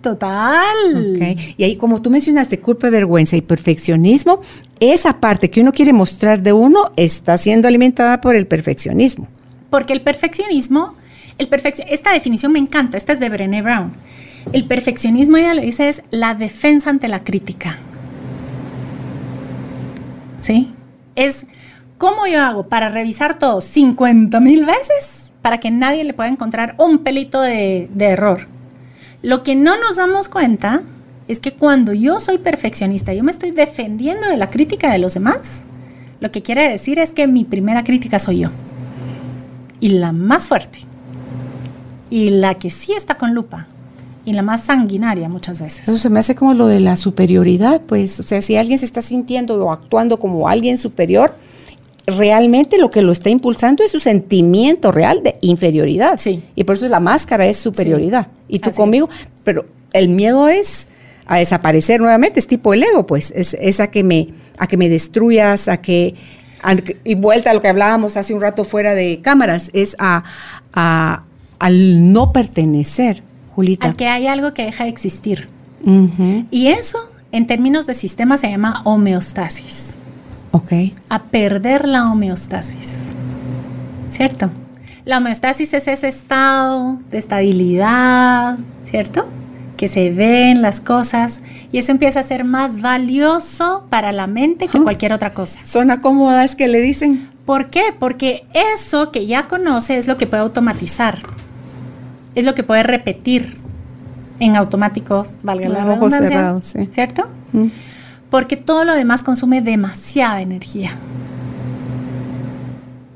Total. 0.00 0.64
Ok. 0.94 1.40
Y 1.58 1.64
ahí, 1.64 1.76
como 1.76 2.00
tú 2.00 2.08
mencionaste, 2.08 2.58
culpa, 2.58 2.88
vergüenza 2.88 3.36
y 3.36 3.42
perfeccionismo, 3.42 4.40
esa 4.80 5.20
parte 5.20 5.50
que 5.50 5.60
uno 5.60 5.72
quiere 5.72 5.92
mostrar 5.92 6.42
de 6.42 6.54
uno 6.54 6.90
está 6.96 7.36
siendo 7.36 7.68
alimentada 7.68 8.22
por 8.22 8.34
el 8.34 8.46
perfeccionismo. 8.46 9.28
Porque 9.68 9.92
el 9.92 10.00
perfeccionismo, 10.00 10.94
esta 11.38 12.12
definición 12.12 12.52
me 12.52 12.58
encanta, 12.58 12.96
esta 12.96 13.12
es 13.12 13.20
de 13.20 13.28
Brené 13.28 13.62
Brown. 13.62 13.92
El 14.52 14.66
perfeccionismo, 14.66 15.36
ella 15.36 15.54
lo 15.54 15.62
dice, 15.62 15.88
es 15.88 16.02
la 16.10 16.34
defensa 16.34 16.90
ante 16.90 17.08
la 17.08 17.24
crítica. 17.24 17.76
¿Sí? 20.40 20.72
Es 21.16 21.46
cómo 21.98 22.26
yo 22.26 22.42
hago 22.42 22.68
para 22.68 22.90
revisar 22.90 23.38
todo 23.38 23.60
50 23.60 24.38
mil 24.40 24.66
veces 24.66 25.32
para 25.40 25.58
que 25.58 25.70
nadie 25.70 26.04
le 26.04 26.14
pueda 26.14 26.28
encontrar 26.28 26.74
un 26.78 26.98
pelito 26.98 27.40
de, 27.40 27.88
de 27.92 28.04
error. 28.06 28.46
Lo 29.22 29.42
que 29.42 29.54
no 29.54 29.78
nos 29.78 29.96
damos 29.96 30.28
cuenta 30.28 30.82
es 31.28 31.40
que 31.40 31.54
cuando 31.54 31.94
yo 31.94 32.20
soy 32.20 32.38
perfeccionista, 32.38 33.14
yo 33.14 33.24
me 33.24 33.30
estoy 33.30 33.50
defendiendo 33.50 34.28
de 34.28 34.36
la 34.36 34.50
crítica 34.50 34.92
de 34.92 34.98
los 34.98 35.14
demás, 35.14 35.64
lo 36.20 36.30
que 36.30 36.42
quiere 36.42 36.68
decir 36.68 36.98
es 36.98 37.12
que 37.12 37.26
mi 37.26 37.44
primera 37.44 37.84
crítica 37.84 38.18
soy 38.18 38.40
yo. 38.40 38.50
Y 39.80 39.90
la 39.90 40.12
más 40.12 40.46
fuerte. 40.46 40.78
Y 42.14 42.30
la 42.30 42.54
que 42.54 42.70
sí 42.70 42.92
está 42.92 43.16
con 43.16 43.34
lupa. 43.34 43.66
Y 44.24 44.34
la 44.34 44.42
más 44.42 44.62
sanguinaria 44.62 45.28
muchas 45.28 45.60
veces. 45.60 45.80
Eso 45.82 45.98
se 45.98 46.10
me 46.10 46.20
hace 46.20 46.36
como 46.36 46.54
lo 46.54 46.68
de 46.68 46.78
la 46.78 46.96
superioridad, 46.96 47.80
pues. 47.80 48.20
O 48.20 48.22
sea, 48.22 48.40
si 48.40 48.56
alguien 48.56 48.78
se 48.78 48.84
está 48.84 49.02
sintiendo 49.02 49.56
o 49.56 49.72
actuando 49.72 50.20
como 50.20 50.48
alguien 50.48 50.76
superior, 50.76 51.34
realmente 52.06 52.78
lo 52.78 52.88
que 52.88 53.02
lo 53.02 53.10
está 53.10 53.30
impulsando 53.30 53.82
es 53.82 53.90
su 53.90 53.98
sentimiento 53.98 54.92
real 54.92 55.24
de 55.24 55.38
inferioridad. 55.40 56.16
Sí. 56.16 56.44
Y 56.54 56.62
por 56.62 56.76
eso 56.76 56.88
la 56.88 57.00
máscara 57.00 57.46
es 57.46 57.56
superioridad. 57.56 58.28
Y 58.46 58.60
tú 58.60 58.70
conmigo, 58.70 59.10
pero 59.42 59.66
el 59.92 60.08
miedo 60.08 60.46
es 60.46 60.86
a 61.26 61.38
desaparecer 61.38 62.00
nuevamente, 62.00 62.38
es 62.38 62.46
tipo 62.46 62.74
el 62.74 62.84
ego, 62.84 63.06
pues, 63.06 63.32
es, 63.34 63.80
a, 63.80 63.88
que 63.88 64.04
me, 64.04 64.28
a 64.56 64.68
que 64.68 64.76
me 64.76 64.88
destruyas, 64.88 65.66
a 65.66 65.78
que, 65.78 66.14
y 67.02 67.16
vuelta 67.16 67.50
a 67.50 67.54
lo 67.54 67.60
que 67.60 67.68
hablábamos 67.68 68.16
hace 68.16 68.34
un 68.34 68.40
rato 68.40 68.64
fuera 68.64 68.94
de 68.94 69.20
cámaras, 69.20 69.70
es 69.72 69.96
a, 69.98 70.22
al 71.58 72.12
no 72.12 72.32
pertenecer, 72.32 73.22
Julita. 73.54 73.88
A 73.88 73.92
que 73.94 74.08
hay 74.08 74.26
algo 74.26 74.54
que 74.54 74.64
deja 74.64 74.84
de 74.84 74.90
existir. 74.90 75.48
Y 76.50 76.68
eso, 76.68 76.98
en 77.30 77.46
términos 77.46 77.86
de 77.86 77.94
sistema, 77.94 78.38
se 78.38 78.50
llama 78.50 78.80
homeostasis. 78.84 79.96
Ok. 80.52 80.72
A 81.08 81.22
perder 81.24 81.86
la 81.86 82.10
homeostasis. 82.10 82.96
¿Cierto? 84.08 84.50
La 85.04 85.18
homeostasis 85.18 85.74
es 85.74 85.86
ese 85.88 86.08
estado 86.08 86.98
de 87.10 87.18
estabilidad, 87.18 88.56
¿cierto? 88.84 89.26
que 89.76 89.88
se 89.88 90.10
ven 90.10 90.62
las 90.62 90.80
cosas 90.80 91.42
y 91.72 91.78
eso 91.78 91.92
empieza 91.92 92.20
a 92.20 92.22
ser 92.22 92.44
más 92.44 92.80
valioso 92.80 93.84
para 93.90 94.12
la 94.12 94.26
mente 94.26 94.68
que 94.68 94.80
cualquier 94.80 95.12
otra 95.12 95.34
cosa. 95.34 95.60
Zona 95.64 96.00
cómoda 96.00 96.44
es 96.44 96.54
que 96.54 96.68
le 96.68 96.80
dicen. 96.80 97.28
¿Por 97.44 97.70
qué? 97.70 97.94
Porque 97.98 98.44
eso 98.54 99.10
que 99.10 99.26
ya 99.26 99.48
conoce 99.48 99.98
es 99.98 100.06
lo 100.06 100.16
que 100.16 100.26
puede 100.26 100.42
automatizar, 100.42 101.18
es 102.34 102.44
lo 102.44 102.54
que 102.54 102.62
puede 102.62 102.82
repetir 102.82 103.56
en 104.40 104.56
automático, 104.56 105.26
valga 105.42 105.68
la 105.68 105.84
redundancia, 105.84 106.86
¿cierto? 106.90 107.26
Porque 108.30 108.56
todo 108.56 108.84
lo 108.84 108.94
demás 108.94 109.22
consume 109.22 109.62
demasiada 109.62 110.40
energía. 110.40 110.96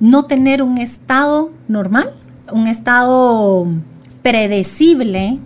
No 0.00 0.26
tener 0.26 0.62
un 0.62 0.78
estado 0.78 1.50
normal, 1.66 2.12
un 2.52 2.68
estado 2.68 3.66
predecible, 4.22 5.38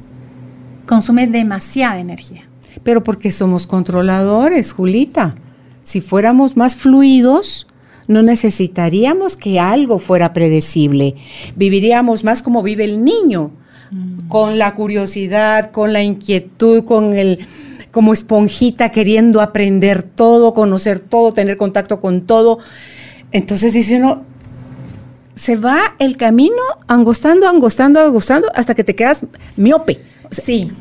consume 0.87 1.27
demasiada 1.27 1.99
energía. 1.99 2.43
Pero 2.83 3.03
porque 3.03 3.31
somos 3.31 3.67
controladores, 3.67 4.73
Julita. 4.73 5.37
Si 5.83 6.01
fuéramos 6.01 6.57
más 6.57 6.77
fluidos, 6.77 7.67
no 8.09 8.23
necesitaríamos 8.23 9.37
que 9.37 9.59
algo 9.59 9.99
fuera 9.99 10.33
predecible. 10.33 11.17
Viviríamos 11.57 12.25
más 12.25 12.43
como 12.43 12.63
vive 12.63 12.85
el 12.85 13.05
niño, 13.05 13.53
mm. 13.93 14.29
con 14.29 14.59
la 14.59 14.75
curiosidad, 14.75 15.71
con 15.71 15.93
la 15.93 16.03
inquietud, 16.03 16.85
con 16.85 17.15
el 17.15 17.47
como 17.93 18.15
esponjita 18.15 18.89
queriendo 18.89 19.41
aprender 19.41 20.03
todo, 20.03 20.55
conocer 20.55 20.99
todo, 20.99 21.33
tener 21.33 21.57
contacto 21.59 22.01
con 22.01 22.23
todo. 22.23 22.59
Entonces 23.31 23.75
dice 23.75 23.99
uno, 23.99 24.23
se 25.35 25.57
va 25.57 25.95
el 25.99 26.17
camino 26.17 26.63
angostando, 26.89 27.49
angostando, 27.49 28.01
angostando, 28.01 28.49
hasta 28.55 28.75
que 28.75 28.83
te 28.83 28.97
quedas 28.97 29.27
miope. 29.57 30.01
Sí, 30.31 30.73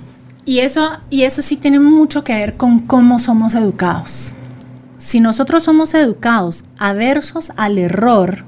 y 0.46 0.60
eso, 0.60 0.90
y 1.10 1.24
eso 1.24 1.42
sí 1.42 1.58
tiene 1.58 1.80
mucho 1.80 2.24
que 2.24 2.34
ver 2.34 2.58
con 2.58 2.80
cómo 2.80 3.20
somos 3.20 3.54
educados. 3.54 4.34
Si 4.98 5.20
nosotros 5.20 5.64
somos 5.64 5.94
educados 5.94 6.66
aversos 6.78 7.52
al 7.58 7.78
error 7.78 8.46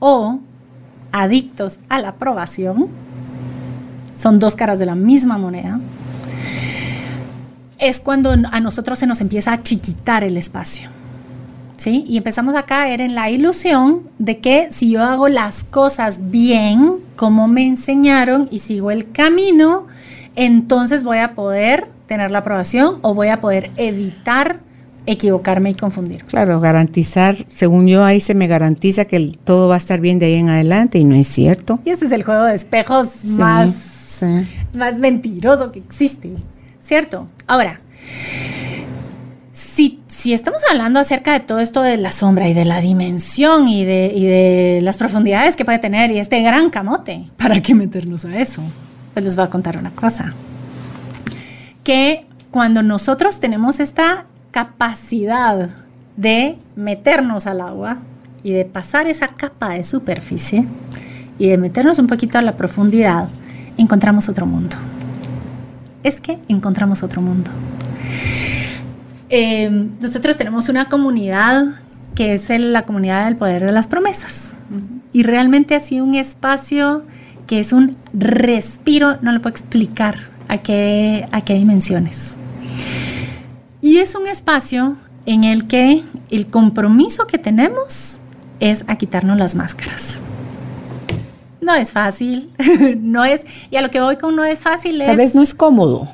o 0.00 0.40
adictos 1.12 1.78
a 1.88 1.98
la 1.98 2.08
aprobación, 2.08 2.88
son 4.14 4.38
dos 4.38 4.54
caras 4.54 4.78
de 4.78 4.86
la 4.86 4.94
misma 4.94 5.38
moneda, 5.38 5.80
es 7.78 8.00
cuando 8.00 8.30
a 8.30 8.60
nosotros 8.60 8.98
se 8.98 9.06
nos 9.06 9.20
empieza 9.20 9.52
a 9.52 9.62
chiquitar 9.62 10.24
el 10.24 10.36
espacio. 10.36 10.90
¿Sí? 11.76 12.04
Y 12.06 12.16
empezamos 12.16 12.54
a 12.54 12.62
caer 12.62 13.00
en 13.00 13.16
la 13.16 13.30
ilusión 13.30 14.02
de 14.20 14.38
que 14.38 14.68
si 14.70 14.90
yo 14.90 15.02
hago 15.02 15.28
las 15.28 15.64
cosas 15.64 16.30
bien, 16.30 16.98
como 17.16 17.48
me 17.48 17.66
enseñaron, 17.66 18.48
y 18.52 18.60
sigo 18.60 18.92
el 18.92 19.10
camino, 19.10 19.88
entonces 20.36 21.02
voy 21.02 21.18
a 21.18 21.34
poder 21.34 21.88
tener 22.06 22.30
la 22.30 22.38
aprobación 22.38 22.98
o 23.02 23.12
voy 23.12 23.28
a 23.28 23.40
poder 23.40 23.70
evitar 23.76 24.60
equivocarme 25.06 25.70
y 25.70 25.74
confundir. 25.74 26.24
Claro, 26.24 26.60
garantizar, 26.60 27.36
según 27.48 27.86
yo 27.86 28.04
ahí 28.04 28.20
se 28.20 28.34
me 28.34 28.46
garantiza 28.46 29.04
que 29.04 29.32
todo 29.44 29.68
va 29.68 29.74
a 29.74 29.78
estar 29.78 30.00
bien 30.00 30.18
de 30.18 30.26
ahí 30.26 30.34
en 30.34 30.48
adelante 30.48 30.98
y 30.98 31.04
no 31.04 31.14
es 31.14 31.28
cierto. 31.28 31.78
Y 31.84 31.90
ese 31.90 32.06
es 32.06 32.12
el 32.12 32.22
juego 32.22 32.44
de 32.44 32.54
espejos 32.54 33.08
más, 33.24 33.70
más 34.74 34.98
mentiroso 34.98 35.72
que 35.72 35.78
existe, 35.78 36.32
¿cierto? 36.80 37.26
Ahora, 37.46 37.80
si, 39.52 40.00
si, 40.06 40.32
estamos 40.32 40.62
hablando 40.70 41.00
acerca 41.00 41.32
de 41.32 41.40
todo 41.40 41.60
esto 41.60 41.82
de 41.82 41.96
la 41.96 42.12
sombra 42.12 42.48
y 42.48 42.54
de 42.54 42.64
la 42.64 42.80
dimensión 42.80 43.68
y 43.68 43.84
de, 43.84 44.12
y 44.14 44.26
de 44.26 44.80
las 44.82 44.96
profundidades 44.96 45.56
que 45.56 45.64
puede 45.64 45.78
tener 45.78 46.10
y 46.10 46.18
este 46.18 46.42
gran 46.42 46.70
camote, 46.70 47.30
¿para 47.36 47.60
qué 47.60 47.74
meternos 47.74 48.24
a 48.24 48.38
eso? 48.38 48.62
pues 49.14 49.24
les 49.24 49.36
voy 49.36 49.46
a 49.46 49.50
contar 49.50 49.78
una 49.78 49.92
cosa. 49.92 50.34
Que 51.84 52.26
cuando 52.50 52.82
nosotros 52.82 53.40
tenemos 53.40 53.80
esta 53.80 54.26
capacidad 54.50 55.70
de 56.16 56.58
meternos 56.76 57.46
al 57.46 57.60
agua 57.60 57.98
y 58.42 58.52
de 58.52 58.64
pasar 58.64 59.06
esa 59.06 59.28
capa 59.28 59.70
de 59.70 59.84
superficie 59.84 60.66
y 61.38 61.48
de 61.48 61.58
meternos 61.58 61.98
un 61.98 62.06
poquito 62.06 62.38
a 62.38 62.42
la 62.42 62.56
profundidad, 62.56 63.28
encontramos 63.76 64.28
otro 64.28 64.46
mundo. 64.46 64.76
Es 66.02 66.20
que 66.20 66.38
encontramos 66.48 67.02
otro 67.02 67.22
mundo. 67.22 67.50
Eh, 69.30 69.88
nosotros 70.00 70.36
tenemos 70.36 70.68
una 70.68 70.88
comunidad 70.88 71.66
que 72.14 72.34
es 72.34 72.48
la 72.48 72.82
comunidad 72.82 73.24
del 73.24 73.36
poder 73.36 73.64
de 73.64 73.72
las 73.72 73.88
promesas. 73.88 74.52
Y 75.12 75.22
realmente 75.22 75.74
ha 75.74 75.80
sido 75.80 76.04
un 76.04 76.14
espacio 76.14 77.04
que 77.46 77.60
es 77.60 77.72
un 77.72 77.96
respiro, 78.12 79.18
no 79.20 79.32
lo 79.32 79.40
puedo 79.40 79.52
explicar 79.52 80.16
a 80.48 80.58
qué, 80.58 81.26
a 81.32 81.40
qué 81.42 81.54
dimensiones. 81.54 82.36
Y 83.80 83.98
es 83.98 84.14
un 84.14 84.26
espacio 84.26 84.96
en 85.26 85.44
el 85.44 85.66
que 85.66 86.02
el 86.30 86.46
compromiso 86.46 87.26
que 87.26 87.38
tenemos 87.38 88.20
es 88.60 88.84
a 88.88 88.96
quitarnos 88.96 89.36
las 89.36 89.54
máscaras. 89.54 90.20
No 91.64 91.74
es 91.74 91.92
fácil, 91.92 92.50
no 93.00 93.24
es, 93.24 93.44
y 93.70 93.76
a 93.76 93.82
lo 93.82 93.90
que 93.90 94.00
voy 94.00 94.16
con 94.16 94.36
no 94.36 94.44
es 94.44 94.60
fácil 94.60 95.00
es... 95.00 95.06
Tal 95.06 95.16
vez 95.16 95.34
no 95.34 95.42
es 95.42 95.54
cómodo. 95.54 96.12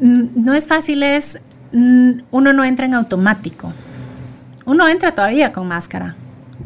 Mm, 0.00 0.26
no 0.34 0.54
es 0.54 0.66
fácil 0.66 1.02
es, 1.02 1.38
mm, 1.72 2.22
uno 2.30 2.52
no 2.52 2.64
entra 2.64 2.86
en 2.86 2.94
automático. 2.94 3.72
Uno 4.64 4.88
entra 4.88 5.14
todavía 5.14 5.52
con 5.52 5.68
máscara. 5.68 6.14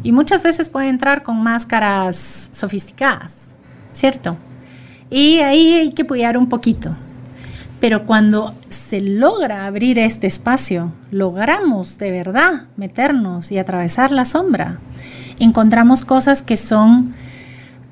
Y 0.03 0.13
muchas 0.13 0.43
veces 0.43 0.69
puede 0.69 0.89
entrar 0.89 1.23
con 1.23 1.43
máscaras 1.43 2.49
sofisticadas. 2.53 3.45
¿cierto? 3.95 4.37
Y 5.09 5.39
ahí 5.39 5.73
hay 5.73 5.93
que 5.93 6.03
apoyar 6.03 6.37
un 6.37 6.49
poquito. 6.49 6.97
Pero 7.81 8.05
cuando 8.07 8.55
se 8.69 9.01
logra 9.01 9.67
abrir 9.67 9.99
este 9.99 10.27
espacio, 10.27 10.93
logramos 11.11 11.99
de 11.99 12.11
verdad 12.11 12.65
meternos 12.77 13.53
y 13.53 13.59
atravesar 13.59 14.11
la 14.11 14.25
sombra, 14.25 14.79
encontramos 15.39 16.05
cosas 16.05 16.43
que 16.43 16.57
son 16.57 17.15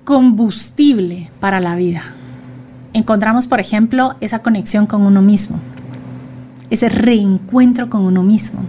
combustible 0.04 1.30
para 1.40 1.60
la 1.60 1.74
vida. 1.76 2.02
Encontramos, 2.92 3.46
por 3.46 3.60
ejemplo, 3.60 4.16
esa 4.20 4.40
conexión 4.40 4.86
con 4.86 5.02
uno 5.02 5.22
mismo, 5.22 5.58
ese 6.70 6.88
reencuentro 6.88 7.88
con 7.88 8.02
uno 8.02 8.22
mismo. 8.22 8.60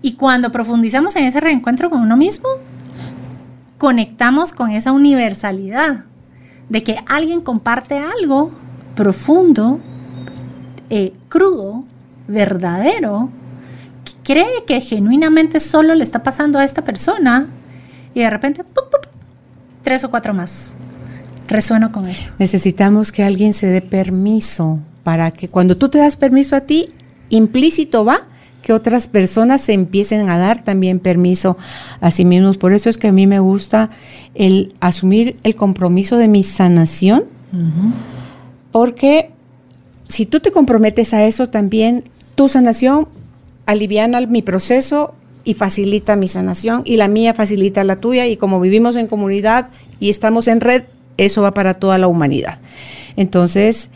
Y 0.00 0.14
cuando 0.14 0.50
profundizamos 0.50 1.14
en 1.16 1.24
ese 1.24 1.40
reencuentro 1.40 1.90
con 1.90 2.00
uno 2.00 2.16
mismo, 2.16 2.48
conectamos 3.78 4.52
con 4.52 4.70
esa 4.70 4.92
universalidad 4.92 6.04
de 6.68 6.82
que 6.82 6.98
alguien 7.06 7.40
comparte 7.40 7.98
algo 7.98 8.50
profundo, 8.94 9.80
eh, 10.90 11.12
crudo, 11.28 11.84
verdadero, 12.26 13.28
que 14.04 14.34
cree 14.34 14.64
que 14.66 14.80
genuinamente 14.80 15.60
solo 15.60 15.94
le 15.94 16.04
está 16.04 16.22
pasando 16.22 16.58
a 16.58 16.64
esta 16.64 16.82
persona 16.82 17.46
y 18.14 18.20
de 18.20 18.30
repente 18.30 18.64
tres 19.82 20.04
o 20.04 20.10
cuatro 20.10 20.34
más. 20.34 20.72
Resueno 21.48 21.92
con 21.92 22.08
eso. 22.08 22.32
Necesitamos 22.38 23.12
que 23.12 23.22
alguien 23.22 23.52
se 23.52 23.66
dé 23.66 23.82
permiso 23.82 24.78
para 25.02 25.30
que 25.32 25.48
cuando 25.48 25.76
tú 25.76 25.88
te 25.88 25.98
das 25.98 26.16
permiso 26.16 26.56
a 26.56 26.62
ti, 26.62 26.88
implícito 27.28 28.04
va 28.04 28.26
que 28.62 28.72
otras 28.72 29.08
personas 29.08 29.60
se 29.60 29.72
empiecen 29.72 30.30
a 30.30 30.38
dar 30.38 30.64
también 30.64 31.00
permiso 31.00 31.58
a 32.00 32.10
sí 32.10 32.24
mismos. 32.24 32.58
Por 32.58 32.72
eso 32.72 32.88
es 32.88 32.96
que 32.96 33.08
a 33.08 33.12
mí 33.12 33.26
me 33.26 33.40
gusta 33.40 33.90
el 34.34 34.74
asumir 34.80 35.36
el 35.42 35.56
compromiso 35.56 36.16
de 36.16 36.28
mi 36.28 36.42
sanación, 36.44 37.24
porque 38.70 39.30
si 40.08 40.24
tú 40.24 40.40
te 40.40 40.52
comprometes 40.52 41.12
a 41.12 41.24
eso 41.24 41.48
también, 41.48 42.04
tu 42.34 42.48
sanación 42.48 43.08
aliviana 43.66 44.20
mi 44.22 44.42
proceso 44.42 45.14
y 45.44 45.54
facilita 45.54 46.16
mi 46.16 46.28
sanación 46.28 46.82
y 46.84 46.96
la 46.96 47.08
mía 47.08 47.34
facilita 47.34 47.84
la 47.84 47.96
tuya 47.96 48.26
y 48.26 48.36
como 48.36 48.60
vivimos 48.60 48.96
en 48.96 49.06
comunidad 49.06 49.68
y 50.00 50.10
estamos 50.10 50.48
en 50.48 50.60
red, 50.60 50.84
eso 51.16 51.42
va 51.42 51.54
para 51.54 51.74
toda 51.74 51.98
la 51.98 52.08
humanidad. 52.08 52.58
Entonces, 53.16 53.90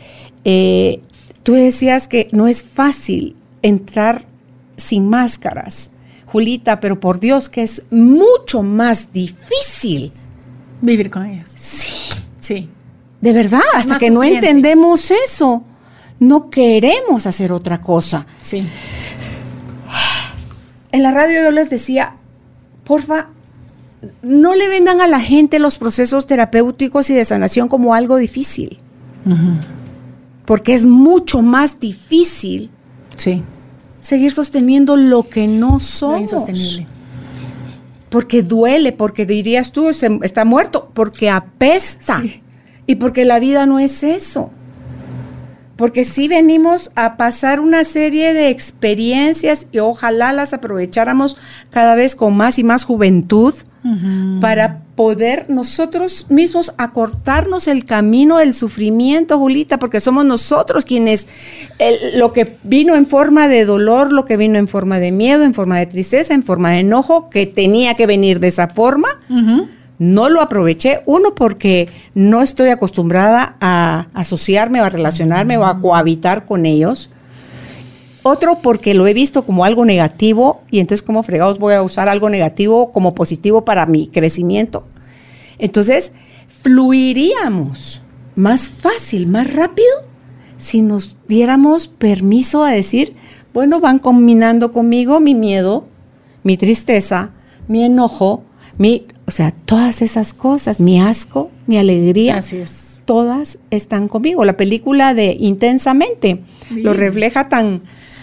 eh, 0.45 1.01
tú 1.43 1.53
decías 1.53 2.07
que 2.07 2.27
no 2.31 2.47
es 2.47 2.63
fácil 2.63 3.35
entrar 3.61 4.25
sin 4.75 5.09
máscaras, 5.09 5.91
Julita, 6.25 6.79
pero 6.79 6.99
por 6.99 7.19
Dios 7.19 7.49
que 7.49 7.63
es 7.63 7.83
mucho 7.89 8.63
más 8.63 9.13
difícil 9.13 10.11
vivir 10.81 11.09
con 11.09 11.25
ellas. 11.25 11.49
Sí. 11.57 11.93
Sí. 12.39 12.69
De 13.21 13.33
verdad, 13.33 13.61
hasta 13.73 13.97
que 13.97 14.09
no 14.09 14.23
entendemos 14.23 15.11
eso, 15.11 15.63
no 16.19 16.49
queremos 16.49 17.25
hacer 17.25 17.51
otra 17.51 17.81
cosa. 17.81 18.27
Sí. 18.41 18.63
En 20.97 21.03
la 21.03 21.11
radio 21.11 21.43
yo 21.43 21.51
les 21.51 21.69
decía, 21.69 22.15
porfa, 22.83 23.27
no 24.23 24.55
le 24.55 24.67
vendan 24.67 24.99
a 24.99 25.05
la 25.05 25.19
gente 25.19 25.59
los 25.59 25.77
procesos 25.77 26.25
terapéuticos 26.25 27.11
y 27.11 27.13
de 27.13 27.23
sanación 27.23 27.67
como 27.67 27.93
algo 27.93 28.17
difícil. 28.17 28.79
Porque 30.45 30.73
es 30.73 30.87
mucho 30.87 31.43
más 31.43 31.79
difícil 31.79 32.71
sí. 33.15 33.43
seguir 34.01 34.31
sosteniendo 34.31 34.95
lo 34.97 35.29
que 35.29 35.45
no 35.47 35.79
somos. 35.79 36.21
insostenible. 36.21 36.87
Porque 38.09 38.41
duele, 38.41 38.91
porque 38.91 39.27
dirías 39.27 39.71
tú, 39.71 39.89
está 39.89 40.45
muerto, 40.45 40.89
porque 40.95 41.29
apesta. 41.29 42.23
Y 42.87 42.95
porque 42.95 43.23
la 43.23 43.37
vida 43.37 43.67
no 43.67 43.77
es 43.77 44.01
eso 44.01 44.49
porque 45.77 46.03
sí 46.03 46.27
venimos 46.27 46.91
a 46.95 47.15
pasar 47.15 47.59
una 47.59 47.83
serie 47.83 48.33
de 48.33 48.49
experiencias 48.49 49.67
y 49.71 49.79
ojalá 49.79 50.33
las 50.33 50.53
aprovecháramos 50.53 51.37
cada 51.69 51.95
vez 51.95 52.15
con 52.15 52.35
más 52.35 52.59
y 52.59 52.63
más 52.63 52.83
juventud 52.83 53.53
para 54.41 54.81
poder 54.95 55.49
nosotros 55.49 56.25
mismos 56.29 56.73
acortarnos 56.77 57.69
el 57.69 57.85
camino 57.85 58.37
del 58.37 58.53
sufrimiento, 58.53 59.37
Julita, 59.37 59.79
porque 59.79 60.01
somos 60.01 60.25
nosotros 60.25 60.83
quienes 60.83 61.27
lo 62.15 62.33
que 62.33 62.57
vino 62.63 62.95
en 62.95 63.05
forma 63.05 63.47
de 63.47 63.63
dolor, 63.63 64.11
lo 64.11 64.25
que 64.25 64.35
vino 64.35 64.57
en 64.57 64.67
forma 64.67 64.99
de 64.99 65.13
miedo, 65.13 65.43
en 65.43 65.53
forma 65.53 65.77
de 65.77 65.85
tristeza, 65.85 66.33
en 66.33 66.43
forma 66.43 66.71
de 66.71 66.79
enojo, 66.79 67.29
que 67.29 67.45
tenía 67.45 67.93
que 67.93 68.07
venir 68.07 68.41
de 68.41 68.47
esa 68.47 68.67
forma 68.67 69.07
no 69.99 70.29
lo 70.29 70.41
aproveché, 70.41 71.01
uno 71.05 71.33
porque 71.35 71.89
no 72.13 72.41
estoy 72.41 72.69
acostumbrada 72.69 73.57
a 73.59 74.07
asociarme 74.13 74.81
o 74.81 74.85
a 74.85 74.89
relacionarme 74.89 75.57
o 75.57 75.65
a 75.65 75.79
cohabitar 75.79 76.45
con 76.45 76.65
ellos. 76.65 77.09
Otro 78.23 78.59
porque 78.61 78.93
lo 78.93 79.07
he 79.07 79.13
visto 79.13 79.45
como 79.45 79.63
algo 79.63 79.85
negativo 79.85 80.61
y 80.69 80.79
entonces 80.79 81.05
como 81.05 81.23
fregados 81.23 81.59
voy 81.59 81.73
a 81.73 81.81
usar 81.81 82.09
algo 82.09 82.29
negativo 82.29 82.91
como 82.91 83.15
positivo 83.15 83.63
para 83.65 83.85
mi 83.85 84.07
crecimiento. 84.07 84.85
Entonces, 85.59 86.11
fluiríamos 86.61 88.01
más 88.35 88.69
fácil, 88.69 89.27
más 89.27 89.51
rápido 89.51 89.87
si 90.57 90.81
nos 90.81 91.17
diéramos 91.27 91.87
permiso 91.87 92.63
a 92.63 92.71
decir, 92.71 93.13
bueno, 93.53 93.79
van 93.79 93.99
combinando 93.99 94.71
conmigo 94.71 95.19
mi 95.19 95.35
miedo, 95.35 95.85
mi 96.43 96.57
tristeza, 96.57 97.31
mi 97.67 97.83
enojo, 97.83 98.43
mi, 98.77 99.07
o 99.27 99.31
sea, 99.31 99.51
todas 99.51 100.01
esas 100.01 100.33
cosas, 100.33 100.79
mi 100.79 101.01
asco, 101.01 101.51
mi 101.65 101.77
alegría, 101.77 102.41
todas 103.03 103.59
están 103.71 104.07
conmigo. 104.07 104.45
La 104.45 104.55
película 104.55 105.13
de 105.13 105.35
Intensamente 105.37 106.43
lo 106.71 106.93
refleja 106.93 107.49
tan, 107.49 107.81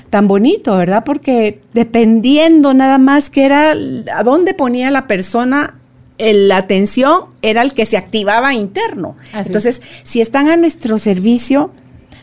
tan 0.08 0.26
bonito, 0.26 0.74
¿verdad? 0.78 1.04
Porque 1.04 1.60
dependiendo 1.74 2.72
nada 2.72 2.96
más 2.96 3.28
que 3.28 3.44
era 3.44 3.72
a 3.72 4.22
dónde 4.22 4.54
ponía 4.54 4.90
la 4.90 5.06
persona 5.06 5.74
la 6.18 6.56
atención, 6.56 7.24
era 7.42 7.60
el 7.60 7.74
que 7.74 7.84
se 7.84 7.98
activaba 7.98 8.54
interno. 8.54 9.14
Entonces, 9.34 9.82
si 10.04 10.22
están 10.22 10.48
a 10.48 10.56
nuestro 10.56 10.98
servicio, 10.98 11.70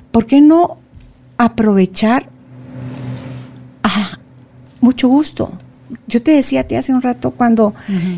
¿por 0.10 0.26
qué 0.26 0.42
no 0.42 0.80
aprovechar? 1.38 2.30
Ah, 3.84 4.18
mucho 4.80 5.08
gusto 5.08 5.52
yo 6.08 6.22
te 6.22 6.32
decía 6.32 6.62
a 6.62 6.64
ti 6.64 6.76
hace 6.76 6.94
un 6.94 7.02
rato, 7.02 7.32
cuando 7.32 7.74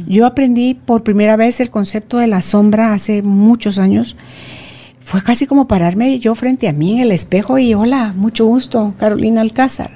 yo 0.08 0.26
aprendí 0.26 0.74
por 0.74 1.04
primera 1.04 1.36
vez 1.36 1.60
el 1.60 1.70
concepto 1.70 2.18
de 2.18 2.28
la 2.28 2.42
sombra 2.42 2.94
hace 2.94 3.22
muchos 3.22 3.78
años, 3.78 4.16
fue 5.00 5.22
casi 5.22 5.48
como 5.48 5.68
pararme 5.68 6.20
yo 6.20 6.34
frente 6.36 6.68
a 6.68 6.74
mí 6.74 6.94
en 6.94 7.00
el 7.00 7.12
espejo 7.12 7.58
y 7.58 7.74
hola, 7.74 8.14
mucho 8.16 8.46
gusto, 8.46 8.94
Carolina 8.98 9.42
Alcázar. 9.42 9.92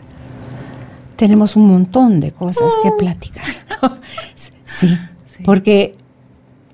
Tenemos 1.16 1.56
un 1.56 1.68
montón 1.68 2.20
de 2.20 2.32
cosas 2.32 2.74
que 2.84 2.92
platicar. 2.92 3.46
sí, 4.66 4.96
porque 5.44 5.96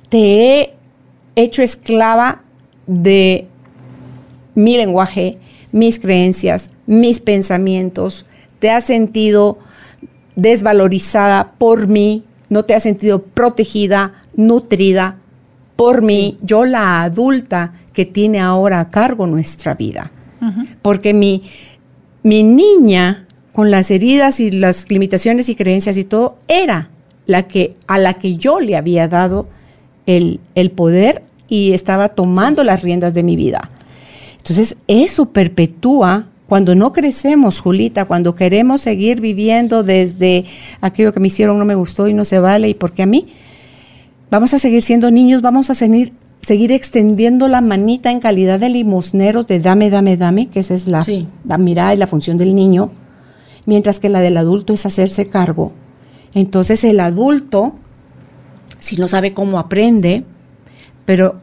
te 0.10 0.18
he 0.60 0.74
hecho 1.36 1.62
esclava 1.62 2.42
de 2.88 3.48
mi 4.56 4.78
lenguaje, 4.78 5.38
mis 5.72 6.00
creencias, 6.00 6.72
mis 6.86 7.20
pensamientos, 7.20 8.26
te 8.60 8.70
has 8.70 8.84
sentido 8.86 9.60
desvalorizada 10.36 11.54
por 11.58 11.88
mí, 11.88 12.24
no 12.50 12.64
te 12.66 12.76
has 12.76 12.84
sentido 12.84 13.24
protegida, 13.24 14.22
nutrida 14.36 15.18
por 15.76 16.02
mí, 16.02 16.38
yo 16.42 16.66
la 16.66 17.02
adulta 17.02 17.74
que 17.94 18.06
tiene 18.06 18.40
ahora 18.40 18.80
a 18.80 18.90
cargo 18.90 19.28
nuestra 19.28 19.74
vida. 19.74 20.12
Porque 20.82 21.14
mi, 21.14 21.44
mi 22.22 22.44
niña, 22.44 23.28
con 23.54 23.72
las 23.72 23.92
heridas 23.92 24.42
y 24.42 24.52
las 24.52 24.90
limitaciones 24.90 25.48
y 25.48 25.56
creencias 25.56 25.96
y 25.96 26.04
todo, 26.04 26.38
era 26.50 26.90
la 27.26 27.44
que, 27.48 27.76
a 27.88 27.98
la 27.98 28.16
que 28.16 28.36
yo 28.36 28.60
le 28.60 28.76
había 28.76 29.08
dado 29.08 29.48
el, 30.06 30.40
poder 30.76 31.24
y 31.48 31.74
estaba 31.74 32.10
tomando 32.10 32.64
las 32.64 32.82
riendas 32.82 33.14
de 33.14 33.24
mi 33.24 33.36
vida. 33.36 33.70
Entonces, 34.38 34.78
eso 34.88 35.30
perpetúa 35.30 36.28
cuando 36.54 36.76
no 36.76 36.94
crecemos, 36.94 37.62
Julita, 37.62 38.06
cuando 38.06 38.36
queremos 38.36 38.82
seguir 38.82 39.20
viviendo 39.22 39.82
desde 39.82 40.46
aquello 40.82 41.12
que 41.12 41.20
me 41.20 41.26
hicieron 41.26 41.58
no 41.58 41.66
me 41.66 41.74
gustó 41.74 42.08
y 42.08 42.14
no 42.14 42.26
se 42.26 42.38
vale 42.38 42.70
y 42.70 42.76
porque 42.76 43.02
a 43.02 43.08
mí, 43.08 43.26
vamos 44.30 44.54
a 44.54 44.60
seguir 44.60 44.84
siendo 44.84 45.10
niños, 45.10 45.42
vamos 45.42 45.72
a 45.72 45.74
seguir, 45.74 46.14
seguir 46.44 46.72
extendiendo 46.72 47.48
la 47.48 47.62
manita 47.62 48.12
en 48.12 48.20
calidad 48.20 48.60
de 48.60 48.70
limosneros 48.70 49.48
de 49.48 49.62
dame, 49.62 49.90
dame, 49.90 50.16
dame, 50.16 50.46
que 50.50 50.60
esa 50.60 50.76
es 50.76 50.88
la, 50.88 51.04
la 51.44 51.58
mirada 51.58 51.96
y 51.96 51.98
la 51.98 52.06
función 52.06 52.38
del 52.38 52.54
niño, 52.54 52.92
mientras 53.66 53.98
que 53.98 54.10
la 54.10 54.22
del 54.22 54.38
adulto 54.38 54.74
es 54.74 54.86
hacerse 54.86 55.30
cargo. 55.30 55.72
Entonces 56.36 56.84
el 56.84 57.00
adulto, 57.00 57.74
si 58.78 58.98
no 58.98 59.08
sabe 59.08 59.34
cómo 59.34 59.58
aprende, 59.58 60.24
pero 61.06 61.42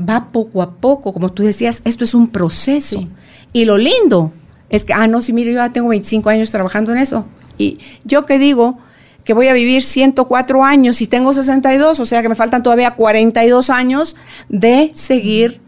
va 0.00 0.32
poco 0.32 0.62
a 0.62 0.76
poco, 0.76 1.12
como 1.12 1.30
tú 1.30 1.42
decías, 1.42 1.82
esto 1.84 2.04
es 2.04 2.14
un 2.14 2.28
proceso. 2.28 3.06
Y 3.52 3.66
lo 3.66 3.76
lindo 3.76 4.32
es 4.70 4.84
que, 4.84 4.92
ah, 4.92 5.06
no, 5.06 5.22
sí, 5.22 5.32
mire, 5.32 5.52
yo 5.52 5.58
ya 5.58 5.72
tengo 5.72 5.88
25 5.88 6.28
años 6.28 6.50
trabajando 6.50 6.92
en 6.92 6.98
eso. 6.98 7.26
Y 7.58 7.78
yo 8.04 8.26
que 8.26 8.38
digo 8.38 8.78
que 9.24 9.32
voy 9.32 9.48
a 9.48 9.52
vivir 9.52 9.82
104 9.82 10.64
años 10.64 11.00
y 11.00 11.06
tengo 11.06 11.32
62, 11.32 11.98
o 11.98 12.04
sea 12.04 12.22
que 12.22 12.28
me 12.28 12.36
faltan 12.36 12.62
todavía 12.62 12.92
42 12.92 13.70
años 13.70 14.16
de 14.48 14.92
seguir 14.94 15.60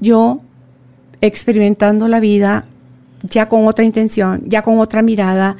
yo 0.00 0.40
experimentando 1.20 2.08
la 2.08 2.20
vida 2.20 2.66
ya 3.22 3.48
con 3.48 3.66
otra 3.66 3.84
intención, 3.84 4.42
ya 4.44 4.62
con 4.62 4.78
otra 4.78 5.02
mirada, 5.02 5.56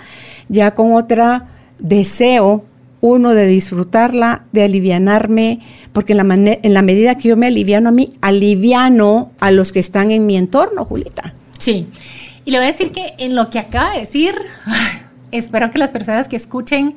ya 0.49 0.75
con 0.75 0.95
otro 0.95 1.43
deseo, 1.79 2.65
uno 3.03 3.35
de 3.35 3.47
disfrutarla, 3.47 4.45
de 4.53 4.63
alivianarme, 4.63 5.61
porque 5.93 6.13
en 6.13 6.19
la, 6.19 6.35
en 6.35 6.75
la 6.75 6.83
medida 6.83 7.17
que 7.17 7.29
yo 7.29 7.37
me 7.37 7.47
aliviano 7.47 7.89
a 7.89 7.93
mí, 7.93 8.13
aliviano 8.21 9.33
a 9.41 9.51
los 9.51 9.73
que 9.73 9.81
están 9.81 10.11
en 10.11 10.27
mi 10.27 10.37
entorno, 10.37 10.85
Julita. 10.85 11.35
Sí, 11.59 11.87
y 12.45 12.51
le 12.51 12.59
voy 12.59 12.69
a 12.69 12.73
decir 12.73 12.93
que 12.93 13.15
en 13.19 13.35
lo 13.35 13.51
que 13.51 13.59
acaba 13.59 13.93
de 13.93 14.01
decir, 14.01 14.35
espero 15.31 15.71
que 15.71 15.79
las 15.79 15.91
personas 15.91 16.29
que 16.29 16.37
escuchen, 16.37 16.95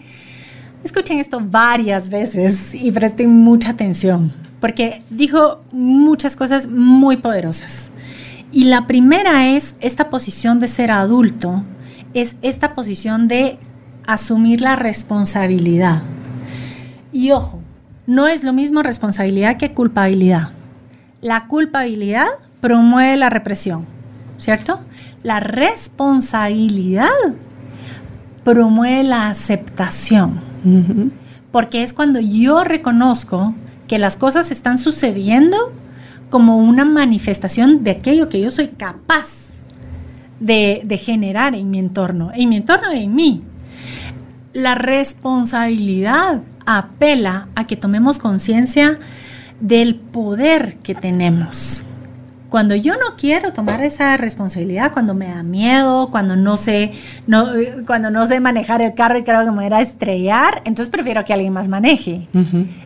escuchen 0.83 1.19
esto 1.19 1.39
varias 1.41 2.09
veces 2.09 2.73
y 2.73 2.91
presten 2.91 3.29
mucha 3.29 3.71
atención, 3.71 4.33
porque 4.59 5.01
dijo 5.09 5.63
muchas 5.71 6.35
cosas 6.35 6.67
muy 6.67 7.17
poderosas. 7.17 7.89
Y 8.51 8.65
la 8.65 8.85
primera 8.87 9.49
es 9.49 9.75
esta 9.79 10.09
posición 10.09 10.59
de 10.59 10.67
ser 10.67 10.91
adulto, 10.91 11.63
es 12.13 12.35
esta 12.41 12.75
posición 12.75 13.27
de 13.27 13.57
asumir 14.05 14.61
la 14.61 14.75
responsabilidad. 14.75 16.03
Y 17.11 17.31
ojo, 17.31 17.59
no 18.05 18.27
es 18.27 18.43
lo 18.43 18.53
mismo 18.53 18.83
responsabilidad 18.83 19.57
que 19.57 19.73
culpabilidad. 19.73 20.51
La 21.21 21.47
culpabilidad 21.47 22.27
promueve 22.61 23.17
la 23.17 23.29
represión, 23.29 23.85
¿cierto? 24.37 24.79
La 25.23 25.39
responsabilidad 25.39 27.09
promueve 28.43 29.03
la 29.03 29.29
aceptación. 29.29 30.41
Porque 31.51 31.83
es 31.83 31.93
cuando 31.93 32.19
yo 32.19 32.63
reconozco 32.63 33.53
que 33.87 33.99
las 33.99 34.17
cosas 34.17 34.51
están 34.51 34.77
sucediendo 34.77 35.71
como 36.29 36.57
una 36.57 36.83
manifestación 36.83 37.83
de 37.83 37.91
aquello 37.91 38.29
que 38.29 38.41
yo 38.41 38.49
soy 38.49 38.69
capaz 38.69 39.29
de, 40.39 40.81
de 40.83 40.97
generar 40.97 41.55
en 41.55 41.69
mi 41.69 41.79
entorno, 41.79 42.31
en 42.33 42.49
mi 42.49 42.57
entorno 42.57 42.93
y 42.93 43.03
en 43.03 43.15
mí. 43.15 43.43
La 44.51 44.75
responsabilidad 44.75 46.41
apela 46.65 47.47
a 47.55 47.67
que 47.67 47.75
tomemos 47.75 48.19
conciencia 48.19 48.99
del 49.59 49.95
poder 49.95 50.77
que 50.77 50.95
tenemos. 50.95 51.85
Cuando 52.53 52.75
yo 52.75 52.93
no 52.97 53.15
quiero 53.17 53.51
tomar 53.51 53.81
esa 53.81 54.15
responsabilidad, 54.15 54.93
cuando 54.93 55.15
me 55.15 55.25
da 55.25 55.41
miedo, 55.41 56.11
cuando 56.11 56.35
no 56.35 56.55
sé, 56.55 56.91
no, 57.25 57.47
cuando 57.87 58.11
no 58.11 58.27
sé 58.27 58.39
manejar 58.41 58.83
el 58.83 58.93
carro 58.93 59.17
y 59.17 59.23
creo 59.23 59.39
que 59.43 59.49
me 59.49 59.67
voy 59.67 59.73
a 59.73 59.81
estrellar, 59.81 60.61
entonces 60.63 60.91
prefiero 60.91 61.25
que 61.25 61.33
alguien 61.33 61.51
más 61.51 61.67
maneje. 61.67 62.27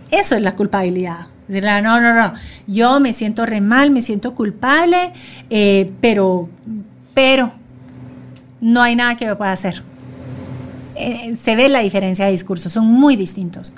Eso 0.09 0.35
es 0.35 0.41
la 0.41 0.55
culpabilidad. 0.55 1.27
Decirle, 1.49 1.81
no, 1.81 1.99
no, 1.99 2.13
no, 2.13 2.33
yo 2.65 3.01
me 3.01 3.11
siento 3.11 3.45
re 3.45 3.59
mal, 3.59 3.91
me 3.91 4.01
siento 4.01 4.35
culpable, 4.35 5.11
eh, 5.49 5.91
pero, 5.99 6.47
pero, 7.13 7.51
no 8.61 8.81
hay 8.81 8.95
nada 8.95 9.17
que 9.17 9.25
me 9.25 9.35
pueda 9.35 9.51
hacer. 9.51 9.83
Eh, 10.95 11.35
se 11.43 11.57
ve 11.57 11.67
la 11.67 11.79
diferencia 11.79 12.23
de 12.23 12.31
discursos, 12.31 12.71
son 12.71 12.85
muy 12.85 13.17
distintos. 13.17 13.75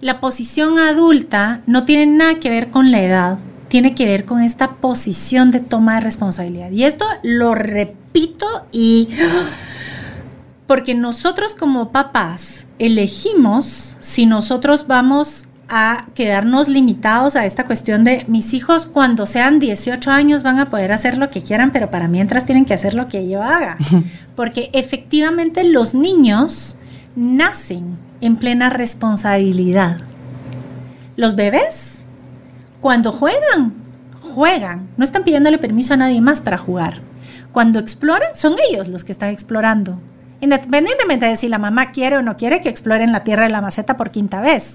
La 0.00 0.20
posición 0.20 0.78
adulta 0.78 1.62
no 1.66 1.84
tiene 1.84 2.06
nada 2.06 2.36
que 2.36 2.48
ver 2.48 2.68
con 2.68 2.92
la 2.92 3.02
edad, 3.02 3.38
tiene 3.68 3.94
que 3.94 4.06
ver 4.06 4.24
con 4.24 4.42
esta 4.42 4.72
posición 4.76 5.50
de 5.50 5.60
toma 5.60 5.96
de 5.96 6.00
responsabilidad. 6.00 6.70
Y 6.70 6.84
esto 6.84 7.04
lo 7.22 7.54
repito 7.54 8.46
y... 8.72 9.08
Porque 10.66 10.96
nosotros 10.96 11.54
como 11.54 11.92
papás 11.92 12.66
elegimos 12.80 13.96
si 14.00 14.26
nosotros 14.26 14.88
vamos 14.88 15.46
a 15.68 16.06
quedarnos 16.14 16.68
limitados 16.68 17.36
a 17.36 17.44
esta 17.44 17.66
cuestión 17.66 18.04
de 18.04 18.24
mis 18.28 18.54
hijos 18.54 18.86
cuando 18.86 19.26
sean 19.26 19.58
18 19.58 20.10
años 20.10 20.42
van 20.42 20.58
a 20.58 20.68
poder 20.68 20.92
hacer 20.92 21.18
lo 21.18 21.30
que 21.30 21.42
quieran, 21.42 21.72
pero 21.72 21.90
para 21.90 22.08
mientras 22.08 22.44
tienen 22.44 22.64
que 22.64 22.74
hacer 22.74 22.94
lo 22.94 23.08
que 23.08 23.28
yo 23.28 23.42
haga. 23.42 23.76
Porque 24.34 24.70
efectivamente 24.72 25.64
los 25.64 25.94
niños 25.94 26.78
nacen 27.14 27.98
en 28.20 28.36
plena 28.36 28.70
responsabilidad. 28.70 29.98
Los 31.16 31.34
bebés 31.36 31.85
cuando 32.80 33.12
juegan, 33.12 33.74
juegan. 34.20 34.88
No 34.96 35.04
están 35.04 35.24
pidiéndole 35.24 35.58
permiso 35.58 35.94
a 35.94 35.96
nadie 35.96 36.20
más 36.20 36.40
para 36.40 36.58
jugar. 36.58 37.00
Cuando 37.52 37.78
exploran, 37.78 38.34
son 38.34 38.56
ellos 38.70 38.88
los 38.88 39.04
que 39.04 39.12
están 39.12 39.30
explorando. 39.30 39.98
Independientemente 40.40 41.26
de 41.26 41.36
si 41.36 41.48
la 41.48 41.58
mamá 41.58 41.90
quiere 41.92 42.18
o 42.18 42.22
no 42.22 42.36
quiere 42.36 42.60
que 42.60 42.68
exploren 42.68 43.12
la 43.12 43.24
tierra 43.24 43.44
de 43.44 43.50
la 43.50 43.62
maceta 43.62 43.96
por 43.96 44.10
quinta 44.10 44.40
vez. 44.40 44.74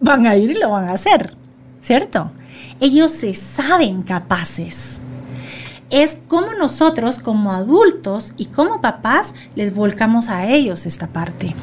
Van 0.00 0.26
a 0.26 0.36
ir 0.36 0.50
y 0.50 0.54
lo 0.54 0.70
van 0.70 0.90
a 0.90 0.94
hacer. 0.94 1.34
¿Cierto? 1.80 2.30
Ellos 2.78 3.10
se 3.10 3.34
saben 3.34 4.02
capaces. 4.02 5.00
Es 5.88 6.18
como 6.28 6.52
nosotros, 6.52 7.18
como 7.18 7.52
adultos 7.52 8.34
y 8.36 8.46
como 8.46 8.80
papás, 8.80 9.34
les 9.54 9.74
volcamos 9.74 10.28
a 10.28 10.46
ellos 10.46 10.86
esta 10.86 11.08
parte. 11.08 11.54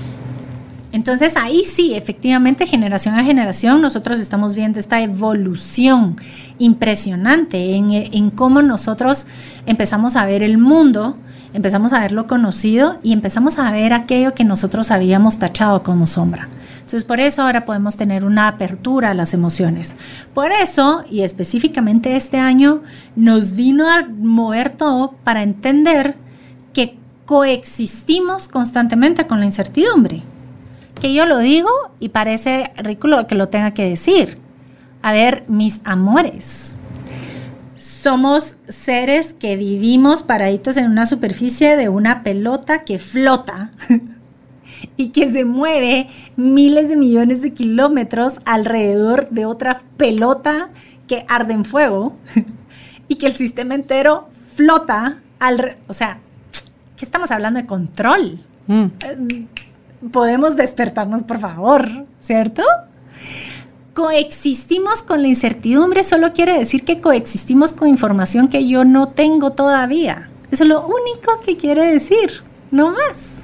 Entonces 0.97 1.37
ahí 1.37 1.63
sí, 1.63 1.93
efectivamente, 1.93 2.65
generación 2.65 3.13
a 3.13 3.23
generación, 3.23 3.83
nosotros 3.83 4.19
estamos 4.19 4.55
viendo 4.55 4.79
esta 4.79 4.99
evolución 4.99 6.15
impresionante 6.57 7.75
en, 7.75 8.31
cómo 8.31 8.63
nosotros 8.63 9.27
empezamos 9.67 10.15
a 10.15 10.25
ver 10.25 10.41
el 10.41 10.57
mundo, 10.57 11.15
empezamos 11.53 11.93
a 11.93 11.99
ver 11.99 12.13
lo 12.13 12.25
conocido 12.25 12.97
y 13.03 13.13
empezamos 13.13 13.59
a 13.59 13.69
ver 13.69 13.93
aquello 13.93 14.33
que 14.33 14.43
nosotros 14.43 14.89
habíamos 14.89 15.37
tachado 15.37 15.83
como 15.83 16.07
sombra. 16.07 16.47
Entonces, 16.77 17.03
por 17.03 17.19
eso 17.19 17.43
ahora 17.43 17.63
podemos 17.63 17.95
tener 17.95 18.25
una 18.25 18.47
apertura 18.47 19.11
a 19.11 19.13
las 19.13 19.35
emociones. 19.35 19.95
Por 20.33 20.51
eso, 20.51 21.05
y 21.11 21.21
específicamente 21.21 22.15
este 22.15 22.39
año, 22.39 22.81
nos 23.15 23.55
vino 23.55 23.87
a 23.87 24.01
mover 24.01 24.71
todo 24.71 25.11
para 25.23 25.43
entender 25.43 26.15
que 26.73 26.97
coexistimos 27.27 28.47
constantemente 28.47 29.27
con 29.27 29.39
la 29.39 29.45
incertidumbre 29.45 30.23
que 30.99 31.13
yo 31.13 31.25
lo 31.25 31.39
digo 31.39 31.69
y 31.99 32.09
parece 32.09 32.71
ridículo 32.77 33.27
que 33.27 33.35
lo 33.35 33.49
tenga 33.49 33.73
que 33.73 33.89
decir. 33.89 34.37
A 35.01 35.11
ver, 35.11 35.43
mis 35.47 35.79
amores, 35.83 36.77
somos 37.75 38.57
seres 38.67 39.33
que 39.33 39.55
vivimos 39.55 40.23
paraditos 40.23 40.77
en 40.77 40.89
una 40.89 41.05
superficie 41.05 41.77
de 41.77 41.89
una 41.89 42.23
pelota 42.23 42.83
que 42.83 42.99
flota 42.99 43.71
y 44.97 45.09
que 45.09 45.31
se 45.31 45.45
mueve 45.45 46.07
miles 46.35 46.89
de 46.89 46.95
millones 46.95 47.41
de 47.41 47.53
kilómetros 47.53 48.33
alrededor 48.45 49.29
de 49.29 49.45
otra 49.45 49.81
pelota 49.97 50.69
que 51.07 51.25
arde 51.29 51.53
en 51.53 51.65
fuego 51.65 52.17
y 53.07 53.15
que 53.15 53.27
el 53.27 53.33
sistema 53.33 53.75
entero 53.75 54.29
flota 54.55 55.19
al... 55.39 55.77
O 55.87 55.93
sea, 55.93 56.19
¿qué 56.97 57.05
estamos 57.05 57.31
hablando 57.31 57.59
de 57.59 57.65
control? 57.67 58.43
Mm. 58.67 58.87
Podemos 60.11 60.55
despertarnos, 60.55 61.23
por 61.23 61.39
favor, 61.39 62.05
¿cierto? 62.21 62.63
Coexistimos 63.93 65.01
con 65.01 65.23
la 65.23 65.27
incertidumbre 65.27 66.03
solo 66.03 66.33
quiere 66.33 66.57
decir 66.57 66.85
que 66.85 67.01
coexistimos 67.01 67.73
con 67.73 67.87
información 67.87 68.47
que 68.47 68.67
yo 68.67 68.85
no 68.85 69.09
tengo 69.09 69.53
todavía. 69.53 70.29
Eso 70.51 70.63
es 70.63 70.69
lo 70.69 70.85
único 70.85 71.39
que 71.43 71.57
quiere 71.57 71.91
decir, 71.91 72.43
no 72.69 72.91
más. 72.91 73.41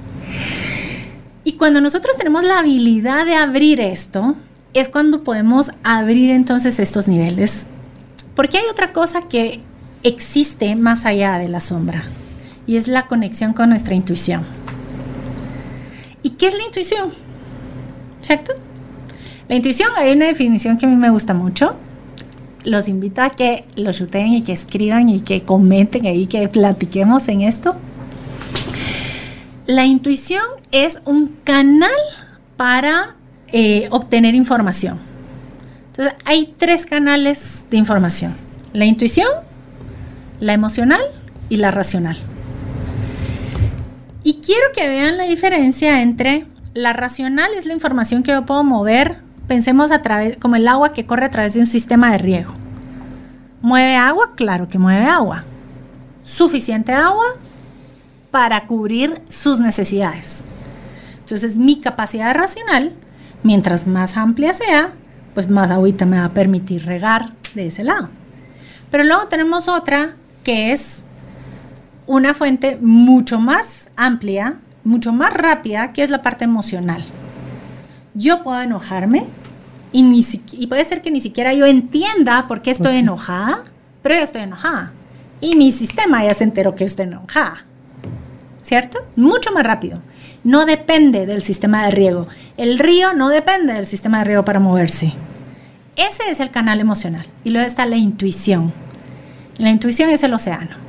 Y 1.42 1.54
cuando 1.54 1.80
nosotros 1.80 2.16
tenemos 2.16 2.44
la 2.44 2.60
habilidad 2.60 3.26
de 3.26 3.34
abrir 3.34 3.80
esto, 3.80 4.36
es 4.74 4.88
cuando 4.88 5.24
podemos 5.24 5.72
abrir 5.82 6.30
entonces 6.30 6.78
estos 6.78 7.08
niveles. 7.08 7.66
Porque 8.36 8.58
hay 8.58 8.64
otra 8.70 8.92
cosa 8.92 9.22
que 9.22 9.60
existe 10.04 10.74
más 10.76 11.04
allá 11.04 11.38
de 11.38 11.48
la 11.48 11.60
sombra, 11.60 12.04
y 12.66 12.76
es 12.76 12.88
la 12.88 13.08
conexión 13.08 13.54
con 13.54 13.70
nuestra 13.70 13.94
intuición. 13.94 14.44
¿Y 16.24 16.30
qué 16.30 16.48
es 16.48 16.54
la 16.54 16.64
intuición? 16.64 17.10
¿Cierto? 18.22 18.54
La 19.46 19.54
intuición, 19.54 19.90
hay 19.94 20.12
una 20.12 20.26
definición 20.26 20.78
que 20.78 20.86
a 20.86 20.88
mí 20.88 20.96
me 20.96 21.10
gusta 21.10 21.34
mucho. 21.34 21.76
Los 22.64 22.88
invito 22.88 23.20
a 23.20 23.28
que 23.28 23.66
lo 23.76 23.92
chuten 23.92 24.32
y 24.32 24.42
que 24.42 24.54
escriban 24.54 25.10
y 25.10 25.20
que 25.20 25.42
comenten 25.42 26.06
ahí, 26.06 26.26
que 26.26 26.48
platiquemos 26.48 27.28
en 27.28 27.42
esto. 27.42 27.76
La 29.66 29.84
intuición 29.84 30.42
es 30.72 31.00
un 31.04 31.36
canal 31.44 31.90
para 32.56 33.16
eh, 33.52 33.88
obtener 33.90 34.34
información. 34.34 34.98
Entonces, 35.88 36.14
hay 36.24 36.54
tres 36.56 36.86
canales 36.86 37.66
de 37.70 37.76
información. 37.76 38.34
La 38.72 38.86
intuición, 38.86 39.28
la 40.40 40.54
emocional 40.54 41.02
y 41.50 41.58
la 41.58 41.70
racional. 41.70 42.16
Y 44.24 44.36
quiero 44.36 44.72
que 44.74 44.88
vean 44.88 45.18
la 45.18 45.24
diferencia 45.24 46.00
entre 46.00 46.46
la 46.72 46.94
racional 46.94 47.52
es 47.54 47.66
la 47.66 47.74
información 47.74 48.22
que 48.22 48.32
yo 48.32 48.46
puedo 48.46 48.64
mover, 48.64 49.18
pensemos 49.46 49.92
a 49.92 50.00
través, 50.00 50.38
como 50.38 50.56
el 50.56 50.66
agua 50.66 50.94
que 50.94 51.04
corre 51.04 51.26
a 51.26 51.30
través 51.30 51.52
de 51.52 51.60
un 51.60 51.66
sistema 51.66 52.10
de 52.10 52.18
riego. 52.18 52.54
¿Mueve 53.60 53.96
agua? 53.96 54.32
Claro 54.34 54.68
que 54.68 54.78
mueve 54.78 55.04
agua. 55.04 55.44
Suficiente 56.22 56.92
agua 56.92 57.26
para 58.30 58.66
cubrir 58.66 59.20
sus 59.28 59.60
necesidades. 59.60 60.44
Entonces 61.20 61.58
mi 61.58 61.80
capacidad 61.80 62.34
racional, 62.34 62.94
mientras 63.42 63.86
más 63.86 64.16
amplia 64.16 64.54
sea, 64.54 64.94
pues 65.34 65.50
más 65.50 65.70
agüita 65.70 66.06
me 66.06 66.18
va 66.18 66.24
a 66.24 66.32
permitir 66.32 66.86
regar 66.86 67.32
de 67.54 67.66
ese 67.66 67.84
lado. 67.84 68.08
Pero 68.90 69.04
luego 69.04 69.28
tenemos 69.28 69.68
otra 69.68 70.14
que 70.44 70.72
es 70.72 71.00
una 72.06 72.32
fuente 72.32 72.78
mucho 72.80 73.38
más 73.38 73.83
amplia, 73.96 74.56
mucho 74.84 75.12
más 75.12 75.32
rápida, 75.32 75.92
que 75.92 76.02
es 76.02 76.10
la 76.10 76.22
parte 76.22 76.44
emocional. 76.44 77.04
Yo 78.14 78.42
puedo 78.42 78.60
enojarme 78.60 79.26
y, 79.92 80.26
y 80.52 80.66
puede 80.66 80.84
ser 80.84 81.02
que 81.02 81.10
ni 81.10 81.20
siquiera 81.20 81.52
yo 81.54 81.66
entienda 81.66 82.46
por 82.46 82.62
qué 82.62 82.70
estoy 82.70 82.96
enojada, 82.96 83.64
pero 84.02 84.16
yo 84.16 84.22
estoy 84.22 84.42
enojada. 84.42 84.92
Y 85.40 85.56
mi 85.56 85.72
sistema 85.72 86.24
ya 86.24 86.34
se 86.34 86.44
enteró 86.44 86.74
que 86.74 86.84
estoy 86.84 87.06
enojada. 87.06 87.64
¿Cierto? 88.62 88.98
Mucho 89.16 89.52
más 89.52 89.64
rápido. 89.64 90.00
No 90.42 90.64
depende 90.64 91.26
del 91.26 91.42
sistema 91.42 91.84
de 91.84 91.90
riego. 91.90 92.28
El 92.56 92.78
río 92.78 93.12
no 93.14 93.28
depende 93.28 93.72
del 93.72 93.86
sistema 93.86 94.18
de 94.18 94.24
riego 94.24 94.44
para 94.44 94.60
moverse. 94.60 95.12
Ese 95.96 96.30
es 96.30 96.40
el 96.40 96.50
canal 96.50 96.80
emocional. 96.80 97.26
Y 97.44 97.50
luego 97.50 97.66
está 97.66 97.86
la 97.86 97.96
intuición. 97.96 98.72
La 99.58 99.70
intuición 99.70 100.10
es 100.10 100.22
el 100.22 100.34
océano. 100.34 100.83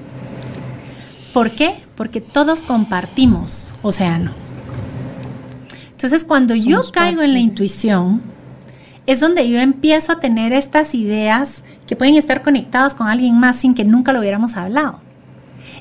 ¿Por 1.36 1.52
qué? 1.52 1.76
Porque 1.98 2.22
todos 2.22 2.64
compartimos 2.64 3.74
océano. 3.82 4.32
Entonces, 5.92 6.24
cuando 6.24 6.56
yo 6.56 6.80
caigo 6.94 7.24
en 7.24 7.34
la 7.34 7.40
intuición, 7.40 8.22
es 9.06 9.20
donde 9.20 9.50
yo 9.50 9.60
empiezo 9.60 10.14
a 10.14 10.22
tener 10.22 10.54
estas 10.54 10.96
ideas 10.96 11.62
que 11.88 11.98
pueden 11.98 12.16
estar 12.16 12.42
conectadas 12.42 12.94
con 12.94 13.10
alguien 13.10 13.38
más 13.38 13.58
sin 13.58 13.74
que 13.74 13.84
nunca 13.84 14.14
lo 14.14 14.22
hubiéramos 14.22 14.56
hablado. 14.56 15.02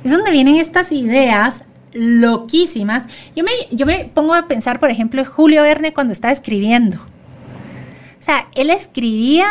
Es 0.03 0.11
donde 0.11 0.33
vienen 0.33 0.57
estas 0.57 0.91
ideas 0.91 1.63
loquísimas. 1.93 3.05
Yo 3.37 3.45
me, 3.45 3.53
yo 3.71 3.87
me 3.87 4.11
pongo 4.13 4.35
a 4.35 4.49
pensar, 4.49 4.81
por 4.81 4.91
ejemplo, 4.91 5.21
en 5.21 5.27
Julio 5.27 5.63
Verne 5.63 5.93
cuando 5.93 6.13
estaba 6.13 6.33
escribiendo. 6.33 6.97
O 6.97 8.25
sea, 8.25 8.49
él 8.57 8.71
escribía 8.71 9.47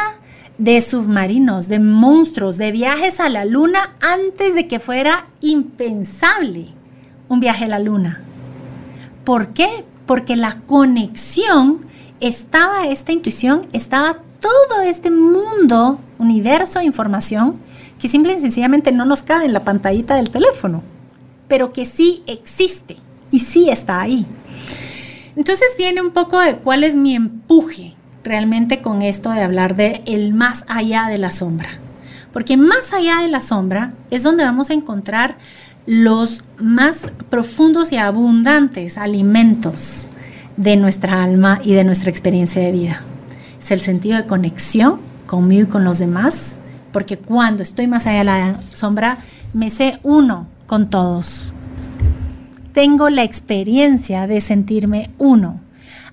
de 0.64 0.80
submarinos, 0.80 1.68
de 1.68 1.80
monstruos, 1.80 2.58
de 2.58 2.72
viajes 2.72 3.20
a 3.20 3.28
la 3.28 3.44
luna 3.44 3.98
antes 4.00 4.56
de 4.56 4.66
que 4.66 4.80
fuera 4.80 5.26
impensable 5.42 6.70
un 7.28 7.42
viaje 7.42 7.66
a 7.66 7.68
la 7.68 7.80
luna. 7.80 8.22
¿Por 9.26 9.50
qué? 9.50 9.84
Porque 10.06 10.38
la 10.38 10.62
conexión 10.62 11.86
estaba, 12.22 12.88
esta 12.88 13.12
intuición, 13.12 13.68
estaba 13.74 14.20
todo 14.40 14.84
este 14.84 15.12
mundo, 15.12 16.00
universo 16.18 16.80
de 16.80 16.86
información 16.86 17.60
que 18.00 18.08
simple 18.08 18.34
y 18.34 18.40
sencillamente 18.40 18.94
no 18.94 19.04
nos 19.04 19.22
cabe 19.22 19.44
en 19.44 19.52
la 19.52 19.66
pantallita 19.66 20.16
del 20.16 20.30
teléfono, 20.30 20.82
pero 21.50 21.74
que 21.74 21.84
sí 21.84 22.24
existe 22.26 22.96
y 23.32 23.42
sí 23.42 23.70
está 23.70 24.00
ahí. 24.00 24.26
Entonces 25.36 25.68
viene 25.78 26.02
un 26.02 26.12
poco 26.12 26.40
de 26.40 26.56
cuál 26.56 26.86
es 26.86 26.96
mi 26.96 27.16
empuje 27.16 27.93
realmente 28.24 28.82
con 28.82 29.02
esto 29.02 29.32
de 29.32 29.42
hablar 29.42 29.76
de 29.76 30.02
el 30.06 30.34
más 30.34 30.66
allá 30.68 31.08
de 31.08 31.18
la 31.18 31.32
sombra. 31.32 31.70
Porque 32.32 32.58
más 32.58 32.94
allá 32.94 33.22
de 33.22 33.28
la 33.28 33.42
sombra 33.42 33.94
es 34.10 34.24
donde 34.24 34.44
vamos 34.44 34.70
a 34.70 34.74
encontrar 34.74 35.36
los 35.86 36.46
más 36.58 37.12
profundos 37.30 37.92
y 37.92 37.98
abundantes 37.98 38.98
alimentos 38.98 40.08
de 40.58 40.78
nuestra 40.78 41.24
alma 41.24 41.60
y 41.64 41.74
de 41.74 41.84
nuestra 41.84 42.10
experiencia 42.10 42.62
de 42.62 42.72
vida. 42.72 43.02
Es 43.62 43.72
el 43.72 43.82
sentido 43.82 44.18
de 44.18 44.26
conexión 44.26 45.00
conmigo 45.26 45.68
y 45.68 45.72
con 45.72 45.84
los 45.84 46.00
demás, 46.00 46.58
porque 46.92 47.18
cuando 47.18 47.64
estoy 47.64 47.88
más 47.88 48.08
allá 48.08 48.20
de 48.20 48.24
la 48.24 48.62
sombra, 48.62 49.18
me 49.54 49.70
sé 49.70 50.00
uno 50.04 50.48
con 50.68 50.90
todos. 50.90 51.54
Tengo 52.74 53.10
la 53.10 53.24
experiencia 53.24 54.26
de 54.26 54.42
sentirme 54.42 55.12
uno. 55.18 55.60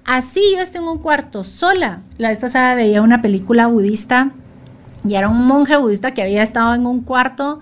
Así 0.05 0.41
yo 0.53 0.61
estoy 0.61 0.83
en 0.83 0.89
un 0.89 0.99
cuarto 0.99 1.45
sola. 1.45 2.03
La 2.19 2.31
vez 2.31 2.39
pasada 2.39 2.75
veía 2.75 3.03
una 3.03 3.23
película 3.23 3.67
budista 3.67 4.33
y 5.09 5.15
era 5.15 5.29
un 5.29 5.47
monje 5.47 5.77
budista 5.77 6.13
que 6.13 6.23
había 6.23 6.43
estado 6.43 6.75
en 6.75 6.87
un 6.87 7.03
cuarto 7.03 7.61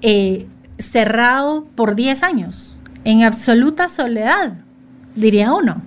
eh, 0.00 0.46
cerrado 0.78 1.66
por 1.74 1.94
10 1.94 2.22
años, 2.22 2.80
en 3.04 3.22
absoluta 3.22 3.88
soledad, 3.88 4.54
diría 5.14 5.52
uno. 5.52 5.82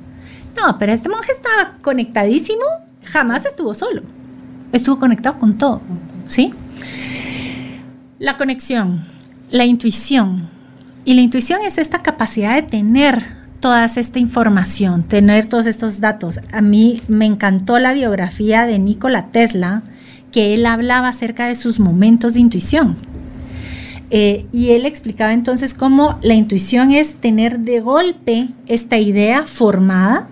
No, 0.55 0.77
pero 0.77 0.93
este 0.93 1.09
monje 1.09 1.31
estaba 1.31 1.77
conectadísimo, 1.81 2.63
jamás 3.03 3.45
estuvo 3.45 3.73
solo. 3.73 4.03
Estuvo 4.71 4.99
conectado 4.99 5.37
con 5.39 5.57
todo, 5.57 5.81
¿sí? 6.27 6.53
La 8.19 8.37
conexión, 8.37 9.05
la 9.49 9.65
intuición. 9.65 10.49
Y 11.03 11.13
la 11.13 11.21
intuición 11.21 11.61
es 11.63 11.77
esta 11.77 12.01
capacidad 12.01 12.55
de 12.55 12.63
tener 12.63 13.35
toda 13.59 13.85
esta 13.85 14.19
información, 14.19 15.03
tener 15.03 15.45
todos 15.45 15.65
estos 15.65 15.99
datos. 15.99 16.39
A 16.51 16.61
mí 16.61 17.01
me 17.07 17.25
encantó 17.25 17.79
la 17.79 17.93
biografía 17.93 18.65
de 18.65 18.79
Nikola 18.79 19.27
Tesla, 19.27 19.83
que 20.31 20.53
él 20.53 20.65
hablaba 20.65 21.07
acerca 21.07 21.47
de 21.47 21.55
sus 21.55 21.79
momentos 21.79 22.33
de 22.33 22.41
intuición. 22.41 22.97
Eh, 24.11 24.45
y 24.51 24.71
él 24.71 24.85
explicaba 24.85 25.33
entonces 25.33 25.73
cómo 25.73 26.19
la 26.21 26.35
intuición 26.35 26.91
es 26.91 27.15
tener 27.15 27.59
de 27.59 27.79
golpe 27.79 28.49
esta 28.67 28.97
idea 28.97 29.45
formada 29.45 30.29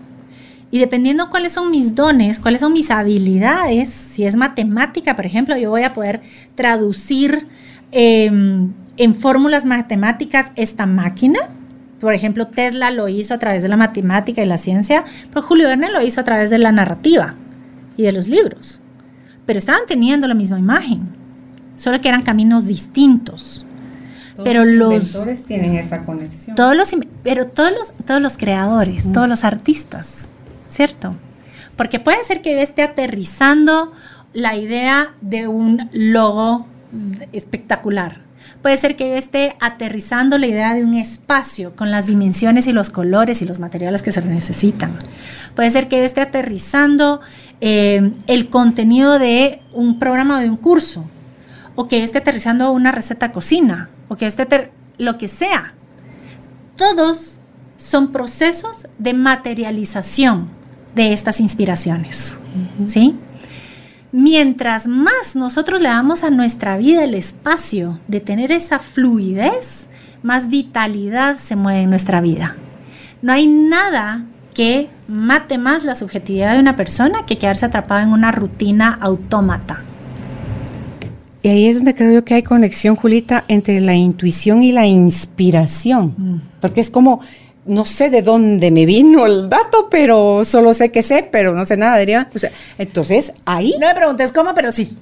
y 0.74 0.80
dependiendo 0.80 1.30
cuáles 1.30 1.52
son 1.52 1.70
mis 1.70 1.94
dones, 1.94 2.40
cuáles 2.40 2.62
son 2.62 2.74
mis 2.74 2.90
habilidades, 2.90 3.90
si 3.90 4.26
es 4.26 4.36
matemática, 4.36 5.16
por 5.16 5.24
ejemplo, 5.24 5.56
yo 5.56 5.70
voy 5.70 5.84
a 5.84 5.94
poder 5.94 6.22
traducir 6.56 7.46
em, 7.92 8.74
en 8.98 9.14
fórmulas 9.14 9.66
matemáticas 9.66 10.52
esta 10.56 10.88
máquina. 10.88 11.42
Por 12.04 12.14
ejemplo, 12.14 12.48
Tesla 12.48 12.92
lo 12.92 13.08
hizo 13.08 13.34
a 13.34 13.40
través 13.40 13.64
de 13.64 13.70
la 13.70 13.78
matemática 13.78 14.44
y 14.44 14.46
la 14.46 14.58
ciencia, 14.58 15.06
pero 15.30 15.42
Julio 15.42 15.68
Verne 15.68 15.90
lo 15.90 16.02
hizo 16.02 16.20
a 16.22 16.24
través 16.24 16.50
de 16.50 16.58
la 16.58 16.72
narrativa 16.72 17.36
y 17.96 18.04
de 18.04 18.12
los 18.12 18.28
libros. 18.28 18.82
Pero 19.46 19.58
estaban 19.58 19.84
teniendo 19.88 20.28
la 20.28 20.34
misma 20.34 20.60
imagen, 20.60 21.02
solo 21.78 22.02
que 22.02 22.10
eran 22.10 22.22
caminos 22.22 22.68
distintos. 22.68 23.66
pero 24.44 24.66
los 24.66 24.94
inventores 24.94 25.46
tienen 25.46 25.76
esa 25.76 26.04
conexión. 26.04 26.56
Todos 26.56 26.76
los, 26.76 26.94
pero 27.24 27.48
todos 27.48 27.72
los, 27.72 27.94
todos 28.06 28.22
los 28.22 28.38
creadores, 28.38 29.12
todos 29.12 29.30
los 29.30 29.44
artistas 29.46 30.34
¿cierto? 30.74 31.16
Porque 31.78 32.00
puede 32.00 32.24
ser 32.24 32.42
que 32.42 32.62
esté 32.62 32.82
aterrizando 32.84 33.94
la 34.34 34.58
idea 34.58 35.14
de 35.22 35.48
un 35.48 35.90
logo 35.94 36.68
espectacular. 37.32 38.22
Puede 38.64 38.78
ser 38.78 38.96
que 38.96 39.10
yo 39.10 39.16
esté 39.16 39.58
aterrizando 39.60 40.38
la 40.38 40.48
idea 40.48 40.74
de 40.74 40.86
un 40.86 40.94
espacio 40.94 41.76
con 41.76 41.92
las 41.92 42.08
dimensiones 42.08 42.66
y 42.66 42.72
los 42.72 42.90
colores 42.90 43.42
y 43.42 43.46
los 43.46 43.60
materiales 43.60 44.02
que 44.02 44.14
se 44.14 44.22
necesitan. 44.22 44.98
Puede 45.54 45.70
ser 45.70 45.90
que 45.90 45.98
yo 45.98 46.04
esté 46.06 46.22
aterrizando 46.22 47.20
eh, 47.60 48.14
el 48.26 48.50
contenido 48.50 49.20
de 49.20 49.60
un 49.74 50.00
programa 50.00 50.38
o 50.38 50.40
de 50.40 50.50
un 50.50 50.56
curso. 50.56 51.04
O 51.76 51.90
que 51.90 52.04
esté 52.04 52.20
aterrizando 52.20 52.72
una 52.72 52.94
receta 52.94 53.34
cocina. 53.34 53.90
O 54.08 54.16
que 54.16 54.28
esté 54.28 54.72
lo 54.98 55.18
que 55.18 55.28
sea. 55.28 55.74
Todos 56.78 57.40
son 57.76 58.14
procesos 58.14 58.88
de 58.98 59.14
materialización 59.14 60.48
de 60.96 61.12
estas 61.12 61.42
inspiraciones. 61.42 62.38
¿Sí? 62.88 63.20
Mientras 64.16 64.86
más 64.86 65.36
nosotros 65.36 65.82
le 65.82 65.90
damos 65.90 66.24
a 66.24 66.30
nuestra 66.30 66.78
vida 66.78 67.04
el 67.04 67.16
espacio 67.16 68.00
de 68.08 68.20
tener 68.20 68.52
esa 68.52 68.78
fluidez, 68.78 69.88
más 70.22 70.50
vitalidad 70.50 71.40
se 71.40 71.56
mueve 71.56 71.82
en 71.82 71.90
nuestra 71.90 72.22
vida. 72.22 72.56
No 73.24 73.34
hay 73.34 73.48
nada 73.48 74.24
que 74.54 74.88
mate 75.08 75.58
más 75.58 75.84
la 75.84 75.96
subjetividad 75.96 76.54
de 76.54 76.60
una 76.60 76.76
persona 76.76 77.26
que 77.26 77.40
quedarse 77.40 77.66
atrapada 77.66 78.04
en 78.04 78.10
una 78.10 78.32
rutina 78.32 78.96
autómata. 79.02 79.82
Y 81.42 81.50
ahí 81.50 81.66
es 81.66 81.78
donde 81.78 81.96
creo 81.96 82.14
yo 82.14 82.24
que 82.24 82.36
hay 82.36 82.44
conexión, 82.44 82.96
Julita, 82.96 83.46
entre 83.48 83.82
la 83.82 83.96
intuición 83.96 84.62
y 84.62 84.72
la 84.72 84.86
inspiración. 84.86 86.14
Mm. 86.16 86.42
Porque 86.62 86.82
es 86.82 86.92
como 86.92 87.20
no 87.66 87.86
sé 87.86 88.10
de 88.10 88.22
dónde 88.22 88.72
me 88.72 88.86
vino 88.86 89.26
el 89.26 89.50
dato, 89.50 89.88
pero 89.90 90.44
solo 90.44 90.74
sé 90.74 90.92
que 90.92 91.02
sé, 91.02 91.28
pero 91.32 91.54
no 91.54 91.66
sé 91.66 91.78
nada, 91.78 91.98
diría. 91.98 92.30
O 92.34 92.40
sea, 92.40 92.52
entonces, 92.78 93.34
ahí... 93.46 93.74
No 93.80 93.88
me 93.88 93.96
preguntes 93.96 94.32
cómo, 94.32 94.54
pero 94.54 94.72
sí. 94.72 94.98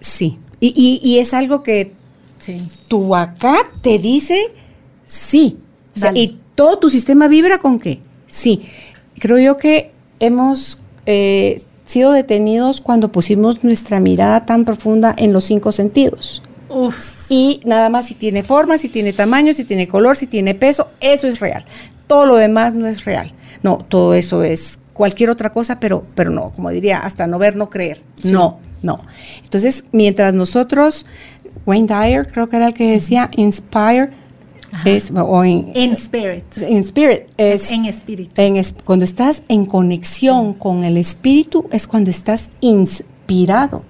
Sí. 0.00 0.38
Y, 0.60 1.18
es 1.18 1.34
algo 1.34 1.62
que 1.62 1.92
sí. 2.38 2.62
tu 2.86 3.16
acá 3.16 3.56
te 3.80 3.98
dice 3.98 4.52
sí. 5.04 5.58
y 6.14 6.38
todo 6.54 6.78
tu 6.78 6.88
sistema 6.88 7.26
vibra 7.26 7.58
con 7.58 7.80
qué? 7.80 8.00
Sí. 8.28 8.62
Creo 9.18 9.38
yo 9.38 9.56
que 9.56 9.90
hemos 10.20 10.80
eh, 11.06 11.60
sido 11.84 12.12
detenidos 12.12 12.80
cuando 12.80 13.10
pusimos 13.10 13.64
nuestra 13.64 13.98
mirada 13.98 14.46
tan 14.46 14.64
profunda 14.64 15.14
en 15.16 15.32
los 15.32 15.44
cinco 15.44 15.72
sentidos. 15.72 16.42
Uf. 16.68 17.26
Y 17.28 17.60
nada 17.64 17.90
más 17.90 18.06
si 18.06 18.14
tiene 18.14 18.44
forma, 18.44 18.78
si 18.78 18.88
tiene 18.88 19.12
tamaño, 19.12 19.52
si 19.52 19.64
tiene 19.64 19.88
color, 19.88 20.16
si 20.16 20.26
tiene 20.26 20.54
peso, 20.54 20.88
eso 21.00 21.26
es 21.26 21.40
real 21.40 21.64
todo 22.12 22.26
lo 22.26 22.36
demás 22.36 22.74
no 22.74 22.86
es 22.86 23.06
real. 23.06 23.32
No, 23.62 23.86
todo 23.88 24.12
eso 24.12 24.42
es 24.42 24.78
cualquier 24.92 25.30
otra 25.30 25.50
cosa, 25.50 25.80
pero, 25.80 26.04
pero 26.14 26.28
no, 26.28 26.50
como 26.50 26.68
diría, 26.68 26.98
hasta 26.98 27.26
no 27.26 27.38
ver, 27.38 27.56
no 27.56 27.70
creer. 27.70 28.02
No, 28.22 28.58
no. 28.82 29.00
Entonces, 29.42 29.84
mientras 29.92 30.34
nosotros, 30.34 31.06
Wayne 31.64 31.86
Dyer 31.86 32.30
creo 32.30 32.50
que 32.50 32.56
era 32.56 32.66
el 32.66 32.74
que 32.74 32.90
decía, 32.90 33.30
inspire, 33.34 34.08
es, 34.84 35.10
o 35.10 35.42
en, 35.42 35.72
spirit. 35.92 36.44
En 36.58 36.76
spirit. 36.80 37.22
Es, 37.38 37.70
en 37.70 37.86
espíritu. 37.86 38.34
cuando 38.84 39.06
estás 39.06 39.42
en 39.48 39.64
conexión 39.64 40.52
con 40.52 40.84
el 40.84 40.98
espíritu 40.98 41.66
es 41.72 41.86
cuando 41.86 42.10
estás 42.10 42.50
inspirado. 43.22 43.82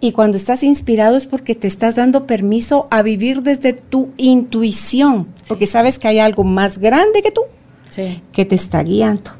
Y 0.00 0.12
cuando 0.12 0.36
estás 0.36 0.62
inspirado 0.62 1.16
es 1.16 1.26
porque 1.26 1.54
te 1.54 1.66
estás 1.66 1.96
dando 1.96 2.26
permiso 2.26 2.86
a 2.90 3.02
vivir 3.02 3.42
desde 3.42 3.72
tu 3.72 4.10
intuición, 4.16 5.28
porque 5.48 5.66
sabes 5.66 5.98
que 5.98 6.08
hay 6.08 6.18
algo 6.18 6.44
más 6.44 6.78
grande 6.78 7.22
que 7.22 7.32
tú 7.32 7.42
que 8.32 8.44
te 8.44 8.54
está 8.54 8.82
guiando. 8.82 9.32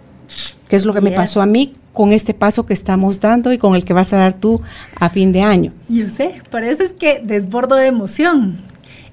Que 0.69 0.77
es 0.77 0.85
lo 0.85 0.93
que 0.93 1.01
me 1.01 1.13
pasó 1.13 1.41
a 1.41 1.47
mí 1.47 1.75
con 1.93 2.13
este 2.13 2.35
paso 2.35 2.67
que 2.67 2.73
estamos 2.73 3.21
dando 3.21 3.53
y 3.53 3.59
con 3.59 3.75
el 3.75 3.85
que 3.85 3.93
vas 3.93 4.13
a 4.13 4.17
dar 4.17 4.35
tú 4.35 4.61
a 4.97 5.11
fin 5.11 5.33
de 5.33 5.43
año. 5.43 5.73
Yo 5.89 6.09
sé, 6.09 6.43
por 6.51 6.63
eso 6.63 6.83
es 6.83 6.93
que 6.93 7.21
desbordo 7.25 7.77
de 7.77 7.87
emoción. 7.87 8.59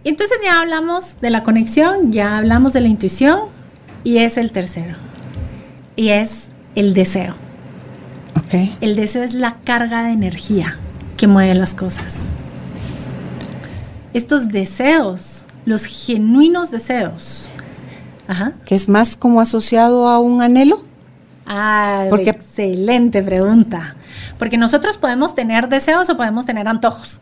Entonces 0.03 0.37
ya 0.43 0.61
hablamos 0.61 1.19
de 1.21 1.29
la 1.31 1.43
conexión, 1.43 2.11
ya 2.11 2.37
hablamos 2.37 2.73
de 2.73 2.81
la 2.81 2.87
intuición 2.87 3.41
y 4.03 4.19
es 4.19 4.37
el 4.37 4.51
tercero. 4.51 4.95
Y 5.95 6.09
es 6.09 6.49
el 6.75 6.93
deseo. 6.93 7.46
Okay. 8.45 8.75
El 8.81 8.95
deseo 8.95 9.23
es 9.23 9.33
la 9.33 9.55
carga 9.63 10.03
de 10.03 10.11
energía 10.11 10.77
que 11.15 11.27
mueve 11.27 11.55
las 11.55 11.73
cosas. 11.73 12.35
Estos 14.13 14.49
deseos, 14.49 15.45
los 15.65 15.85
genuinos 15.85 16.71
deseos, 16.71 17.49
que 18.65 18.75
es 18.75 18.89
más 18.89 19.15
como 19.15 19.41
asociado 19.41 20.07
a 20.07 20.19
un 20.19 20.41
anhelo. 20.41 20.83
Ah, 21.45 22.07
Porque, 22.09 22.31
excelente 22.31 23.23
pregunta. 23.23 23.95
Porque 24.37 24.57
nosotros 24.57 24.97
podemos 24.97 25.33
tener 25.33 25.69
deseos 25.69 26.09
o 26.09 26.17
podemos 26.17 26.45
tener 26.45 26.67
antojos, 26.67 27.21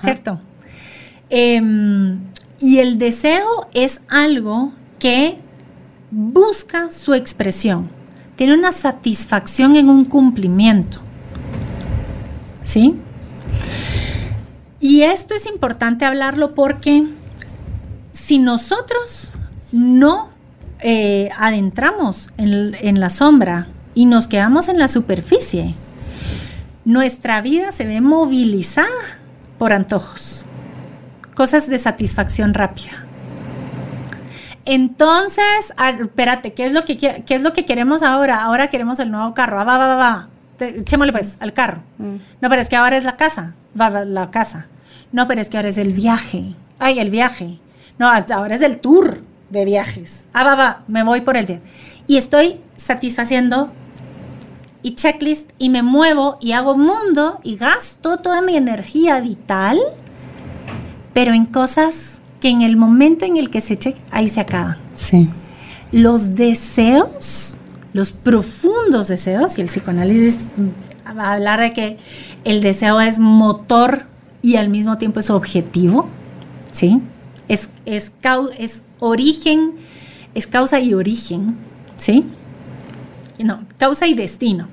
¿cierto? 0.00 0.40
Em, 1.28 2.18
y 2.60 2.78
el 2.78 2.98
deseo 2.98 3.68
es 3.74 4.00
algo 4.08 4.72
que 4.98 5.38
busca 6.10 6.90
su 6.90 7.14
expresión, 7.14 7.90
tiene 8.36 8.54
una 8.54 8.72
satisfacción 8.72 9.76
en 9.76 9.88
un 9.88 10.04
cumplimiento. 10.04 11.00
¿Sí? 12.62 12.96
Y 14.80 15.02
esto 15.02 15.34
es 15.34 15.46
importante 15.46 16.04
hablarlo 16.04 16.54
porque 16.54 17.04
si 18.12 18.38
nosotros 18.38 19.34
no 19.70 20.30
eh, 20.80 21.30
adentramos 21.38 22.30
en, 22.36 23.00
la 23.00 23.10
sombra 23.10 23.68
y 23.94 24.06
nos 24.06 24.26
quedamos 24.26 24.68
en 24.68 24.78
la 24.78 24.88
superficie, 24.88 25.74
nuestra 26.84 27.40
vida 27.40 27.70
se 27.70 27.86
ve 27.86 28.00
movilizada 28.00 28.88
por 29.58 29.72
antojos, 29.72 30.46
cosas 31.34 31.68
de 31.68 31.78
satisfacción 31.78 32.52
rápida. 32.52 33.06
Entonces, 34.64 35.74
espérate, 36.00 36.52
¿qué 36.52 36.66
es, 36.66 36.72
lo 36.72 36.84
que, 36.84 36.96
¿qué 36.96 37.34
es 37.34 37.42
lo 37.42 37.52
que 37.52 37.64
queremos 37.64 38.02
ahora? 38.02 38.42
Ahora 38.42 38.68
queremos 38.68 39.00
el 39.00 39.10
nuevo 39.10 39.34
carro. 39.34 39.60
Ah, 39.60 39.64
va, 39.64 39.78
va, 39.78 39.88
va, 39.88 39.96
va. 39.96 40.28
Echémosle 40.60 41.12
pues 41.12 41.36
al 41.40 41.52
carro. 41.52 41.82
Mm. 41.98 42.16
No, 42.40 42.48
pero 42.48 42.62
es 42.62 42.68
que 42.68 42.76
ahora 42.76 42.96
es 42.96 43.04
la 43.04 43.16
casa. 43.16 43.54
Va, 43.78 43.90
va, 43.90 44.04
la 44.04 44.30
casa. 44.30 44.66
No, 45.10 45.26
pero 45.26 45.40
es 45.40 45.48
que 45.48 45.56
ahora 45.56 45.68
es 45.68 45.78
el 45.78 45.92
viaje. 45.92 46.54
Ay, 46.78 47.00
el 47.00 47.10
viaje. 47.10 47.58
No, 47.98 48.08
ahora 48.08 48.54
es 48.54 48.62
el 48.62 48.78
tour 48.78 49.20
de 49.50 49.64
viajes. 49.64 50.24
Ah, 50.32 50.44
va, 50.44 50.54
va, 50.54 50.82
me 50.86 51.02
voy 51.02 51.22
por 51.22 51.36
el 51.36 51.46
viaje. 51.46 51.62
Y 52.06 52.16
estoy 52.16 52.60
satisfaciendo 52.76 53.72
y 54.82 54.94
checklist 54.94 55.50
y 55.58 55.70
me 55.70 55.82
muevo 55.82 56.38
y 56.40 56.52
hago 56.52 56.76
mundo 56.76 57.40
y 57.42 57.56
gasto 57.56 58.18
toda 58.18 58.42
mi 58.42 58.56
energía 58.56 59.20
vital, 59.20 59.78
pero 61.14 61.34
en 61.34 61.46
cosas 61.46 62.21
que 62.42 62.48
en 62.48 62.62
el 62.62 62.76
momento 62.76 63.24
en 63.24 63.36
el 63.36 63.50
que 63.50 63.60
se 63.60 63.78
cheque, 63.78 64.00
ahí 64.10 64.28
se 64.28 64.40
acaban. 64.40 64.76
Sí. 64.96 65.28
Los 65.92 66.34
deseos, 66.34 67.56
los 67.92 68.10
profundos 68.10 69.06
deseos, 69.06 69.58
y 69.58 69.60
el 69.60 69.68
psicoanálisis 69.68 70.38
va 71.16 71.26
a 71.26 71.34
hablar 71.34 71.60
de 71.60 71.72
que 71.72 71.98
el 72.42 72.60
deseo 72.60 73.00
es 73.00 73.20
motor 73.20 74.06
y 74.42 74.56
al 74.56 74.70
mismo 74.70 74.98
tiempo 74.98 75.20
es 75.20 75.30
objetivo, 75.30 76.08
¿sí? 76.72 77.00
Es, 77.46 77.68
es, 77.86 78.10
es 78.58 78.82
origen, 78.98 79.74
es 80.34 80.48
causa 80.48 80.80
y 80.80 80.94
origen, 80.94 81.54
¿sí? 81.96 82.24
No, 83.38 83.60
causa 83.78 84.08
y 84.08 84.14
destino. 84.14 84.66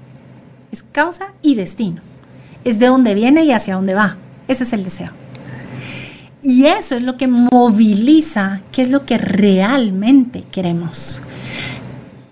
Es 0.71 0.81
causa 0.81 1.33
y 1.43 1.53
destino. 1.53 2.01
Es 2.63 2.79
de 2.79 2.87
dónde 2.87 3.13
viene 3.13 3.43
y 3.43 3.51
hacia 3.51 3.75
dónde 3.75 3.93
va. 3.93 4.17
Ese 4.47 4.63
es 4.63 4.73
el 4.73 4.83
deseo. 4.83 5.18
Y 6.41 6.65
eso 6.65 6.95
es 6.95 7.01
lo 7.01 7.17
que 7.17 7.27
moviliza, 7.27 8.61
qué 8.71 8.81
es 8.81 8.89
lo 8.89 9.05
que 9.05 9.17
realmente 9.17 10.43
queremos. 10.51 11.21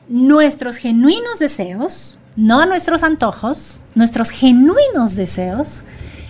Nuestros 0.07 0.77
genuinos 0.77 1.39
deseos, 1.39 2.17
no 2.37 2.65
nuestros 2.65 3.03
antojos, 3.03 3.81
nuestros 3.95 4.29
genuinos 4.29 5.15
deseos 5.15 5.83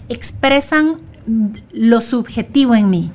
expresan 0.09 0.97
lo 1.71 2.01
subjetivo 2.01 2.73
en 2.73 2.89
mí. 2.89 3.11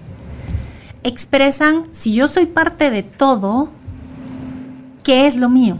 Expresan, 1.02 1.86
si 1.90 2.14
yo 2.14 2.28
soy 2.28 2.46
parte 2.46 2.90
de 2.90 3.02
todo, 3.02 3.72
¿qué 5.02 5.26
es 5.26 5.34
lo 5.34 5.48
mío? 5.48 5.78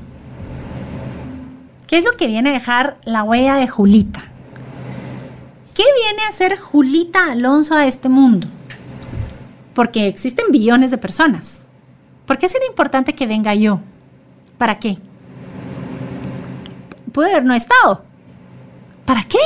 ¿Qué 1.87 1.99
es 1.99 2.05
lo 2.05 2.13
que 2.13 2.27
viene 2.27 2.51
a 2.51 2.55
dejar 2.55 2.97
la 3.05 3.23
huella 3.23 3.55
de 3.55 3.69
Julita? 3.69 4.25
¿Qué 5.75 5.85
viene 6.03 6.23
a 6.23 6.29
hacer 6.29 6.59
Julita 6.59 7.31
Alonso 7.31 7.77
a 7.77 7.87
este 7.87 8.09
mundo? 8.09 8.49
Porque 9.75 10.07
existen 10.07 10.47
billones 10.51 10.91
de 10.91 10.99
personas. 10.99 11.67
¿Por 12.27 12.39
qué 12.39 12.49
sería 12.49 12.69
importante 12.69 13.15
que 13.15 13.27
venga 13.27 13.55
yo? 13.55 13.81
¿Para 14.59 14.79
qué? 14.79 14.99
Puede 17.13 17.33
haber 17.33 17.45
no 17.45 17.55
estado. 17.55 18.05
¿Para 19.05 19.25
qué? 19.25 19.39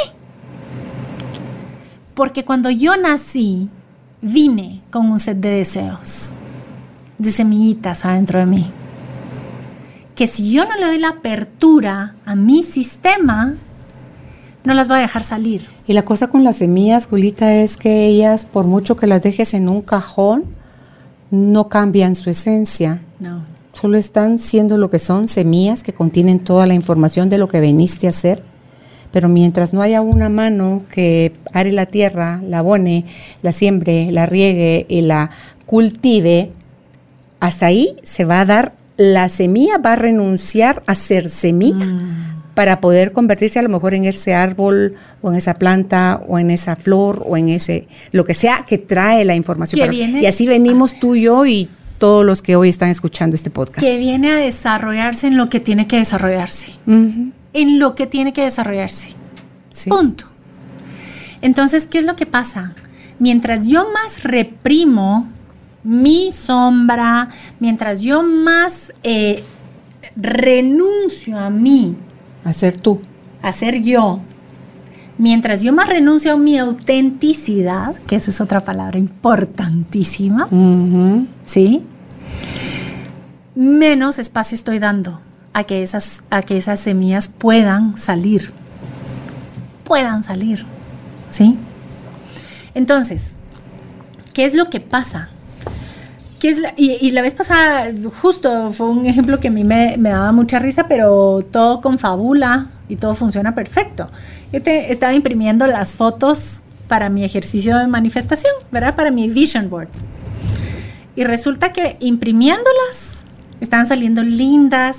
Porque 2.14 2.44
cuando 2.44 2.70
yo 2.70 2.96
nací, 2.96 3.68
vine 4.22 4.82
con 4.90 5.10
un 5.10 5.18
set 5.18 5.38
de 5.38 5.50
deseos, 5.50 6.32
de 7.18 7.30
semillitas 7.30 8.04
adentro 8.04 8.38
de 8.38 8.46
mí. 8.46 8.70
Que 10.14 10.26
si 10.26 10.50
yo 10.50 10.64
no 10.64 10.76
le 10.76 10.86
doy 10.86 10.98
la 10.98 11.10
apertura 11.10 12.14
a 12.24 12.34
mi 12.34 12.62
sistema, 12.62 13.54
no 14.66 14.74
las 14.74 14.88
voy 14.88 14.98
a 14.98 15.02
dejar 15.02 15.22
salir. 15.22 15.62
Y 15.86 15.92
la 15.92 16.04
cosa 16.04 16.26
con 16.26 16.42
las 16.42 16.56
semillas, 16.56 17.06
Julita, 17.06 17.54
es 17.54 17.76
que 17.76 18.06
ellas, 18.06 18.44
por 18.44 18.66
mucho 18.66 18.96
que 18.96 19.06
las 19.06 19.22
dejes 19.22 19.54
en 19.54 19.68
un 19.68 19.80
cajón, 19.80 20.44
no 21.30 21.68
cambian 21.68 22.16
su 22.16 22.30
esencia. 22.30 23.00
No. 23.20 23.44
Solo 23.72 23.96
están 23.96 24.40
siendo 24.40 24.76
lo 24.76 24.90
que 24.90 24.98
son, 24.98 25.28
semillas 25.28 25.84
que 25.84 25.92
contienen 25.92 26.40
toda 26.40 26.66
la 26.66 26.74
información 26.74 27.30
de 27.30 27.38
lo 27.38 27.48
que 27.48 27.60
veniste 27.60 28.08
a 28.08 28.10
hacer. 28.10 28.42
Pero 29.12 29.28
mientras 29.28 29.72
no 29.72 29.82
haya 29.82 30.00
una 30.00 30.28
mano 30.28 30.82
que 30.90 31.32
are 31.52 31.70
la 31.70 31.86
tierra, 31.86 32.40
la 32.42 32.58
abone, 32.58 33.04
la 33.42 33.52
siembre, 33.52 34.10
la 34.10 34.26
riegue 34.26 34.84
y 34.88 35.02
la 35.02 35.30
cultive, 35.64 36.50
hasta 37.38 37.66
ahí 37.66 37.96
se 38.02 38.24
va 38.24 38.40
a 38.40 38.46
dar, 38.46 38.72
la 38.96 39.28
semilla 39.28 39.78
va 39.78 39.92
a 39.92 39.96
renunciar 39.96 40.82
a 40.86 40.96
ser 40.96 41.28
semilla. 41.28 41.86
Mm 41.86 42.35
para 42.56 42.80
poder 42.80 43.12
convertirse 43.12 43.58
a 43.58 43.62
lo 43.62 43.68
mejor 43.68 43.92
en 43.92 44.06
ese 44.06 44.32
árbol 44.32 44.96
o 45.20 45.30
en 45.30 45.36
esa 45.36 45.56
planta 45.56 46.22
o 46.26 46.38
en 46.38 46.50
esa 46.50 46.74
flor 46.74 47.22
o 47.28 47.36
en 47.36 47.50
ese, 47.50 47.86
lo 48.12 48.24
que 48.24 48.32
sea 48.32 48.64
que 48.66 48.78
trae 48.78 49.26
la 49.26 49.34
información. 49.34 49.92
y 49.92 50.24
así 50.24 50.46
venimos 50.46 50.98
tú 50.98 51.14
y 51.14 51.20
yo 51.20 51.44
y 51.44 51.68
todos 51.98 52.24
los 52.24 52.40
que 52.40 52.56
hoy 52.56 52.70
están 52.70 52.88
escuchando 52.88 53.36
este 53.36 53.50
podcast. 53.50 53.80
Que 53.80 53.98
viene 53.98 54.30
a 54.30 54.36
desarrollarse 54.36 55.26
en 55.26 55.36
lo 55.36 55.50
que 55.50 55.60
tiene 55.60 55.86
que 55.86 55.98
desarrollarse. 55.98 56.72
En 56.86 57.78
lo 57.78 57.94
que 57.94 58.06
tiene 58.06 58.32
que 58.32 58.40
desarrollarse. 58.40 59.10
Punto. 59.86 60.24
Entonces, 61.42 61.86
¿qué 61.86 61.98
es 61.98 62.04
lo 62.04 62.16
que 62.16 62.24
pasa? 62.24 62.74
Mientras 63.18 63.66
yo 63.66 63.86
más 63.92 64.24
reprimo 64.24 65.28
mi 65.84 66.30
sombra, 66.32 67.28
mientras 67.60 68.00
yo 68.00 68.22
más 68.22 68.94
eh, 69.02 69.44
renuncio 70.16 71.38
a 71.38 71.50
mí, 71.50 71.96
Hacer 72.46 72.80
tú. 72.80 73.00
Hacer 73.42 73.82
yo. 73.82 74.20
Mientras 75.18 75.62
yo 75.62 75.72
más 75.72 75.88
renuncio 75.88 76.32
a 76.32 76.36
mi 76.36 76.58
autenticidad, 76.58 77.94
que 78.06 78.16
esa 78.16 78.30
es 78.30 78.40
otra 78.40 78.64
palabra 78.64 78.98
importantísima, 78.98 80.48
¿sí? 81.44 81.82
Menos 83.54 84.18
espacio 84.18 84.54
estoy 84.54 84.78
dando 84.78 85.20
a 85.54 85.64
que, 85.64 85.82
esas, 85.82 86.22
a 86.30 86.42
que 86.42 86.56
esas 86.58 86.78
semillas 86.80 87.28
puedan 87.28 87.98
salir. 87.98 88.52
Puedan 89.84 90.22
salir. 90.22 90.64
¿Sí? 91.30 91.56
Entonces, 92.74 93.36
¿qué 94.34 94.44
es 94.44 94.54
lo 94.54 94.70
que 94.70 94.80
pasa? 94.80 95.30
Y, 96.76 97.10
la 97.10 97.22
vez 97.22 97.34
pasada, 97.34 97.90
justo 98.20 98.72
fue 98.72 98.88
un 98.88 99.06
ejemplo 99.06 99.40
que 99.40 99.48
a 99.48 99.50
mí 99.50 99.64
me, 99.64 99.96
daba 99.96 100.32
mucha 100.32 100.58
risa, 100.58 100.86
pero 100.86 101.40
todo 101.50 101.80
con 101.80 101.98
fabula 101.98 102.68
y 102.88 102.96
todo 102.96 103.14
funciona 103.14 103.54
perfecto. 103.54 104.10
Yo 104.52 104.60
estaba 104.64 105.14
imprimiendo 105.14 105.66
las 105.66 105.94
fotos 105.94 106.62
para 106.88 107.08
mi 107.08 107.24
ejercicio 107.24 107.76
de 107.78 107.86
manifestación, 107.86 108.52
¿verdad? 108.70 108.94
Para 108.94 109.10
mi 109.10 109.28
vision 109.28 109.70
board. 109.70 109.88
Y 111.16 111.24
resulta 111.24 111.72
que 111.72 111.96
imprimiéndolas, 112.00 113.24
estaban 113.60 113.86
saliendo 113.86 114.22
lindas, 114.22 114.98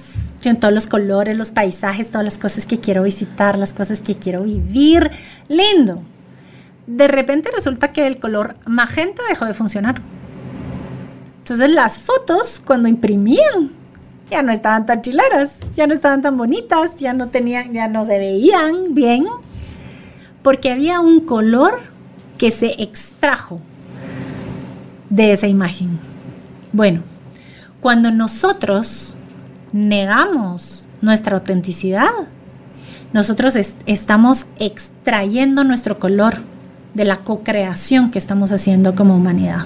en 0.50 0.60
todos 0.60 0.74
los 0.74 0.88
colores, 0.88 1.38
los 1.38 1.52
paisajes, 1.52 2.10
todas 2.10 2.26
las 2.26 2.38
cosas 2.38 2.66
que 2.66 2.80
quiero 2.80 3.04
visitar, 3.04 3.58
las 3.58 3.74
cosas 3.74 4.02
que 4.02 4.16
quiero 4.16 4.44
vivir. 4.44 5.12
Lindo. 5.48 6.02
De 6.88 7.08
repente 7.08 7.50
resulta 7.54 7.92
que 7.92 8.08
el 8.08 8.18
color 8.18 8.56
magenta 8.66 9.24
dejó 9.30 9.46
de 9.46 9.54
funcionar. 9.54 10.02
Entonces 11.48 11.70
las 11.70 11.98
fotos 12.00 12.62
cuando 12.66 12.90
imprimían 12.90 13.72
ya 14.30 14.42
no 14.42 14.52
estaban 14.52 14.86
tan 14.86 15.02
chileras, 15.02 15.56
ya 15.78 15.88
no 15.88 15.94
estaban 15.94 16.22
tan 16.22 16.36
bonitas, 16.36 17.00
ya 17.00 17.14
no 17.14 17.30
tenían, 17.30 17.72
ya 17.72 17.88
no 17.88 18.06
se 18.06 18.20
veían 18.20 18.94
bien, 18.94 19.24
porque 20.44 20.72
había 20.72 21.00
un 21.00 21.22
color 21.22 21.80
que 22.38 22.52
se 22.52 22.84
extrajo 22.84 23.62
de 25.10 25.32
esa 25.32 25.48
imagen. 25.48 25.98
Bueno, 26.74 27.00
cuando 27.80 28.12
nosotros 28.12 29.16
negamos 29.72 30.90
nuestra 31.02 31.38
autenticidad, 31.38 32.12
nosotros 33.14 33.56
estamos 33.86 34.48
extrayendo 34.60 35.64
nuestro 35.64 35.98
color 35.98 36.40
de 36.94 37.06
la 37.06 37.20
co-creación 37.20 38.12
que 38.12 38.20
estamos 38.20 38.52
haciendo 38.52 38.96
como 38.96 39.16
humanidad 39.16 39.66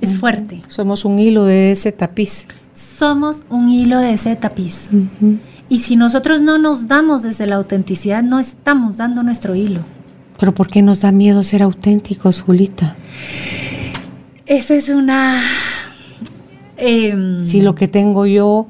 es 0.00 0.16
fuerte. 0.18 0.60
Somos 0.68 1.04
un 1.04 1.18
hilo 1.18 1.44
de 1.44 1.70
ese 1.70 1.92
tapiz. 1.92 2.46
Somos 2.72 3.44
un 3.48 3.70
hilo 3.70 3.98
de 3.98 4.12
ese 4.12 4.36
tapiz. 4.36 4.90
Y 5.68 5.78
si 5.78 5.96
nosotros 5.96 6.40
no 6.40 6.58
nos 6.58 6.88
damos 6.88 7.22
desde 7.22 7.46
la 7.46 7.56
autenticidad, 7.56 8.22
no 8.22 8.38
estamos 8.38 8.98
dando 8.98 9.22
nuestro 9.22 9.54
hilo. 9.54 9.80
Pero 10.38 10.54
¿por 10.54 10.68
qué 10.68 10.82
nos 10.82 11.00
da 11.00 11.12
miedo 11.12 11.42
ser 11.42 11.62
auténticos, 11.62 12.42
Julita? 12.42 12.96
Esa 14.44 14.74
es 14.74 14.88
una... 14.90 15.40
Em, 16.76 17.42
si 17.42 17.62
lo 17.62 17.74
que 17.74 17.88
tengo 17.88 18.26
yo 18.26 18.66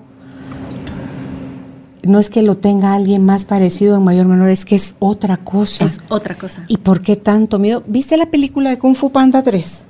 no 2.05 2.21
es 2.21 2.31
que 2.31 2.43
lo 2.43 2.57
tenga 2.57 2.95
alguien 2.95 3.25
más 3.25 3.45
parecido 3.45 3.97
en 3.97 4.05
mayor 4.05 4.27
o 4.27 4.29
menor, 4.29 4.49
es 4.49 4.65
que 4.65 4.77
es 4.77 4.95
otra 5.01 5.39
cosa. 5.39 5.85
Es 5.85 6.01
otra 6.09 6.37
cosa. 6.37 6.65
¿Y 6.69 6.79
por 6.79 7.03
qué 7.03 7.17
tanto 7.17 7.59
miedo? 7.59 7.83
¿Viste 7.87 8.17
la 8.17 8.27
película 8.27 8.71
de 8.71 8.79
Kung 8.79 8.95
Fu 8.95 9.11
Panda 9.11 9.43
3? 9.43 9.87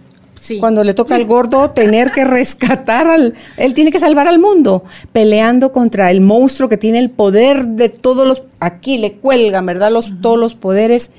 Sí. 0.46 0.58
Cuando 0.60 0.84
le 0.84 0.94
toca 0.94 1.16
al 1.16 1.24
gordo 1.24 1.70
tener 1.70 2.12
que 2.12 2.24
rescatar 2.24 3.08
al... 3.08 3.34
Él 3.56 3.74
tiene 3.74 3.90
que 3.90 3.98
salvar 3.98 4.28
al 4.28 4.38
mundo, 4.38 4.84
peleando 5.12 5.72
contra 5.72 6.10
el 6.10 6.20
monstruo 6.20 6.68
que 6.68 6.76
tiene 6.76 7.00
el 7.00 7.10
poder 7.10 7.66
de 7.66 7.88
todos 7.88 8.26
los... 8.26 8.44
Aquí 8.60 8.98
le 8.98 9.14
cuelgan, 9.14 9.66
¿verdad? 9.66 9.90
Los, 9.90 10.20
Todos 10.20 10.38
los 10.38 10.54
poderes. 10.54 11.10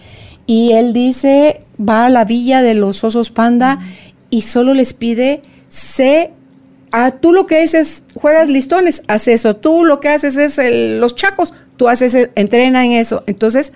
Y 0.46 0.72
él 0.72 0.94
dice, 0.94 1.62
va 1.78 2.06
a 2.06 2.10
la 2.10 2.24
villa 2.24 2.62
de 2.62 2.74
los 2.74 3.04
osos 3.04 3.32
panda 3.32 3.80
y 4.30 4.44
solo 4.44 4.74
les 4.74 4.94
pide, 4.94 5.42
sé 5.68 6.32
Ah, 6.92 7.12
tú 7.12 7.34
lo 7.34 7.46
que 7.48 7.62
haces 7.62 7.74
es 7.74 8.04
juegas 8.16 8.48
listones, 8.48 9.04
haz 9.08 9.28
eso. 9.28 9.56
Tú 9.56 9.84
lo 9.84 10.00
que 10.00 10.10
haces 10.10 10.38
es 10.38 10.58
los 11.00 11.16
chacos, 11.16 11.54
tú 11.76 11.90
haces, 11.90 12.30
entrena 12.36 12.86
en 12.86 12.94
eso. 12.94 13.24
Entonces, 13.28 13.74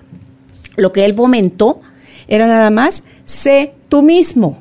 lo 0.77 0.93
que 0.93 1.03
él 1.05 1.13
fomentó 1.13 1.81
era 2.27 2.47
nada 2.47 2.69
más, 2.69 3.03
sé 3.25 3.73
tú 3.89 4.01
mismo. 4.01 4.57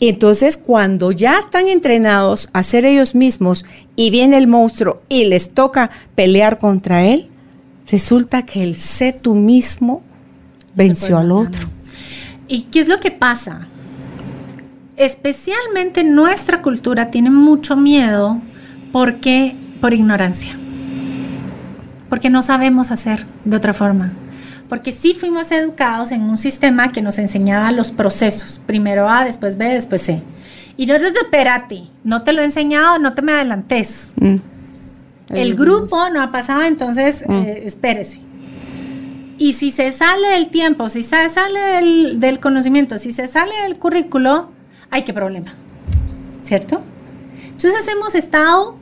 Y 0.00 0.08
entonces, 0.08 0.56
cuando 0.56 1.12
ya 1.12 1.38
están 1.38 1.68
entrenados 1.68 2.48
a 2.52 2.64
ser 2.64 2.84
ellos 2.84 3.14
mismos 3.14 3.64
y 3.94 4.10
viene 4.10 4.36
el 4.38 4.48
monstruo 4.48 5.02
y 5.08 5.26
les 5.26 5.50
toca 5.50 5.90
pelear 6.16 6.58
contra 6.58 7.04
él, 7.04 7.26
resulta 7.88 8.44
que 8.44 8.64
el 8.64 8.76
sé 8.76 9.12
tú 9.12 9.36
mismo 9.36 10.02
venció 10.74 11.18
al 11.18 11.30
otro. 11.30 11.68
¿Y 12.48 12.62
qué 12.62 12.80
es 12.80 12.88
lo 12.88 12.98
que 12.98 13.12
pasa? 13.12 13.68
especialmente 15.00 16.04
nuestra 16.04 16.60
cultura 16.60 17.10
tiene 17.10 17.30
mucho 17.30 17.74
miedo 17.74 18.38
porque 18.92 19.56
por 19.80 19.94
ignorancia. 19.94 20.50
Porque 22.10 22.28
no 22.28 22.42
sabemos 22.42 22.90
hacer 22.90 23.24
de 23.46 23.56
otra 23.56 23.72
forma. 23.72 24.12
Porque 24.70 24.92
sí 24.92 25.14
fuimos 25.14 25.50
educados 25.50 26.12
en 26.12 26.22
un 26.22 26.38
sistema 26.38 26.90
que 26.90 27.02
nos 27.02 27.18
enseñaba 27.18 27.72
los 27.72 27.90
procesos. 27.90 28.62
Primero 28.64 29.10
A, 29.10 29.24
después 29.24 29.58
B, 29.58 29.66
después 29.66 30.00
C. 30.00 30.22
Y 30.76 30.86
no, 30.86 30.94
espérate, 30.94 31.88
no 32.04 32.22
te 32.22 32.32
lo 32.32 32.40
he 32.40 32.44
enseñado, 32.44 33.00
no 33.00 33.12
te 33.12 33.20
me 33.20 33.32
adelantes. 33.32 34.12
Mm. 34.14 34.36
El 35.30 35.54
grupo 35.56 36.08
no 36.10 36.22
ha 36.22 36.30
pasado, 36.30 36.62
entonces 36.62 37.24
mm. 37.26 37.32
eh, 37.32 37.62
espérese. 37.66 38.20
Y 39.38 39.54
si 39.54 39.72
se 39.72 39.90
sale 39.90 40.28
del 40.28 40.50
tiempo, 40.50 40.88
si 40.88 41.02
se 41.02 41.28
sale 41.28 41.58
del, 41.58 42.20
del 42.20 42.38
conocimiento, 42.38 42.96
si 42.98 43.12
se 43.12 43.26
sale 43.26 43.52
del 43.64 43.76
currículo, 43.76 44.52
ay, 44.90 45.02
qué 45.02 45.12
problema, 45.12 45.52
¿cierto? 46.42 46.80
Entonces 47.44 47.88
hemos 47.88 48.14
estado 48.14 48.76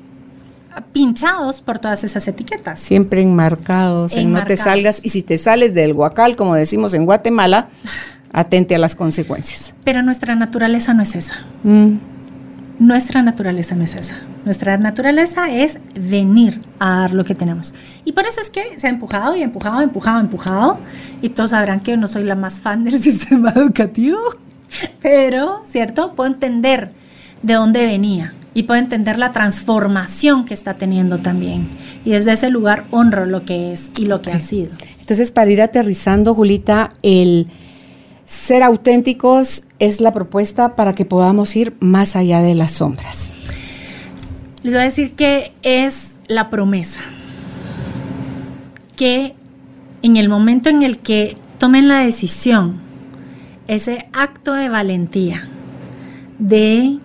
pinchados 0.92 1.60
por 1.60 1.78
todas 1.78 2.04
esas 2.04 2.26
etiquetas. 2.28 2.80
Siempre 2.80 3.22
enmarcados, 3.22 4.16
en 4.16 4.32
no 4.32 4.44
te 4.44 4.56
salgas, 4.56 5.04
y 5.04 5.08
si 5.10 5.22
te 5.22 5.38
sales 5.38 5.74
del 5.74 5.94
guacal, 5.94 6.36
como 6.36 6.54
decimos 6.54 6.94
en 6.94 7.04
Guatemala, 7.04 7.68
atente 8.32 8.74
a 8.74 8.78
las 8.78 8.94
consecuencias. 8.94 9.74
Pero 9.84 10.02
nuestra 10.02 10.34
naturaleza 10.34 10.94
no 10.94 11.02
es 11.02 11.14
esa. 11.14 11.34
Mm. 11.62 11.96
Nuestra 12.78 13.22
naturaleza 13.22 13.74
no 13.74 13.84
es 13.84 13.96
esa. 13.96 14.16
Nuestra 14.44 14.78
naturaleza 14.78 15.50
es 15.50 15.78
venir 15.94 16.60
a 16.78 17.00
dar 17.00 17.12
lo 17.12 17.24
que 17.24 17.34
tenemos. 17.34 17.74
Y 18.04 18.12
por 18.12 18.24
eso 18.26 18.40
es 18.40 18.50
que 18.50 18.78
se 18.78 18.86
ha 18.86 18.90
empujado 18.90 19.34
y 19.34 19.42
empujado, 19.42 19.80
empujado, 19.80 20.20
empujado. 20.20 20.78
Y 21.20 21.30
todos 21.30 21.50
sabrán 21.50 21.80
que 21.80 21.92
yo 21.92 21.96
no 21.96 22.06
soy 22.06 22.22
la 22.22 22.36
más 22.36 22.54
fan 22.54 22.84
del 22.84 23.02
sistema 23.02 23.50
educativo. 23.50 24.18
Pero, 25.02 25.62
¿cierto? 25.68 26.14
Puedo 26.14 26.30
entender 26.30 26.92
de 27.42 27.54
dónde 27.54 27.84
venía 27.84 28.34
y 28.58 28.64
puedo 28.64 28.80
entender 28.80 29.20
la 29.20 29.30
transformación 29.30 30.44
que 30.44 30.52
está 30.52 30.74
teniendo 30.74 31.18
también. 31.18 31.68
Y 32.04 32.10
desde 32.10 32.32
ese 32.32 32.50
lugar 32.50 32.86
honro 32.90 33.24
lo 33.24 33.44
que 33.44 33.72
es 33.72 33.90
y 33.96 34.06
lo 34.06 34.20
que 34.20 34.32
ha 34.32 34.40
sido. 34.40 34.72
Entonces, 34.98 35.30
para 35.30 35.48
ir 35.52 35.62
aterrizando, 35.62 36.34
Julita, 36.34 36.92
el 37.04 37.46
ser 38.26 38.64
auténticos 38.64 39.68
es 39.78 40.00
la 40.00 40.12
propuesta 40.12 40.74
para 40.74 40.92
que 40.92 41.04
podamos 41.04 41.54
ir 41.54 41.76
más 41.78 42.16
allá 42.16 42.42
de 42.42 42.56
las 42.56 42.72
sombras. 42.72 43.32
Les 44.64 44.72
voy 44.72 44.82
a 44.82 44.86
decir 44.86 45.12
que 45.12 45.52
es 45.62 46.14
la 46.26 46.50
promesa. 46.50 47.00
Que 48.96 49.36
en 50.02 50.16
el 50.16 50.28
momento 50.28 50.68
en 50.68 50.82
el 50.82 50.98
que 50.98 51.36
tomen 51.58 51.86
la 51.86 52.00
decisión 52.00 52.80
ese 53.68 54.08
acto 54.12 54.54
de 54.54 54.68
valentía 54.68 55.46
de 56.40 56.98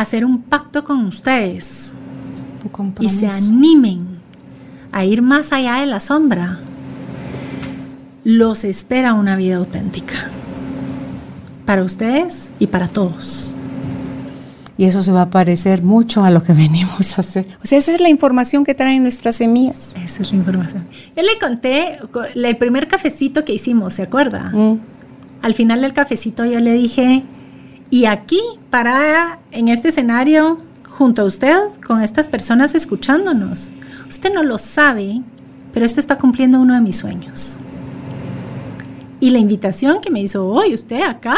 hacer 0.00 0.24
un 0.24 0.42
pacto 0.42 0.84
con 0.84 1.04
ustedes 1.04 1.92
y 3.00 3.08
se 3.08 3.26
animen 3.26 4.20
a 4.92 5.04
ir 5.04 5.20
más 5.20 5.52
allá 5.52 5.76
de 5.76 5.86
la 5.86 6.00
sombra, 6.00 6.58
los 8.24 8.64
espera 8.64 9.14
una 9.14 9.36
vida 9.36 9.56
auténtica 9.56 10.30
para 11.66 11.84
ustedes 11.84 12.50
y 12.58 12.66
para 12.66 12.88
todos. 12.88 13.54
Y 14.78 14.86
eso 14.86 15.02
se 15.02 15.12
va 15.12 15.22
a 15.22 15.30
parecer 15.30 15.82
mucho 15.82 16.24
a 16.24 16.30
lo 16.30 16.42
que 16.42 16.52
venimos 16.54 17.18
a 17.18 17.20
hacer. 17.20 17.46
O 17.62 17.66
sea, 17.66 17.78
esa 17.78 17.94
es 17.94 18.00
la 18.00 18.08
información 18.08 18.64
que 18.64 18.74
traen 18.74 19.02
nuestras 19.02 19.36
semillas. 19.36 19.94
Esa 20.02 20.22
es 20.22 20.32
la 20.32 20.38
información. 20.38 20.86
Yo 21.14 21.22
le 21.22 21.38
conté 21.38 21.98
el 22.34 22.56
primer 22.56 22.88
cafecito 22.88 23.42
que 23.42 23.52
hicimos, 23.52 23.94
¿se 23.94 24.02
acuerda? 24.02 24.50
Mm 24.54 24.78
al 25.42 25.54
final 25.54 25.80
del 25.80 25.92
cafecito 25.92 26.44
yo 26.44 26.60
le 26.60 26.72
dije, 26.72 27.22
y 27.90 28.04
aquí, 28.04 28.40
para 28.70 29.40
en 29.50 29.68
este 29.68 29.88
escenario, 29.88 30.58
junto 30.88 31.22
a 31.22 31.24
usted, 31.24 31.56
con 31.84 32.02
estas 32.02 32.28
personas 32.28 32.74
escuchándonos, 32.74 33.72
usted 34.08 34.32
no 34.32 34.42
lo 34.42 34.58
sabe, 34.58 35.22
pero 35.72 35.84
este 35.84 36.00
está 36.00 36.16
cumpliendo 36.18 36.60
uno 36.60 36.74
de 36.74 36.80
mis 36.80 36.98
sueños. 36.98 37.56
Y 39.18 39.30
la 39.30 39.38
invitación 39.38 40.00
que 40.00 40.10
me 40.10 40.22
hizo 40.22 40.46
hoy, 40.46 40.72
usted 40.74 41.02
acá, 41.02 41.36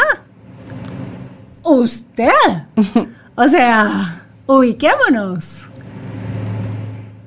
usted, 1.63 2.29
o 3.35 3.47
sea, 3.47 4.25
ubiquémonos. 4.45 5.67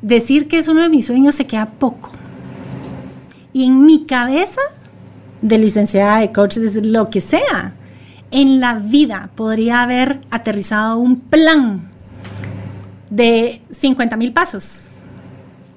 Decir 0.03 0.47
que 0.47 0.59
es 0.59 0.69
uno 0.69 0.83
de 0.83 0.89
mis 0.89 1.07
sueños 1.07 1.35
se 1.35 1.47
queda 1.47 1.67
poco. 1.67 2.11
Y 3.53 3.65
en 3.65 3.85
mi 3.85 4.07
cabeza 4.07 4.61
de 5.43 5.59
licenciada, 5.59 6.21
de 6.21 6.33
coach, 6.33 6.57
de 6.57 6.83
lo 6.83 7.11
que 7.11 7.21
sea. 7.21 7.76
En 8.37 8.61
la 8.61 8.75
vida 8.75 9.31
podría 9.35 9.81
haber 9.81 10.21
aterrizado 10.31 10.99
un 10.99 11.21
plan 11.21 11.89
de 13.09 13.63
50 13.71 14.15
mil 14.19 14.35
pasos 14.35 14.89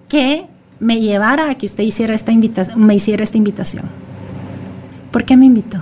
que 0.09 0.45
me 0.81 0.99
llevara 0.99 1.49
a 1.49 1.55
que 1.55 1.67
usted 1.67 1.85
hiciera 1.85 2.13
esta 2.13 2.33
invitación, 2.33 2.85
me 2.85 2.95
hiciera 2.95 3.23
esta 3.23 3.37
invitación. 3.37 3.85
¿Por 5.09 5.23
qué 5.23 5.37
me 5.37 5.45
invitó? 5.45 5.77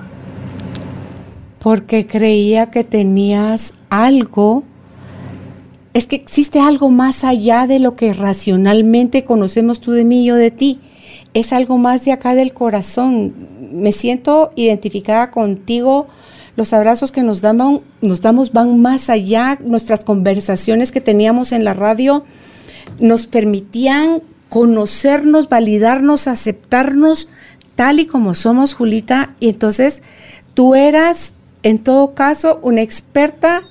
Porque 1.58 2.06
creía 2.06 2.68
que 2.68 2.84
tenías 2.84 3.74
algo 3.90 4.64
es 5.96 6.06
que 6.06 6.16
existe 6.16 6.60
algo 6.60 6.92
más 6.92 7.24
allá 7.24 7.66
de 7.66 7.80
lo 7.80 7.96
que 7.96 8.14
racionalmente 8.14 9.26
conocemos 9.26 9.82
tú 9.82 9.94
de 9.94 10.04
mí 10.04 10.22
y 10.22 10.26
yo 10.26 10.36
de 10.36 10.52
ti. 10.52 10.80
Es 11.34 11.54
algo 11.54 11.80
más 11.80 12.06
de 12.06 12.12
acá 12.12 12.36
del 12.36 12.54
corazón 12.54 13.34
me 13.72 13.92
siento 13.92 14.52
identificada 14.56 15.32
contigo. 15.32 16.08
Los 16.58 16.74
abrazos 16.74 17.12
que 17.12 17.22
nos 17.22 17.42
damos, 17.42 17.84
nos 18.02 18.22
damos 18.22 18.52
van 18.52 18.82
más 18.82 19.12
allá. 19.12 19.60
Nuestras 19.64 20.04
conversaciones 20.04 20.92
que 20.92 21.00
teníamos 21.00 21.52
en 21.52 21.64
la 21.64 21.76
radio 21.76 22.26
nos 23.00 23.28
permitían 23.28 24.24
conocernos, 24.50 25.50
validarnos, 25.50 26.28
aceptarnos 26.28 27.30
tal 27.76 28.00
y 28.00 28.08
como 28.08 28.34
somos, 28.34 28.74
Julita. 28.74 29.36
Y 29.40 29.50
entonces 29.50 30.02
tú 30.56 30.74
eras, 30.74 31.34
en 31.62 31.78
todo 31.78 32.16
caso, 32.16 32.60
una 32.64 32.82
experta, 32.82 33.62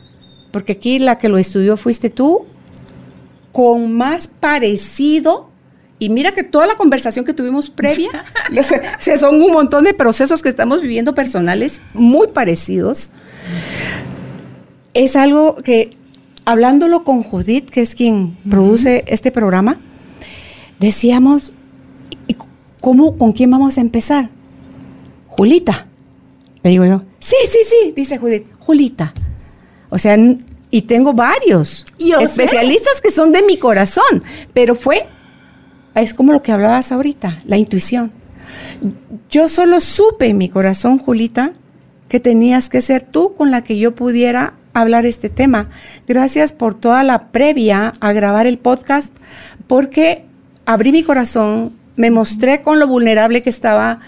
porque 0.53 0.73
aquí 0.73 1.01
la 1.01 1.19
que 1.19 1.29
lo 1.29 1.39
estudió 1.39 1.77
fuiste 1.77 2.09
tú, 2.09 2.45
con 3.51 3.95
más 3.95 4.29
parecido 4.29 5.51
y 5.99 6.11
mira 6.11 6.33
que 6.33 6.43
toda 6.43 6.67
la 6.67 6.77
conversación 6.77 7.25
que 7.25 7.33
tuvimos 7.33 7.71
previa, 7.71 8.11
son 9.19 9.43
un 9.43 9.53
montón 9.53 9.85
de 9.85 9.95
procesos 9.95 10.43
que 10.43 10.49
estamos 10.49 10.83
viviendo 10.83 11.15
personales 11.15 11.81
muy 11.95 12.29
parecidos. 12.29 13.13
Es 14.93 15.17
algo 15.17 15.57
que, 15.57 15.97
hablándolo 16.45 17.03
con 17.05 17.23
Judith, 17.23 17.71
que 17.71 17.81
es 17.81 17.95
quien 17.95 18.37
produce 18.49 19.05
este 19.07 19.31
programa, 19.31 19.81
decíamos, 20.79 21.53
¿cómo, 22.81 23.17
con 23.17 23.33
quién 23.33 23.51
vamos 23.51 23.79
a 23.79 23.81
empezar? 23.81 24.31
Julita. 25.29 25.87
Le 26.63 26.71
digo 26.71 26.85
yo, 26.85 27.01
sí, 27.21 27.37
sí, 27.49 27.59
sí, 27.65 27.93
dice 27.97 28.19
Judith, 28.19 28.47
Julita. 28.59 29.15
O 29.89 29.99
sea, 29.99 30.19
y 30.71 30.83
tengo 30.83 31.15
varios 31.15 31.87
especialistas 31.99 33.01
que 33.01 33.11
son 33.11 33.33
de 33.33 33.43
mi 33.43 33.57
corazón, 33.57 34.23
pero 34.53 34.75
fue 34.75 35.07
es 36.03 36.15
como 36.15 36.33
lo 36.33 36.43
que 36.43 36.53
hablabas 36.53 36.93
ahorita, 36.93 37.41
la 37.45 37.57
intuición. 37.57 38.13
Yo 39.31 39.49
solo 39.49 39.81
supe 39.81 40.27
en 40.27 40.39
mi 40.39 40.49
corazón, 40.49 40.99
Julita, 40.99 41.53
que 42.09 42.21
tenías 42.21 42.69
que 42.69 42.81
ser 42.81 43.03
tú 43.03 43.35
con 43.35 43.51
la 43.51 43.63
que 43.63 43.79
yo 43.79 43.93
pudiera 43.93 44.55
hablar 44.75 45.07
este 45.07 45.29
tema. 45.29 45.69
Gracias 46.07 46.53
por 46.53 46.75
toda 46.75 47.03
la 47.03 47.31
previa 47.31 47.93
a 48.01 48.13
grabar 48.13 48.47
el 48.47 48.59
podcast, 48.59 49.15
porque 49.67 50.25
abrí 50.67 50.93
mi 50.93 51.03
corazón, 51.03 51.73
me 51.97 52.11
mostré 52.11 52.63
con 52.63 52.79
lo 52.79 52.87
vulnerable 52.87 53.43
que 53.43 53.51
estaba, 53.51 54.01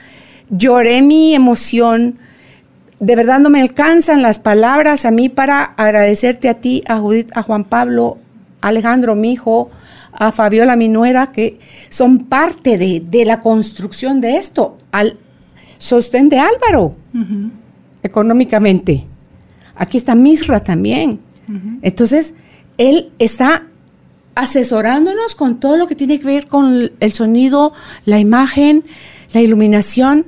lloré 0.50 1.02
mi 1.02 1.34
emoción. 1.34 2.18
De 3.00 3.16
verdad 3.16 3.40
no 3.40 3.48
me 3.48 3.60
alcanzan 3.60 4.22
las 4.22 4.38
palabras 4.38 5.06
a 5.06 5.10
mí 5.10 5.28
para 5.28 5.62
agradecerte 5.62 6.48
a 6.48 6.54
ti, 6.54 6.84
a 6.86 7.42
Juan 7.42 7.64
Pablo, 7.64 8.18
a 8.60 8.68
Alejandro, 8.68 9.14
mi 9.14 9.32
hijo, 9.32 9.70
a 10.18 10.32
Fabiola, 10.32 10.74
mi 10.74 10.88
nuera, 10.88 11.30
que 11.30 11.58
son 11.88 12.24
parte 12.24 12.76
de, 12.76 13.24
la 13.24 13.40
construcción 13.40 14.20
de 14.20 14.36
esto, 14.36 14.76
al 14.90 15.16
sostén 15.78 16.28
de 16.28 16.40
Álvaro, 16.40 16.96
económicamente. 18.02 19.06
Aquí 19.76 19.96
está 19.96 20.16
Misra 20.16 20.60
también. 20.60 21.20
Entonces, 21.82 22.34
él 22.78 23.12
está 23.20 23.62
asesorándonos 24.34 25.36
con 25.36 25.60
todo 25.60 25.76
lo 25.76 25.86
que 25.86 25.94
tiene 25.94 26.18
que 26.18 26.26
ver 26.26 26.46
con 26.46 26.90
el 26.98 27.12
sonido, 27.12 27.72
la 28.04 28.18
imagen, 28.18 28.84
la 29.32 29.40
iluminación. 29.40 30.26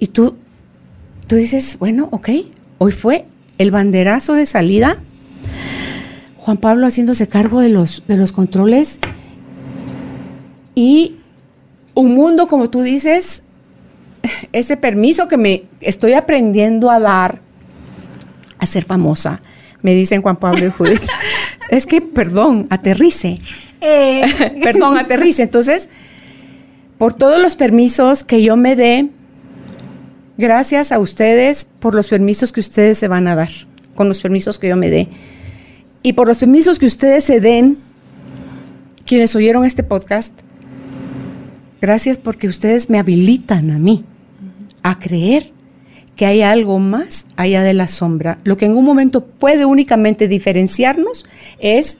Y 0.00 0.08
tú, 0.08 0.34
tú 1.28 1.36
dices, 1.36 1.78
bueno, 1.78 2.08
ok, 2.10 2.30
hoy 2.78 2.90
fue 2.90 3.26
el 3.58 3.70
banderazo 3.70 4.34
de 4.34 4.46
salida. 4.46 4.98
Juan 6.36 6.56
Pablo 6.56 6.86
haciéndose 6.86 7.28
cargo 7.28 7.60
de 7.60 7.68
los, 7.68 8.02
de 8.08 8.16
los 8.16 8.32
controles 8.32 8.98
y 10.74 11.16
un 11.94 12.14
mundo, 12.14 12.46
como 12.46 12.70
tú 12.70 12.82
dices, 12.82 13.42
ese 14.52 14.76
permiso 14.76 15.28
que 15.28 15.36
me 15.36 15.64
estoy 15.80 16.12
aprendiendo 16.12 16.90
a 16.90 17.00
dar 17.00 17.40
a 18.58 18.66
ser 18.66 18.84
famosa. 18.84 19.40
Me 19.82 19.94
dicen 19.94 20.22
Juan 20.22 20.36
Pablo 20.36 20.66
y 20.66 20.70
Judith. 20.70 21.02
es 21.70 21.86
que, 21.86 22.00
perdón, 22.00 22.66
aterrice. 22.70 23.38
Eh. 23.80 24.60
perdón, 24.62 24.98
aterrice. 24.98 25.42
Entonces, 25.42 25.88
por 26.98 27.14
todos 27.14 27.40
los 27.40 27.56
permisos 27.56 28.22
que 28.24 28.42
yo 28.42 28.56
me 28.56 28.76
dé, 28.76 29.08
gracias 30.36 30.92
a 30.92 30.98
ustedes 30.98 31.66
por 31.80 31.94
los 31.94 32.08
permisos 32.08 32.52
que 32.52 32.60
ustedes 32.60 32.98
se 32.98 33.08
van 33.08 33.26
a 33.26 33.34
dar, 33.34 33.50
con 33.94 34.08
los 34.08 34.20
permisos 34.20 34.58
que 34.58 34.68
yo 34.68 34.76
me 34.76 34.90
dé. 34.90 35.08
Y 36.02 36.12
por 36.12 36.28
los 36.28 36.38
permisos 36.38 36.78
que 36.78 36.86
ustedes 36.86 37.24
se 37.24 37.40
den, 37.40 37.78
quienes 39.06 39.34
oyeron 39.34 39.64
este 39.64 39.82
podcast, 39.82 40.40
gracias 41.80 42.18
porque 42.18 42.48
ustedes 42.48 42.90
me 42.90 42.98
habilitan 42.98 43.70
a 43.70 43.78
mí 43.78 44.04
a 44.82 44.98
creer 44.98 45.52
que 46.16 46.26
hay 46.26 46.42
algo 46.42 46.78
más 46.78 47.26
allá 47.36 47.62
de 47.62 47.72
la 47.72 47.88
sombra. 47.88 48.38
Lo 48.44 48.56
que 48.56 48.66
en 48.66 48.76
un 48.76 48.84
momento 48.84 49.24
puede 49.24 49.64
únicamente 49.64 50.28
diferenciarnos 50.28 51.24
es 51.58 51.98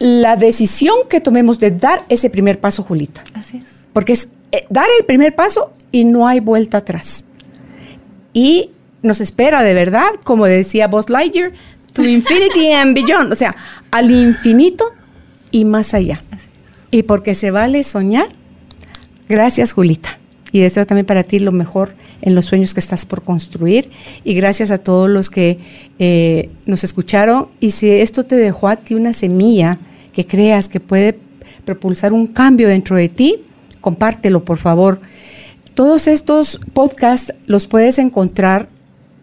la 0.00 0.36
decisión 0.36 0.96
que 1.08 1.20
tomemos 1.20 1.60
de 1.60 1.70
dar 1.70 2.04
ese 2.08 2.30
primer 2.30 2.58
paso, 2.58 2.82
Julita. 2.82 3.22
Así 3.34 3.58
es. 3.58 3.64
Porque 3.92 4.14
es 4.14 4.30
eh, 4.50 4.66
dar 4.70 4.86
el 4.98 5.06
primer 5.06 5.36
paso 5.36 5.72
y 5.92 6.04
no 6.04 6.26
hay 6.26 6.40
vuelta 6.40 6.78
atrás. 6.78 7.24
Y 8.32 8.70
nos 9.02 9.20
espera 9.20 9.62
de 9.62 9.74
verdad, 9.74 10.08
como 10.24 10.46
decía 10.46 10.88
Buzz 10.88 11.10
Lightyear, 11.10 11.52
to 11.92 12.02
infinity 12.02 12.72
and 12.72 12.94
beyond, 12.94 13.32
o 13.32 13.36
sea, 13.36 13.54
al 13.90 14.10
infinito 14.10 14.84
y 15.50 15.64
más 15.64 15.94
allá. 15.94 16.24
Y 16.90 17.04
porque 17.04 17.34
se 17.34 17.50
vale 17.50 17.84
soñar. 17.84 18.28
Gracias, 19.30 19.72
Julita 19.72 20.20
y 20.52 20.60
deseo 20.60 20.86
también 20.86 21.06
para 21.06 21.22
ti 21.22 21.38
lo 21.38 21.52
mejor 21.52 21.94
en 22.22 22.34
los 22.34 22.46
sueños 22.46 22.74
que 22.74 22.80
estás 22.80 23.06
por 23.06 23.22
construir. 23.22 23.88
Y 24.24 24.34
gracias 24.34 24.72
a 24.72 24.78
todos 24.78 25.08
los 25.08 25.30
que 25.30 25.60
eh, 25.98 26.50
nos 26.66 26.84
escucharon. 26.84 27.48
Y 27.60 27.70
si 27.70 27.90
esto 27.90 28.24
te 28.24 28.36
dejó 28.36 28.68
a 28.68 28.76
ti 28.76 28.94
una 28.94 29.12
semilla 29.12 29.78
que 30.12 30.26
creas 30.26 30.68
que 30.68 30.80
puede 30.80 31.18
propulsar 31.64 32.12
un 32.12 32.26
cambio 32.26 32.68
dentro 32.68 32.96
de 32.96 33.08
ti, 33.08 33.44
compártelo, 33.80 34.44
por 34.44 34.58
favor. 34.58 35.00
Todos 35.74 36.08
estos 36.08 36.58
podcasts 36.72 37.32
los 37.46 37.68
puedes 37.68 37.98
encontrar 37.98 38.68